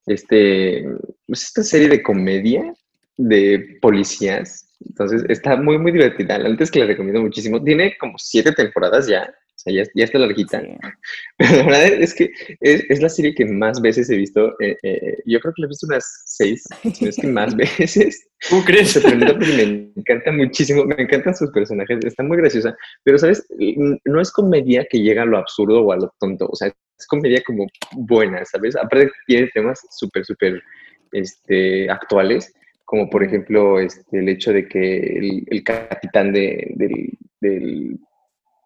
este, 0.06 0.84
pues 1.26 1.42
esta 1.42 1.64
serie 1.64 1.88
de 1.88 2.02
comedia 2.02 2.72
de 3.16 3.78
policías. 3.82 4.68
Entonces 4.86 5.24
está 5.28 5.56
muy, 5.56 5.78
muy 5.78 5.90
divertida. 5.90 6.36
Antes 6.36 6.70
que 6.70 6.78
la 6.78 6.86
recomiendo 6.86 7.22
muchísimo. 7.22 7.62
Tiene 7.62 7.96
como 7.98 8.18
siete 8.18 8.52
temporadas 8.52 9.08
ya 9.08 9.32
sea, 9.57 9.84
ya, 9.94 10.05
está 10.05 10.18
larguita. 10.18 10.61
Pero 11.38 11.70
la 11.70 11.78
verdad 11.78 12.03
es 12.03 12.14
que 12.14 12.30
es, 12.61 13.00
la 13.00 13.09
serie 13.09 13.34
que 13.34 13.44
más 13.44 13.80
veces 13.80 14.11
he 14.11 14.16
visto. 14.16 14.55
Eh, 14.61 14.76
eh, 14.82 15.18
yo 15.26 15.40
creo 15.40 15.53
que 15.55 15.62
la 15.62 15.66
he 15.66 15.68
visto 15.68 15.86
unas 15.86 16.22
seis, 16.26 16.64
es 16.82 17.16
que 17.16 17.26
más 17.26 17.55
veces. 17.78 18.28
¿Cómo 18.50 18.64
crees? 18.64 19.03
me 19.05 19.92
encanta 19.96 20.32
muchísimo, 20.32 20.84
me 20.84 21.03
encantan 21.03 21.34
sus 21.34 21.50
personajes, 21.50 22.05
está 22.05 22.22
muy 22.22 22.36
graciosa. 22.36 22.76
Pero, 23.05 23.18
¿sabes? 23.18 23.46
No 24.05 24.20
es 24.20 24.30
comedia 24.32 24.86
que 24.90 25.00
llega 25.00 25.22
a 25.22 25.26
lo 25.26 25.38
absurdo 25.38 25.82
o 25.82 25.92
a 25.92 25.96
lo 25.96 26.12
tonto. 26.18 26.48
O 26.50 26.57
sea, 26.57 26.68
es 26.68 27.07
comedia 27.07 27.42
como 27.46 27.66
buena, 27.92 28.44
¿sabes? 28.44 28.76
Aparte 28.76 29.11
tiene 29.26 29.48
temas 29.55 29.80
súper, 29.90 30.24
súper 30.24 30.62
este, 31.12 31.90
actuales 31.90 32.53
como 32.84 33.09
por 33.09 33.24
ejemplo 33.24 33.80
este, 33.80 34.18
el 34.18 34.28
hecho 34.28 34.53
de 34.53 34.68
que 34.68 35.44
el, 35.48 35.64
capitán 35.64 36.30
de, 36.30 36.74
del 36.76 37.98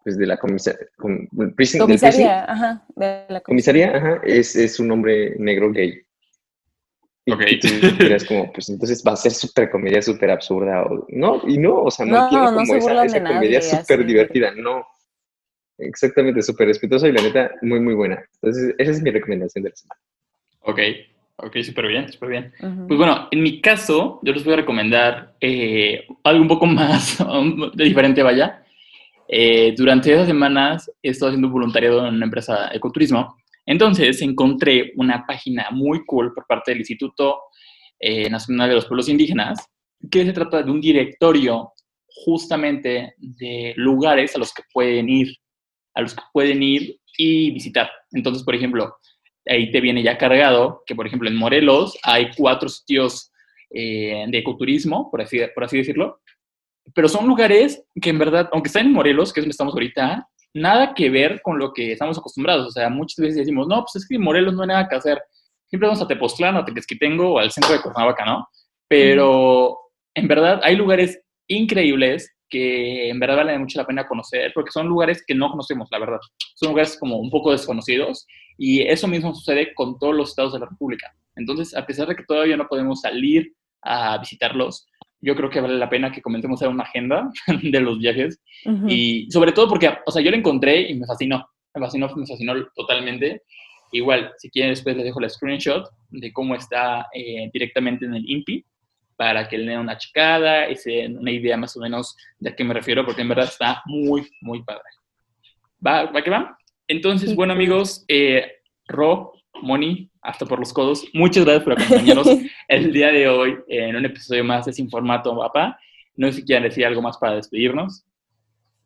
pues, 0.07 0.17
de 0.17 0.25
la 0.25 0.37
comisaría, 0.37 2.45
ajá, 2.49 2.85
de 2.95 3.25
la 3.27 3.41
comisaría, 3.41 3.93
ajá, 3.93 4.21
es, 4.23 4.55
es, 4.55 4.79
un 4.79 4.89
hombre 4.89 5.35
negro 5.37 5.69
gay. 5.69 6.01
Ok. 7.29 7.41
Y 7.45 7.59
tú 7.59 7.67
como, 8.25 8.53
pues 8.53 8.69
entonces 8.69 9.03
va 9.05 9.11
a 9.11 9.17
ser 9.17 9.33
súper 9.33 9.69
comedia, 9.69 10.01
súper 10.01 10.31
absurda. 10.31 10.83
O, 10.83 11.05
no, 11.09 11.41
y 11.45 11.57
no, 11.57 11.83
o 11.83 11.91
sea, 11.91 12.05
no, 12.05 12.29
tiene 12.29 12.45
como 12.45 12.73
esa, 12.73 13.03
esa 13.03 13.21
comedia 13.21 13.61
súper 13.61 14.05
divertida, 14.05 14.53
no. 14.55 14.87
Exactamente, 15.77 16.41
súper 16.41 16.67
respetuoso 16.67 17.05
y 17.05 17.11
la 17.11 17.21
neta, 17.21 17.51
muy, 17.61 17.81
muy 17.81 17.95
buena. 17.95 18.23
Entonces, 18.35 18.75
esa 18.77 18.91
es 18.91 19.01
mi 19.01 19.11
recomendación 19.11 19.65
de 19.65 19.71
la 19.71 19.75
semana. 19.75 19.99
Ok, 20.61 20.79
ok, 21.35 21.57
súper 21.63 21.87
bien, 21.87 22.09
súper 22.13 22.29
bien. 22.29 22.53
Pues 22.87 22.97
bueno, 22.97 23.27
en 23.29 23.43
mi 23.43 23.59
caso, 23.59 24.21
yo 24.23 24.31
les 24.31 24.45
voy 24.45 24.53
a 24.53 24.57
recomendar 24.57 25.35
eh, 25.41 26.07
algo 26.23 26.43
un 26.43 26.47
poco 26.47 26.65
más 26.65 27.21
diferente, 27.73 28.23
vaya. 28.23 28.63
Eh, 29.27 29.73
durante 29.75 30.13
esas 30.13 30.27
semanas 30.27 30.89
he 31.01 31.09
estado 31.09 31.29
haciendo 31.29 31.49
voluntariado 31.49 32.07
en 32.07 32.15
una 32.15 32.25
empresa 32.25 32.69
de 32.69 32.77
ecoturismo. 32.77 33.35
Entonces 33.65 34.21
encontré 34.21 34.93
una 34.95 35.25
página 35.25 35.67
muy 35.71 36.05
cool 36.05 36.33
por 36.33 36.47
parte 36.47 36.71
del 36.71 36.79
Instituto 36.79 37.41
eh, 37.99 38.29
Nacional 38.29 38.69
de 38.69 38.75
los 38.75 38.85
Pueblos 38.85 39.09
Indígenas, 39.09 39.67
que 40.09 40.23
se 40.23 40.33
trata 40.33 40.63
de 40.63 40.71
un 40.71 40.79
directorio 40.79 41.73
justamente 42.07 43.13
de 43.17 43.73
lugares 43.75 44.35
a 44.35 44.39
los 44.39 44.53
que 44.53 44.63
pueden 44.73 45.09
ir, 45.09 45.35
a 45.93 46.01
los 46.01 46.15
que 46.15 46.21
pueden 46.31 46.63
ir 46.63 46.99
y 47.17 47.51
visitar. 47.51 47.89
Entonces, 48.11 48.43
por 48.43 48.55
ejemplo, 48.55 48.95
ahí 49.47 49.71
te 49.71 49.81
viene 49.81 50.03
ya 50.03 50.17
cargado 50.17 50.83
que, 50.85 50.95
por 50.95 51.07
ejemplo, 51.07 51.27
en 51.27 51.35
Morelos 51.35 51.97
hay 52.03 52.29
cuatro 52.35 52.69
sitios 52.69 53.31
eh, 53.71 54.25
de 54.29 54.37
ecoturismo, 54.37 55.11
por 55.11 55.21
así, 55.21 55.39
por 55.53 55.65
así 55.65 55.77
decirlo, 55.77 56.21
pero 56.93 57.07
son 57.07 57.27
lugares 57.27 57.83
que 58.01 58.09
en 58.09 58.19
verdad, 58.19 58.49
aunque 58.51 58.67
están 58.67 58.87
en 58.87 58.93
Morelos, 58.93 59.33
que 59.33 59.39
es 59.39 59.43
donde 59.43 59.51
estamos 59.51 59.73
ahorita, 59.73 60.27
nada 60.53 60.93
que 60.93 61.09
ver 61.09 61.41
con 61.41 61.59
lo 61.59 61.73
que 61.73 61.91
estamos 61.91 62.17
acostumbrados. 62.17 62.67
O 62.67 62.71
sea, 62.71 62.89
muchas 62.89 63.17
veces 63.17 63.37
decimos, 63.37 63.67
no, 63.67 63.81
pues 63.81 63.95
es 63.97 64.07
que 64.07 64.15
en 64.15 64.23
Morelos 64.23 64.53
no 64.53 64.61
hay 64.63 64.69
nada 64.69 64.87
que 64.87 64.95
hacer. 64.95 65.21
Siempre 65.67 65.87
vamos 65.87 66.01
a 66.01 66.07
Tepoztlán, 66.07 66.55
a 66.55 66.65
Tequesquitengo 66.65 67.33
o 67.33 67.39
al 67.39 67.51
centro 67.51 67.73
de 67.73 67.81
Cuernavaca, 67.81 68.25
¿no? 68.25 68.47
Pero 68.87 69.77
en 70.15 70.27
verdad 70.27 70.61
hay 70.63 70.75
lugares 70.75 71.21
increíbles 71.47 72.33
que 72.49 73.09
en 73.09 73.19
verdad 73.19 73.37
vale 73.37 73.59
mucho 73.59 73.79
la 73.79 73.85
pena 73.85 74.07
conocer, 74.07 74.51
porque 74.55 74.71
son 74.71 74.87
lugares 74.87 75.21
que 75.25 75.35
no 75.35 75.49
conocemos, 75.49 75.89
la 75.91 75.99
verdad. 75.99 76.19
Son 76.55 76.69
lugares 76.69 76.97
como 76.97 77.17
un 77.17 77.29
poco 77.29 77.51
desconocidos 77.51 78.25
y 78.57 78.81
eso 78.81 79.07
mismo 79.07 79.35
sucede 79.35 79.73
con 79.75 79.99
todos 79.99 80.15
los 80.15 80.29
estados 80.29 80.53
de 80.53 80.59
la 80.59 80.67
República. 80.67 81.13
Entonces, 81.35 81.75
a 81.75 81.85
pesar 81.85 82.07
de 82.07 82.15
que 82.15 82.23
todavía 82.23 82.57
no 82.57 82.67
podemos 82.67 83.01
salir 83.01 83.53
a 83.83 84.17
visitarlos, 84.17 84.87
yo 85.21 85.35
creo 85.35 85.49
que 85.49 85.61
vale 85.61 85.75
la 85.77 85.89
pena 85.89 86.11
que 86.11 86.21
comencemos 86.21 86.61
a 86.61 86.65
hacer 86.65 86.73
una 86.73 86.83
agenda 86.83 87.29
de 87.63 87.81
los 87.81 87.99
viajes. 87.99 88.41
Y 88.87 89.29
sobre 89.31 89.51
todo 89.51 89.67
porque, 89.67 89.91
o 90.05 90.11
sea, 90.11 90.21
yo 90.21 90.31
lo 90.31 90.37
encontré 90.37 90.89
y 90.89 90.95
me 90.95 91.05
fascinó. 91.05 91.47
Me 91.73 91.81
fascinó, 91.81 92.07
me 92.15 92.25
fascinó 92.25 92.53
totalmente. 92.75 93.43
Igual, 93.91 94.33
si 94.37 94.49
quieren, 94.49 94.71
después 94.71 94.95
les 94.95 95.05
dejo 95.05 95.19
la 95.19 95.29
screenshot 95.29 95.89
de 96.09 96.33
cómo 96.33 96.55
está 96.55 97.07
eh, 97.13 97.49
directamente 97.53 98.05
en 98.05 98.15
el 98.15 98.29
INPI 98.29 98.65
para 99.15 99.47
que 99.47 99.57
le 99.57 99.71
den 99.71 99.79
una 99.79 99.97
checada 99.97 100.69
y 100.69 100.75
se 100.75 100.91
den 100.91 101.17
una 101.17 101.31
idea 101.31 101.57
más 101.57 101.75
o 101.75 101.79
menos 101.79 102.15
de 102.39 102.51
a 102.51 102.55
qué 102.55 102.63
me 102.63 102.73
refiero, 102.73 103.05
porque 103.05 103.21
en 103.21 103.29
verdad 103.29 103.45
está 103.45 103.81
muy, 103.85 104.27
muy 104.41 104.63
padre. 104.63 104.83
¿Va, 105.85 106.05
¿Va 106.05 106.21
que 106.21 106.29
va? 106.29 106.57
Entonces, 106.87 107.35
bueno, 107.35 107.53
amigos, 107.53 108.05
eh, 108.07 108.45
Ro, 108.87 109.33
Moni, 109.61 110.09
hasta 110.27 110.45
por 110.45 110.59
los 110.59 110.73
codos. 110.73 111.05
Muchas 111.13 111.45
gracias 111.45 111.63
por 111.63 111.73
acompañarnos 111.73 112.27
el 112.67 112.91
día 112.91 113.07
de 113.07 113.29
hoy 113.29 113.57
en 113.69 113.95
un 113.95 114.05
episodio 114.05 114.43
más 114.43 114.65
de 114.65 114.73
Sin 114.73 114.89
Formato 114.89 115.35
Papá. 115.37 115.79
No 116.15 116.27
sé 116.27 116.39
si 116.39 116.45
quieren 116.45 116.63
decir 116.63 116.85
algo 116.85 117.01
más 117.01 117.17
para 117.17 117.35
despedirnos. 117.35 118.03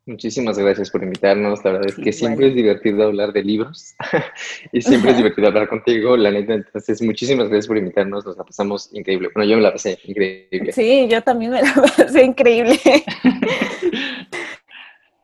Muchísimas 0.05 0.57
gracias 0.57 0.89
por 0.89 1.03
invitarnos. 1.03 1.63
La 1.63 1.71
verdad 1.73 1.89
es 1.89 1.95
que 1.95 2.11
siempre 2.11 2.47
es 2.47 2.55
divertido 2.55 3.03
hablar 3.03 3.33
de 3.33 3.43
libros 3.43 3.95
y 4.71 4.81
siempre 4.81 5.11
es 5.11 5.17
divertido 5.17 5.47
hablar 5.47 5.67
contigo, 5.67 6.15
la 6.15 6.31
neta. 6.31 6.53
Entonces, 6.53 7.01
muchísimas 7.01 7.49
gracias 7.49 7.67
por 7.67 7.77
invitarnos. 7.77 8.25
Nos 8.25 8.37
la 8.37 8.43
pasamos 8.43 8.89
increíble. 8.93 9.29
Bueno, 9.33 9.49
yo 9.49 9.57
me 9.57 9.63
la 9.63 9.71
pasé 9.71 9.97
increíble. 10.03 10.71
Sí, 10.71 11.07
yo 11.09 11.21
también 11.21 11.51
me 11.51 11.61
la 11.61 11.73
pasé 11.97 12.23
increíble. 12.23 12.79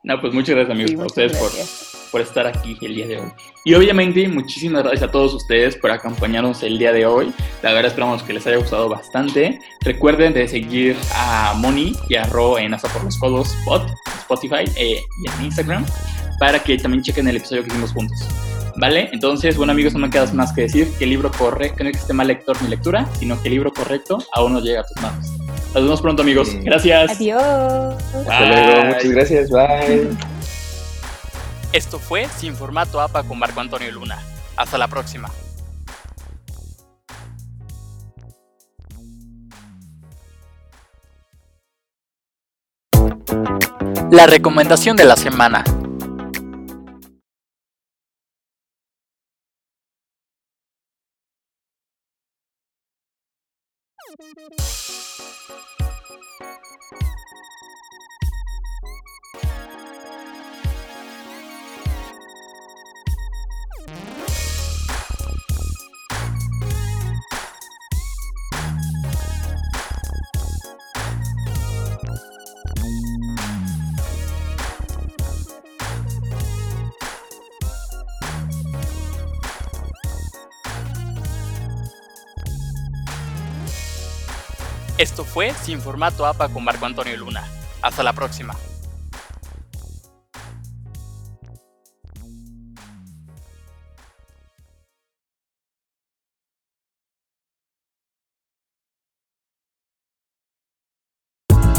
No, 0.07 0.21
pues 0.21 0.33
muchas 0.33 0.55
gracias, 0.55 0.73
amigos, 0.73 1.03
a 1.03 1.05
ustedes 1.05 1.37
por 1.37 1.51
por 2.11 2.21
estar 2.21 2.47
aquí 2.47 2.77
el 2.81 2.95
día 2.95 3.05
de 3.07 3.17
hoy. 3.17 3.29
Y 3.65 3.73
obviamente 3.73 4.25
muchísimas 4.29 4.83
gracias 4.83 5.09
a 5.09 5.11
todos 5.11 5.33
ustedes 5.33 5.75
por 5.75 5.91
acompañarnos 5.91 6.63
el 6.63 6.79
día 6.79 6.93
de 6.93 7.05
hoy. 7.05 7.33
La 7.61 7.73
verdad 7.73 7.91
esperamos 7.91 8.23
que 8.23 8.31
les 8.31 8.47
haya 8.47 8.55
gustado 8.55 8.87
bastante. 8.87 9.59
Recuerden 9.81 10.33
de 10.33 10.47
seguir 10.47 10.95
a 11.13 11.53
Moni 11.57 11.93
y 12.07 12.15
a 12.15 12.23
Ro 12.23 12.57
en 12.57 12.73
Hasta 12.73 12.87
por 12.87 13.03
los 13.03 13.17
Codos 13.17 13.53
Spotify 14.19 14.63
eh, 14.77 15.03
y 15.21 15.29
en 15.29 15.45
Instagram 15.45 15.85
para 16.39 16.63
que 16.63 16.77
también 16.77 17.03
chequen 17.03 17.27
el 17.27 17.35
episodio 17.35 17.63
que 17.63 17.69
hicimos 17.69 17.91
juntos. 17.91 18.17
¿Vale? 18.77 19.09
Entonces, 19.11 19.57
bueno 19.57 19.73
amigos, 19.73 19.93
no 19.93 19.99
me 19.99 20.09
queda 20.09 20.31
más 20.33 20.53
que 20.53 20.61
decir 20.61 20.87
que 20.97 21.03
el 21.03 21.09
libro 21.09 21.29
correcto, 21.31 21.83
no 21.83 21.89
existe 21.89 22.13
mal 22.13 22.27
lector 22.27 22.55
ni 22.61 22.69
lectura, 22.69 23.05
sino 23.19 23.41
que 23.41 23.49
el 23.49 23.55
libro 23.55 23.73
correcto 23.73 24.19
aún 24.33 24.53
no 24.53 24.61
llega 24.61 24.81
a 24.81 24.85
tus 24.85 25.01
manos. 25.01 25.36
Nos 25.77 25.85
vemos 25.85 26.01
pronto 26.01 26.23
amigos. 26.23 26.49
Gracias. 26.63 27.11
Adiós. 27.11 28.03
Hasta 28.15 28.45
luego. 28.47 28.85
Muchas 28.85 29.11
gracias. 29.11 29.49
Bye. 29.51 30.09
Esto 31.71 31.99
fue 31.99 32.27
Sin 32.35 32.55
Formato 32.55 32.99
APA 32.99 33.21
con 33.21 33.37
Marco 33.37 33.59
Antonio 33.59 33.91
Luna. 33.91 34.17
Hasta 34.55 34.79
la 34.79 34.87
próxima. 34.87 35.29
La 44.09 44.25
recomendación 44.25 44.97
de 44.97 45.05
la 45.05 45.15
semana. 45.15 45.63
Fue 85.37 85.53
Sin 85.53 85.79
Formato 85.79 86.25
APA 86.25 86.49
con 86.49 86.63
Marco 86.63 86.87
Antonio 86.87 87.15
Luna. 87.15 87.47
Hasta 87.83 88.01
la 88.01 88.11
próxima. 88.11 88.55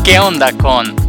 ¿Qué 0.05 0.21
onda 0.21 0.53
con 0.53 1.08